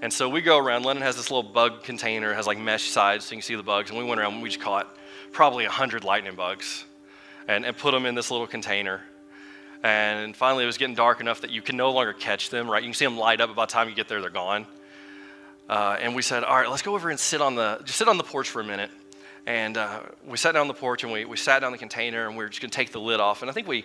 And 0.00 0.12
so 0.12 0.28
we 0.28 0.40
go 0.40 0.58
around. 0.58 0.84
Lennon 0.84 1.02
has 1.02 1.16
this 1.16 1.30
little 1.30 1.48
bug 1.48 1.84
container, 1.84 2.32
has 2.32 2.46
like 2.46 2.58
mesh 2.58 2.84
sides 2.90 3.26
so 3.26 3.32
you 3.32 3.36
can 3.36 3.42
see 3.42 3.54
the 3.54 3.62
bugs. 3.62 3.90
And 3.90 3.98
we 3.98 4.04
went 4.04 4.20
around 4.20 4.34
and 4.34 4.42
we 4.42 4.48
just 4.48 4.60
caught 4.60 4.96
probably 5.30 5.64
100 5.64 6.02
lightning 6.02 6.34
bugs 6.34 6.84
and, 7.48 7.64
and 7.64 7.76
put 7.76 7.92
them 7.92 8.06
in 8.06 8.14
this 8.14 8.30
little 8.30 8.46
container. 8.46 9.00
And 9.82 10.36
finally, 10.36 10.64
it 10.64 10.66
was 10.66 10.78
getting 10.78 10.94
dark 10.94 11.20
enough 11.20 11.40
that 11.40 11.50
you 11.50 11.60
can 11.60 11.76
no 11.76 11.90
longer 11.90 12.12
catch 12.12 12.50
them, 12.50 12.70
right? 12.70 12.82
You 12.82 12.88
can 12.88 12.94
see 12.94 13.04
them 13.04 13.18
light 13.18 13.40
up, 13.40 13.54
by 13.54 13.66
the 13.66 13.72
time 13.72 13.88
you 13.88 13.94
get 13.94 14.08
there, 14.08 14.20
they're 14.20 14.30
gone. 14.30 14.66
Uh, 15.68 15.96
and 16.00 16.14
we 16.14 16.22
said, 16.22 16.44
all 16.44 16.56
right, 16.56 16.68
let's 16.68 16.82
go 16.82 16.94
over 16.94 17.10
and 17.10 17.18
sit 17.18 17.40
on 17.40 17.54
the, 17.54 17.80
just 17.84 17.98
sit 17.98 18.08
on 18.08 18.16
the 18.16 18.24
porch 18.24 18.48
for 18.48 18.60
a 18.60 18.64
minute. 18.64 18.90
And 19.46 19.76
uh, 19.76 20.02
we 20.24 20.36
sat 20.36 20.52
down 20.52 20.62
on 20.62 20.68
the 20.68 20.74
porch 20.74 21.02
and 21.02 21.12
we, 21.12 21.24
we 21.24 21.36
sat 21.36 21.60
down 21.60 21.72
the 21.72 21.78
container 21.78 22.28
and 22.28 22.36
we 22.36 22.44
were 22.44 22.48
just 22.48 22.60
going 22.60 22.70
to 22.70 22.76
take 22.76 22.92
the 22.92 23.00
lid 23.00 23.18
off. 23.18 23.42
And 23.42 23.50
I 23.50 23.54
think 23.54 23.66
we, 23.66 23.84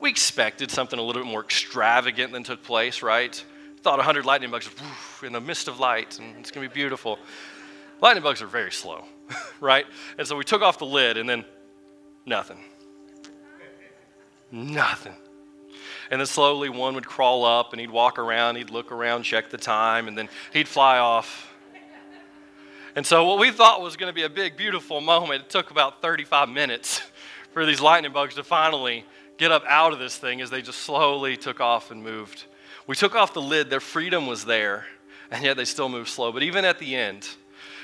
we 0.00 0.10
expected 0.10 0.70
something 0.70 0.98
a 0.98 1.02
little 1.02 1.22
bit 1.22 1.30
more 1.30 1.42
extravagant 1.42 2.32
than 2.32 2.42
took 2.42 2.62
place, 2.62 3.02
right? 3.02 3.42
Thought 3.80 3.98
100 3.98 4.26
lightning 4.26 4.50
bugs 4.50 4.68
woof, 4.68 5.22
in 5.24 5.32
the 5.32 5.40
mist 5.40 5.68
of 5.68 5.80
light 5.80 6.18
and 6.18 6.36
it's 6.38 6.50
going 6.50 6.66
to 6.66 6.74
be 6.74 6.78
beautiful. 6.78 7.18
Lightning 8.02 8.22
bugs 8.22 8.42
are 8.42 8.46
very 8.46 8.72
slow, 8.72 9.04
right? 9.60 9.86
And 10.18 10.26
so 10.26 10.36
we 10.36 10.44
took 10.44 10.60
off 10.60 10.78
the 10.78 10.86
lid 10.86 11.16
and 11.16 11.28
then 11.28 11.44
nothing. 12.26 12.58
Nothing. 14.50 15.14
And 16.10 16.20
then 16.20 16.26
slowly 16.26 16.68
one 16.68 16.94
would 16.94 17.06
crawl 17.06 17.44
up 17.44 17.72
and 17.72 17.80
he'd 17.80 17.90
walk 17.90 18.18
around, 18.18 18.56
he'd 18.56 18.70
look 18.70 18.90
around, 18.90 19.24
check 19.24 19.50
the 19.50 19.58
time, 19.58 20.08
and 20.08 20.16
then 20.16 20.28
he'd 20.52 20.68
fly 20.68 20.98
off. 20.98 21.54
And 22.96 23.06
so, 23.06 23.24
what 23.24 23.38
we 23.38 23.52
thought 23.52 23.80
was 23.80 23.96
going 23.96 24.10
to 24.10 24.14
be 24.14 24.24
a 24.24 24.30
big, 24.30 24.56
beautiful 24.56 25.00
moment, 25.00 25.42
it 25.42 25.50
took 25.50 25.70
about 25.70 26.02
35 26.02 26.48
minutes 26.48 27.02
for 27.52 27.64
these 27.66 27.80
lightning 27.80 28.12
bugs 28.12 28.34
to 28.36 28.42
finally 28.42 29.04
get 29.36 29.52
up 29.52 29.64
out 29.68 29.92
of 29.92 29.98
this 29.98 30.16
thing 30.16 30.40
as 30.40 30.50
they 30.50 30.62
just 30.62 30.80
slowly 30.80 31.36
took 31.36 31.60
off 31.60 31.90
and 31.90 32.02
moved. 32.02 32.46
We 32.86 32.96
took 32.96 33.14
off 33.14 33.34
the 33.34 33.42
lid, 33.42 33.70
their 33.70 33.80
freedom 33.80 34.26
was 34.26 34.44
there, 34.44 34.86
and 35.30 35.44
yet 35.44 35.56
they 35.56 35.64
still 35.64 35.88
moved 35.88 36.08
slow. 36.08 36.32
But 36.32 36.42
even 36.42 36.64
at 36.64 36.78
the 36.78 36.96
end, 36.96 37.28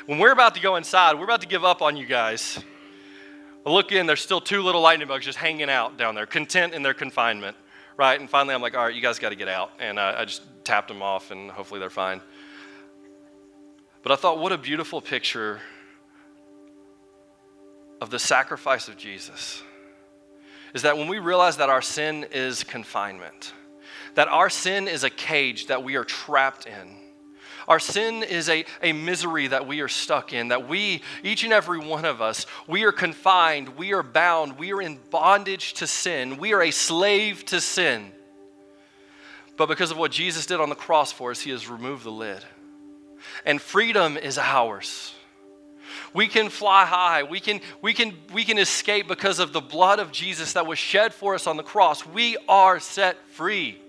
when 0.06 0.18
we're 0.18 0.32
about 0.32 0.54
to 0.54 0.60
go 0.60 0.76
inside, 0.76 1.16
we're 1.16 1.24
about 1.24 1.42
to 1.42 1.46
give 1.46 1.64
up 1.64 1.80
on 1.80 1.96
you 1.96 2.06
guys. 2.06 2.58
I 3.66 3.70
look 3.70 3.92
in, 3.92 4.06
there's 4.06 4.20
still 4.20 4.40
two 4.40 4.62
little 4.62 4.80
lightning 4.80 5.08
bugs 5.08 5.24
just 5.24 5.38
hanging 5.38 5.70
out 5.70 5.96
down 5.96 6.14
there, 6.14 6.26
content 6.26 6.74
in 6.74 6.82
their 6.82 6.94
confinement 6.94 7.56
right? 7.96 8.18
And 8.18 8.28
finally, 8.28 8.54
I'm 8.54 8.62
like, 8.62 8.76
all 8.76 8.84
right, 8.84 8.94
you 8.94 9.00
guys 9.00 9.18
got 9.18 9.30
to 9.30 9.36
get 9.36 9.48
out. 9.48 9.72
And 9.78 9.98
I, 9.98 10.20
I 10.20 10.24
just 10.24 10.42
tapped 10.64 10.88
them 10.88 11.02
off, 11.02 11.30
and 11.30 11.50
hopefully 11.50 11.80
they're 11.80 11.90
fine. 11.90 12.20
But 14.02 14.12
I 14.12 14.16
thought, 14.16 14.38
what 14.38 14.52
a 14.52 14.58
beautiful 14.58 15.00
picture 15.00 15.60
of 18.00 18.10
the 18.10 18.18
sacrifice 18.18 18.88
of 18.88 18.96
Jesus 18.96 19.62
is 20.74 20.82
that 20.82 20.98
when 20.98 21.08
we 21.08 21.18
realize 21.20 21.58
that 21.58 21.70
our 21.70 21.80
sin 21.80 22.26
is 22.32 22.64
confinement, 22.64 23.52
that 24.14 24.28
our 24.28 24.50
sin 24.50 24.88
is 24.88 25.04
a 25.04 25.10
cage 25.10 25.68
that 25.68 25.84
we 25.84 25.96
are 25.96 26.04
trapped 26.04 26.66
in, 26.66 26.96
Our 27.68 27.78
sin 27.78 28.22
is 28.22 28.48
a, 28.48 28.64
a 28.82 28.92
misery 28.92 29.48
that 29.48 29.66
we 29.66 29.80
are 29.80 29.88
stuck 29.88 30.32
in, 30.32 30.48
that 30.48 30.68
we, 30.68 31.02
each 31.22 31.44
and 31.44 31.52
every 31.52 31.78
one 31.78 32.04
of 32.04 32.20
us, 32.20 32.46
we 32.66 32.84
are 32.84 32.92
confined, 32.92 33.76
we 33.76 33.92
are 33.92 34.02
bound, 34.02 34.58
we 34.58 34.72
are 34.72 34.82
in 34.82 34.98
bondage 35.10 35.74
to 35.74 35.86
sin, 35.86 36.36
we 36.36 36.52
are 36.52 36.62
a 36.62 36.70
slave 36.70 37.44
to 37.46 37.60
sin. 37.60 38.12
But 39.56 39.68
because 39.68 39.90
of 39.90 39.96
what 39.96 40.10
Jesus 40.10 40.46
did 40.46 40.60
on 40.60 40.68
the 40.68 40.74
cross 40.74 41.12
for 41.12 41.30
us, 41.30 41.40
He 41.40 41.50
has 41.50 41.68
removed 41.68 42.04
the 42.04 42.10
lid. 42.10 42.44
And 43.44 43.60
freedom 43.60 44.16
is 44.16 44.36
ours. 44.36 45.14
We 46.12 46.28
can 46.28 46.48
fly 46.48 46.84
high. 46.84 47.22
We 47.24 47.40
can, 47.40 47.60
we, 47.82 47.92
can, 47.92 48.14
we 48.32 48.44
can 48.44 48.58
escape 48.58 49.08
because 49.08 49.38
of 49.38 49.52
the 49.52 49.60
blood 49.60 49.98
of 49.98 50.12
Jesus 50.12 50.52
that 50.52 50.66
was 50.66 50.78
shed 50.78 51.12
for 51.12 51.34
us 51.34 51.46
on 51.46 51.56
the 51.56 51.62
cross. 51.62 52.06
We 52.06 52.36
are 52.48 52.78
set 52.80 53.16
free. 53.30 53.80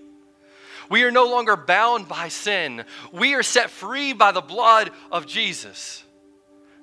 We 0.88 1.04
are 1.04 1.10
no 1.10 1.26
longer 1.26 1.56
bound 1.56 2.08
by 2.08 2.28
sin. 2.28 2.84
We 3.12 3.34
are 3.34 3.42
set 3.42 3.70
free 3.70 4.12
by 4.12 4.32
the 4.32 4.40
blood 4.40 4.90
of 5.10 5.26
Jesus. 5.26 6.04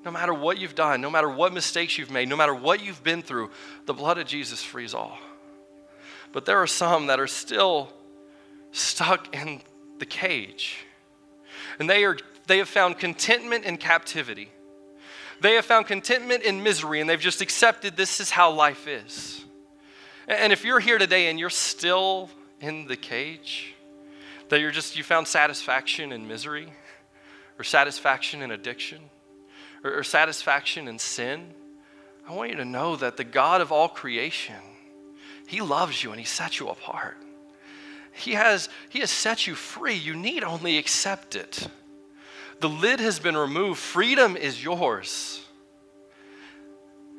No 0.05 0.11
matter 0.11 0.33
what 0.33 0.57
you've 0.57 0.75
done, 0.75 0.99
no 1.01 1.09
matter 1.09 1.29
what 1.29 1.53
mistakes 1.53 1.97
you've 1.97 2.11
made, 2.11 2.27
no 2.27 2.35
matter 2.35 2.53
what 2.53 2.83
you've 2.83 3.03
been 3.03 3.21
through, 3.21 3.51
the 3.85 3.93
blood 3.93 4.17
of 4.17 4.27
Jesus 4.27 4.61
frees 4.61 4.93
all. 4.93 5.17
But 6.33 6.45
there 6.45 6.57
are 6.61 6.67
some 6.67 7.07
that 7.07 7.19
are 7.19 7.27
still 7.27 7.93
stuck 8.71 9.33
in 9.35 9.61
the 9.99 10.05
cage. 10.05 10.85
And 11.79 11.89
they, 11.89 12.03
are, 12.03 12.17
they 12.47 12.57
have 12.57 12.67
found 12.67 12.97
contentment 12.97 13.63
in 13.63 13.77
captivity. 13.77 14.51
They 15.39 15.55
have 15.55 15.65
found 15.65 15.87
contentment 15.87 16.43
in 16.43 16.63
misery, 16.63 16.99
and 16.99 17.09
they've 17.09 17.19
just 17.19 17.41
accepted 17.41 17.95
this 17.95 18.19
is 18.19 18.29
how 18.29 18.51
life 18.51 18.87
is. 18.87 19.45
And 20.27 20.53
if 20.53 20.63
you're 20.63 20.79
here 20.79 20.97
today 20.97 21.27
and 21.27 21.39
you're 21.39 21.49
still 21.49 22.29
in 22.59 22.87
the 22.87 22.95
cage, 22.95 23.75
that 24.53 24.59
you're 24.59 24.69
just, 24.69 24.95
you 24.95 25.03
found 25.03 25.27
satisfaction 25.27 26.11
in 26.11 26.27
misery, 26.27 26.71
or 27.57 27.63
satisfaction 27.63 28.43
in 28.43 28.51
addiction, 28.51 28.99
or, 29.83 29.97
or 29.97 30.03
satisfaction 30.03 30.87
in 30.87 30.99
sin. 30.99 31.51
I 32.27 32.33
want 32.33 32.51
you 32.51 32.57
to 32.57 32.65
know 32.65 32.95
that 32.95 33.17
the 33.17 33.23
God 33.23 33.61
of 33.61 33.71
all 33.71 33.89
creation, 33.89 34.61
He 35.47 35.61
loves 35.61 36.03
you 36.03 36.11
and 36.11 36.19
He 36.19 36.25
set 36.25 36.59
you 36.59 36.69
apart. 36.69 37.17
He 38.11 38.33
has, 38.33 38.69
he 38.89 38.99
has 38.99 39.09
set 39.09 39.47
you 39.47 39.55
free. 39.55 39.95
You 39.95 40.13
need 40.13 40.43
only 40.43 40.77
accept 40.77 41.35
it. 41.35 41.67
The 42.59 42.69
lid 42.69 42.99
has 42.99 43.17
been 43.17 43.35
removed. 43.35 43.79
Freedom 43.79 44.37
is 44.37 44.63
yours. 44.63 45.43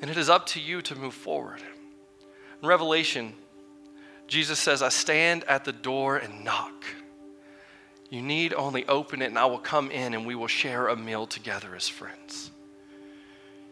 And 0.00 0.08
it 0.08 0.16
is 0.16 0.30
up 0.30 0.46
to 0.46 0.60
you 0.60 0.82
to 0.82 0.94
move 0.94 1.14
forward. 1.14 1.60
In 2.62 2.68
Revelation, 2.68 3.34
Jesus 4.28 4.60
says, 4.60 4.82
I 4.82 4.88
stand 4.88 5.42
at 5.44 5.64
the 5.64 5.72
door 5.72 6.16
and 6.16 6.44
knock. 6.44 6.84
You 8.14 8.22
need 8.22 8.54
only 8.54 8.86
open 8.86 9.22
it, 9.22 9.24
and 9.24 9.36
I 9.36 9.46
will 9.46 9.58
come 9.58 9.90
in 9.90 10.14
and 10.14 10.24
we 10.24 10.36
will 10.36 10.46
share 10.46 10.86
a 10.86 10.94
meal 10.94 11.26
together 11.26 11.74
as 11.74 11.88
friends. 11.88 12.52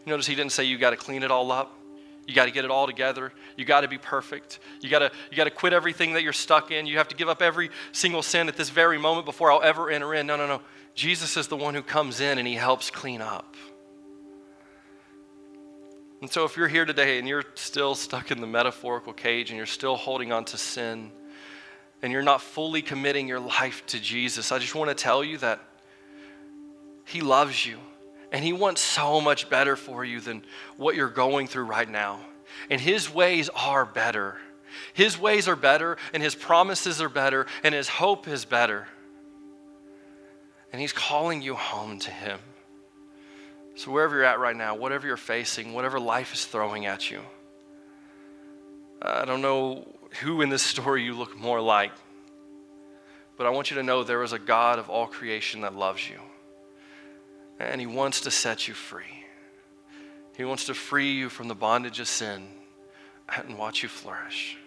Notice 0.05 0.27
he 0.27 0.35
didn't 0.35 0.51
say 0.51 0.65
you 0.65 0.77
got 0.77 0.89
to 0.89 0.97
clean 0.97 1.23
it 1.23 1.31
all 1.31 1.49
up. 1.49 1.79
You 2.27 2.35
got 2.35 2.43
to 2.43 2.51
get 2.51 2.65
it 2.65 2.69
all 2.69 2.85
together. 2.85 3.31
You 3.55 3.63
got 3.63 3.81
to 3.81 3.87
be 3.87 3.97
perfect. 3.97 4.59
You 4.81 4.89
got 4.89 4.99
to 4.99 5.11
you 5.31 5.37
got 5.37 5.45
to 5.45 5.49
quit 5.49 5.71
everything 5.71 6.11
that 6.11 6.23
you're 6.23 6.33
stuck 6.33 6.71
in. 6.71 6.87
You 6.87 6.97
have 6.97 7.07
to 7.07 7.15
give 7.15 7.29
up 7.29 7.41
every 7.41 7.69
single 7.93 8.21
sin 8.21 8.49
at 8.49 8.57
this 8.57 8.69
very 8.69 8.97
moment 8.97 9.25
before 9.25 9.49
I'll 9.49 9.63
ever 9.63 9.89
enter 9.89 10.13
in. 10.13 10.27
No, 10.27 10.35
no, 10.35 10.45
no. 10.45 10.61
Jesus 10.93 11.37
is 11.37 11.47
the 11.47 11.55
one 11.55 11.73
who 11.73 11.81
comes 11.81 12.19
in 12.19 12.37
and 12.37 12.45
he 12.45 12.55
helps 12.55 12.91
clean 12.91 13.21
up. 13.21 13.55
And 16.19 16.29
so 16.29 16.43
if 16.43 16.57
you're 16.57 16.67
here 16.67 16.83
today 16.83 17.17
and 17.17 17.29
you're 17.29 17.45
still 17.55 17.95
stuck 17.95 18.29
in 18.29 18.41
the 18.41 18.47
metaphorical 18.47 19.13
cage 19.13 19.51
and 19.51 19.57
you're 19.57 19.65
still 19.65 19.95
holding 19.95 20.33
on 20.33 20.43
to 20.45 20.57
sin, 20.57 21.13
and 22.03 22.11
you're 22.11 22.21
not 22.21 22.41
fully 22.41 22.81
committing 22.81 23.29
your 23.29 23.39
life 23.39 23.83
to 23.87 23.99
Jesus, 23.99 24.51
I 24.51 24.59
just 24.59 24.75
want 24.75 24.89
to 24.89 24.95
tell 24.95 25.23
you 25.23 25.37
that 25.37 25.61
He 27.05 27.21
loves 27.21 27.65
you 27.65 27.79
and 28.31 28.43
He 28.43 28.51
wants 28.51 28.81
so 28.81 29.21
much 29.21 29.49
better 29.49 29.77
for 29.77 30.03
you 30.03 30.19
than 30.19 30.43
what 30.75 30.95
you're 30.95 31.07
going 31.07 31.47
through 31.47 31.63
right 31.63 31.89
now. 31.89 32.19
And 32.69 32.79
His 32.79 33.11
ways 33.11 33.49
are 33.49 33.85
better. 33.85 34.37
His 34.93 35.17
ways 35.17 35.47
are 35.47 35.55
better, 35.55 35.97
and 36.13 36.21
His 36.21 36.35
promises 36.35 37.01
are 37.01 37.09
better, 37.09 37.47
and 37.63 37.73
His 37.73 37.87
hope 37.87 38.27
is 38.27 38.43
better. 38.43 38.87
And 40.71 40.81
He's 40.81 40.93
calling 40.93 41.41
you 41.41 41.55
home 41.55 41.99
to 41.99 42.11
Him. 42.11 42.39
So, 43.75 43.91
wherever 43.91 44.15
you're 44.15 44.25
at 44.25 44.39
right 44.39 44.55
now, 44.55 44.75
whatever 44.75 45.07
you're 45.07 45.17
facing, 45.17 45.73
whatever 45.73 45.99
life 45.99 46.33
is 46.33 46.45
throwing 46.45 46.85
at 46.85 47.09
you, 47.09 47.21
I 49.01 49.25
don't 49.25 49.41
know 49.41 49.87
who 50.21 50.41
in 50.41 50.49
this 50.49 50.63
story 50.63 51.03
you 51.03 51.13
look 51.13 51.37
more 51.37 51.61
like. 51.61 51.91
But 53.37 53.47
I 53.47 53.49
want 53.49 53.71
you 53.71 53.77
to 53.77 53.83
know 53.83 54.03
there 54.03 54.23
is 54.23 54.33
a 54.33 54.39
God 54.39 54.79
of 54.79 54.89
all 54.89 55.07
creation 55.07 55.61
that 55.61 55.75
loves 55.75 56.07
you. 56.07 56.19
And 57.59 57.81
He 57.81 57.87
wants 57.87 58.21
to 58.21 58.31
set 58.31 58.67
you 58.67 58.73
free. 58.73 59.25
He 60.37 60.43
wants 60.43 60.65
to 60.65 60.73
free 60.73 61.13
you 61.13 61.29
from 61.29 61.47
the 61.47 61.55
bondage 61.55 61.99
of 61.99 62.07
sin 62.07 62.47
and 63.35 63.57
watch 63.57 63.83
you 63.83 63.89
flourish. 63.89 64.57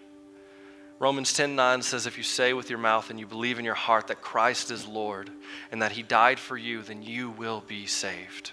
Romans 0.99 1.32
10:9 1.34 1.82
says 1.82 2.07
if 2.07 2.16
you 2.16 2.24
say 2.24 2.55
with 2.55 2.70
your 2.70 2.78
mouth 2.78 3.11
and 3.11 3.20
you 3.20 3.26
believe 3.26 3.59
in 3.59 3.64
your 3.64 3.74
heart 3.74 4.07
that 4.07 4.22
Christ 4.22 4.70
is 4.70 4.86
Lord 4.86 5.30
and 5.70 5.82
that 5.82 5.92
he 5.92 6.03
died 6.03 6.38
for 6.38 6.57
you 6.57 6.80
then 6.80 7.03
you 7.03 7.30
will 7.30 7.61
be 7.61 7.86
saved. 7.86 8.53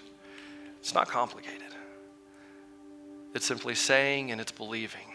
It's 0.80 0.92
not 0.92 1.08
complicated. 1.08 1.62
It's 3.32 3.46
simply 3.46 3.74
saying 3.74 4.30
and 4.30 4.40
it's 4.40 4.52
believing 4.52 5.13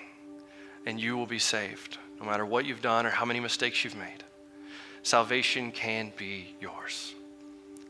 and 0.86 1.00
you 1.00 1.18
will 1.18 1.26
be 1.26 1.40
saved, 1.40 1.98
no 2.20 2.26
matter 2.26 2.46
what 2.46 2.66
you've 2.66 2.82
done 2.82 3.06
or 3.06 3.10
how 3.10 3.26
many 3.26 3.40
mistakes 3.40 3.84
you've 3.84 3.96
made. 3.96 4.24
Salvation 5.04 5.72
can 5.72 6.12
be 6.18 6.56
yours. 6.60 7.14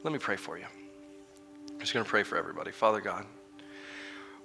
Let 0.03 0.13
me 0.13 0.19
pray 0.19 0.35
for 0.35 0.57
you. 0.57 0.65
I'm 1.71 1.79
just 1.79 1.93
going 1.93 2.05
to 2.05 2.09
pray 2.09 2.23
for 2.23 2.37
everybody. 2.37 2.71
Father 2.71 3.01
God, 3.01 3.25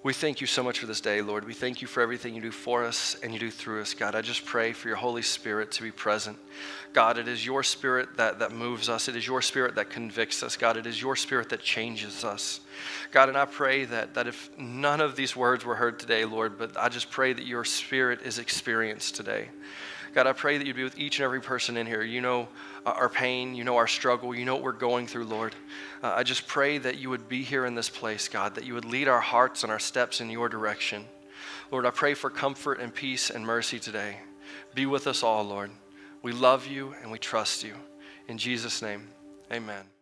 we 0.05 0.13
thank 0.13 0.43
you 0.43 0.47
so 0.47 0.63
much 0.63 0.81
for 0.81 0.85
this 0.85 1.01
day, 1.01 1.23
Lord. 1.23 1.47
We 1.47 1.55
thank 1.55 1.81
you 1.81 1.89
for 1.89 2.03
everything 2.03 2.35
you 2.35 2.43
do 2.43 2.51
for 2.51 2.85
us 2.85 3.17
and 3.23 3.33
you 3.33 3.39
do 3.39 3.51
through 3.51 3.81
us, 3.81 3.95
God. 3.95 4.15
I 4.15 4.21
just 4.21 4.45
pray 4.45 4.75
for 4.75 4.89
your 4.89 4.99
Holy 4.99 5.23
Spirit 5.23 5.73
to 5.73 5.83
be 5.83 5.91
present. 5.91 6.37
God, 6.93 7.17
it 7.17 7.27
is 7.27 7.45
your 7.45 7.63
spirit 7.63 8.19
that, 8.19 8.39
that 8.41 8.53
moves 8.53 8.91
us, 8.91 9.09
it 9.09 9.17
is 9.17 9.27
your 9.27 9.41
spirit 9.41 9.77
that 9.77 9.89
convicts 9.89 10.43
us, 10.43 10.59
God. 10.59 10.77
It 10.77 10.87
is 10.87 11.01
your 11.01 11.17
spirit 11.17 11.49
that 11.49 11.63
changes 11.63 12.23
us. 12.23 12.61
God, 13.13 13.31
and 13.31 13.39
I 13.39 13.47
pray 13.47 13.87
that, 13.87 14.13
that 14.13 14.27
if 14.27 14.51
none 14.59 15.01
of 15.01 15.17
these 15.17 15.35
words 15.35 15.65
were 15.65 15.75
heard 15.75 15.99
today, 15.99 16.27
Lord, 16.27 16.59
but 16.59 16.77
I 16.77 16.91
just 16.91 17.11
pray 17.11 17.33
that 17.33 17.47
your 17.47 17.65
spirit 17.65 18.21
is 18.27 18.39
experienced 18.39 19.17
today. 19.17 19.49
God, 20.15 20.29
I 20.29 20.33
pray 20.33 20.59
that 20.59 20.67
you'd 20.67 20.77
be 20.77 20.85
with 20.85 20.99
each 20.99 21.19
and 21.19 21.25
every 21.25 21.41
person 21.41 21.77
in 21.77 21.87
here. 21.87 22.03
You 22.03 22.21
know 22.21 22.49
uh, 22.87 22.91
our 22.91 23.09
pain, 23.09 23.55
you 23.55 23.65
know 23.65 23.77
our 23.77 23.89
struggle, 23.89 24.33
you 24.33 24.45
know 24.45 24.55
what 24.55 24.63
we're 24.63 24.73
going 24.73 25.09
through, 25.09 25.25
Lord. 25.25 25.57
Uh, 26.03 26.15
I 26.17 26.23
just 26.23 26.47
pray 26.47 26.79
that 26.79 26.99
you 26.99 27.11
would 27.11 27.29
be 27.29 27.43
here 27.43 27.67
in 27.67 27.75
this 27.75 27.89
place, 27.89 28.29
God, 28.29 28.55
that 28.55 28.65
you 28.65 28.75
would 28.75 28.85
lead 28.85 29.09
our 29.09 29.21
hearts 29.21 29.65
and 29.65 29.73
our 29.73 29.81
steps 29.81 30.21
in 30.21 30.31
your 30.31 30.49
direction. 30.49 31.05
Lord, 31.73 31.85
I 31.85 31.91
pray 31.91 32.15
for 32.15 32.31
comfort 32.31 32.79
and 32.79 32.95
peace 32.95 33.31
and 33.31 33.45
mercy 33.45 33.81
today. 33.81 34.19
Be 34.75 34.87
with 34.87 35.09
us 35.09 35.25
all, 35.25 35.43
Lord. 35.43 35.73
We 36.23 36.31
love 36.31 36.67
you 36.67 36.95
and 37.03 37.11
we 37.11 37.19
trust 37.19 37.65
you. 37.65 37.75
In 38.29 38.39
Jesus' 38.39 38.83
name, 38.83 39.09
amen. 39.53 39.94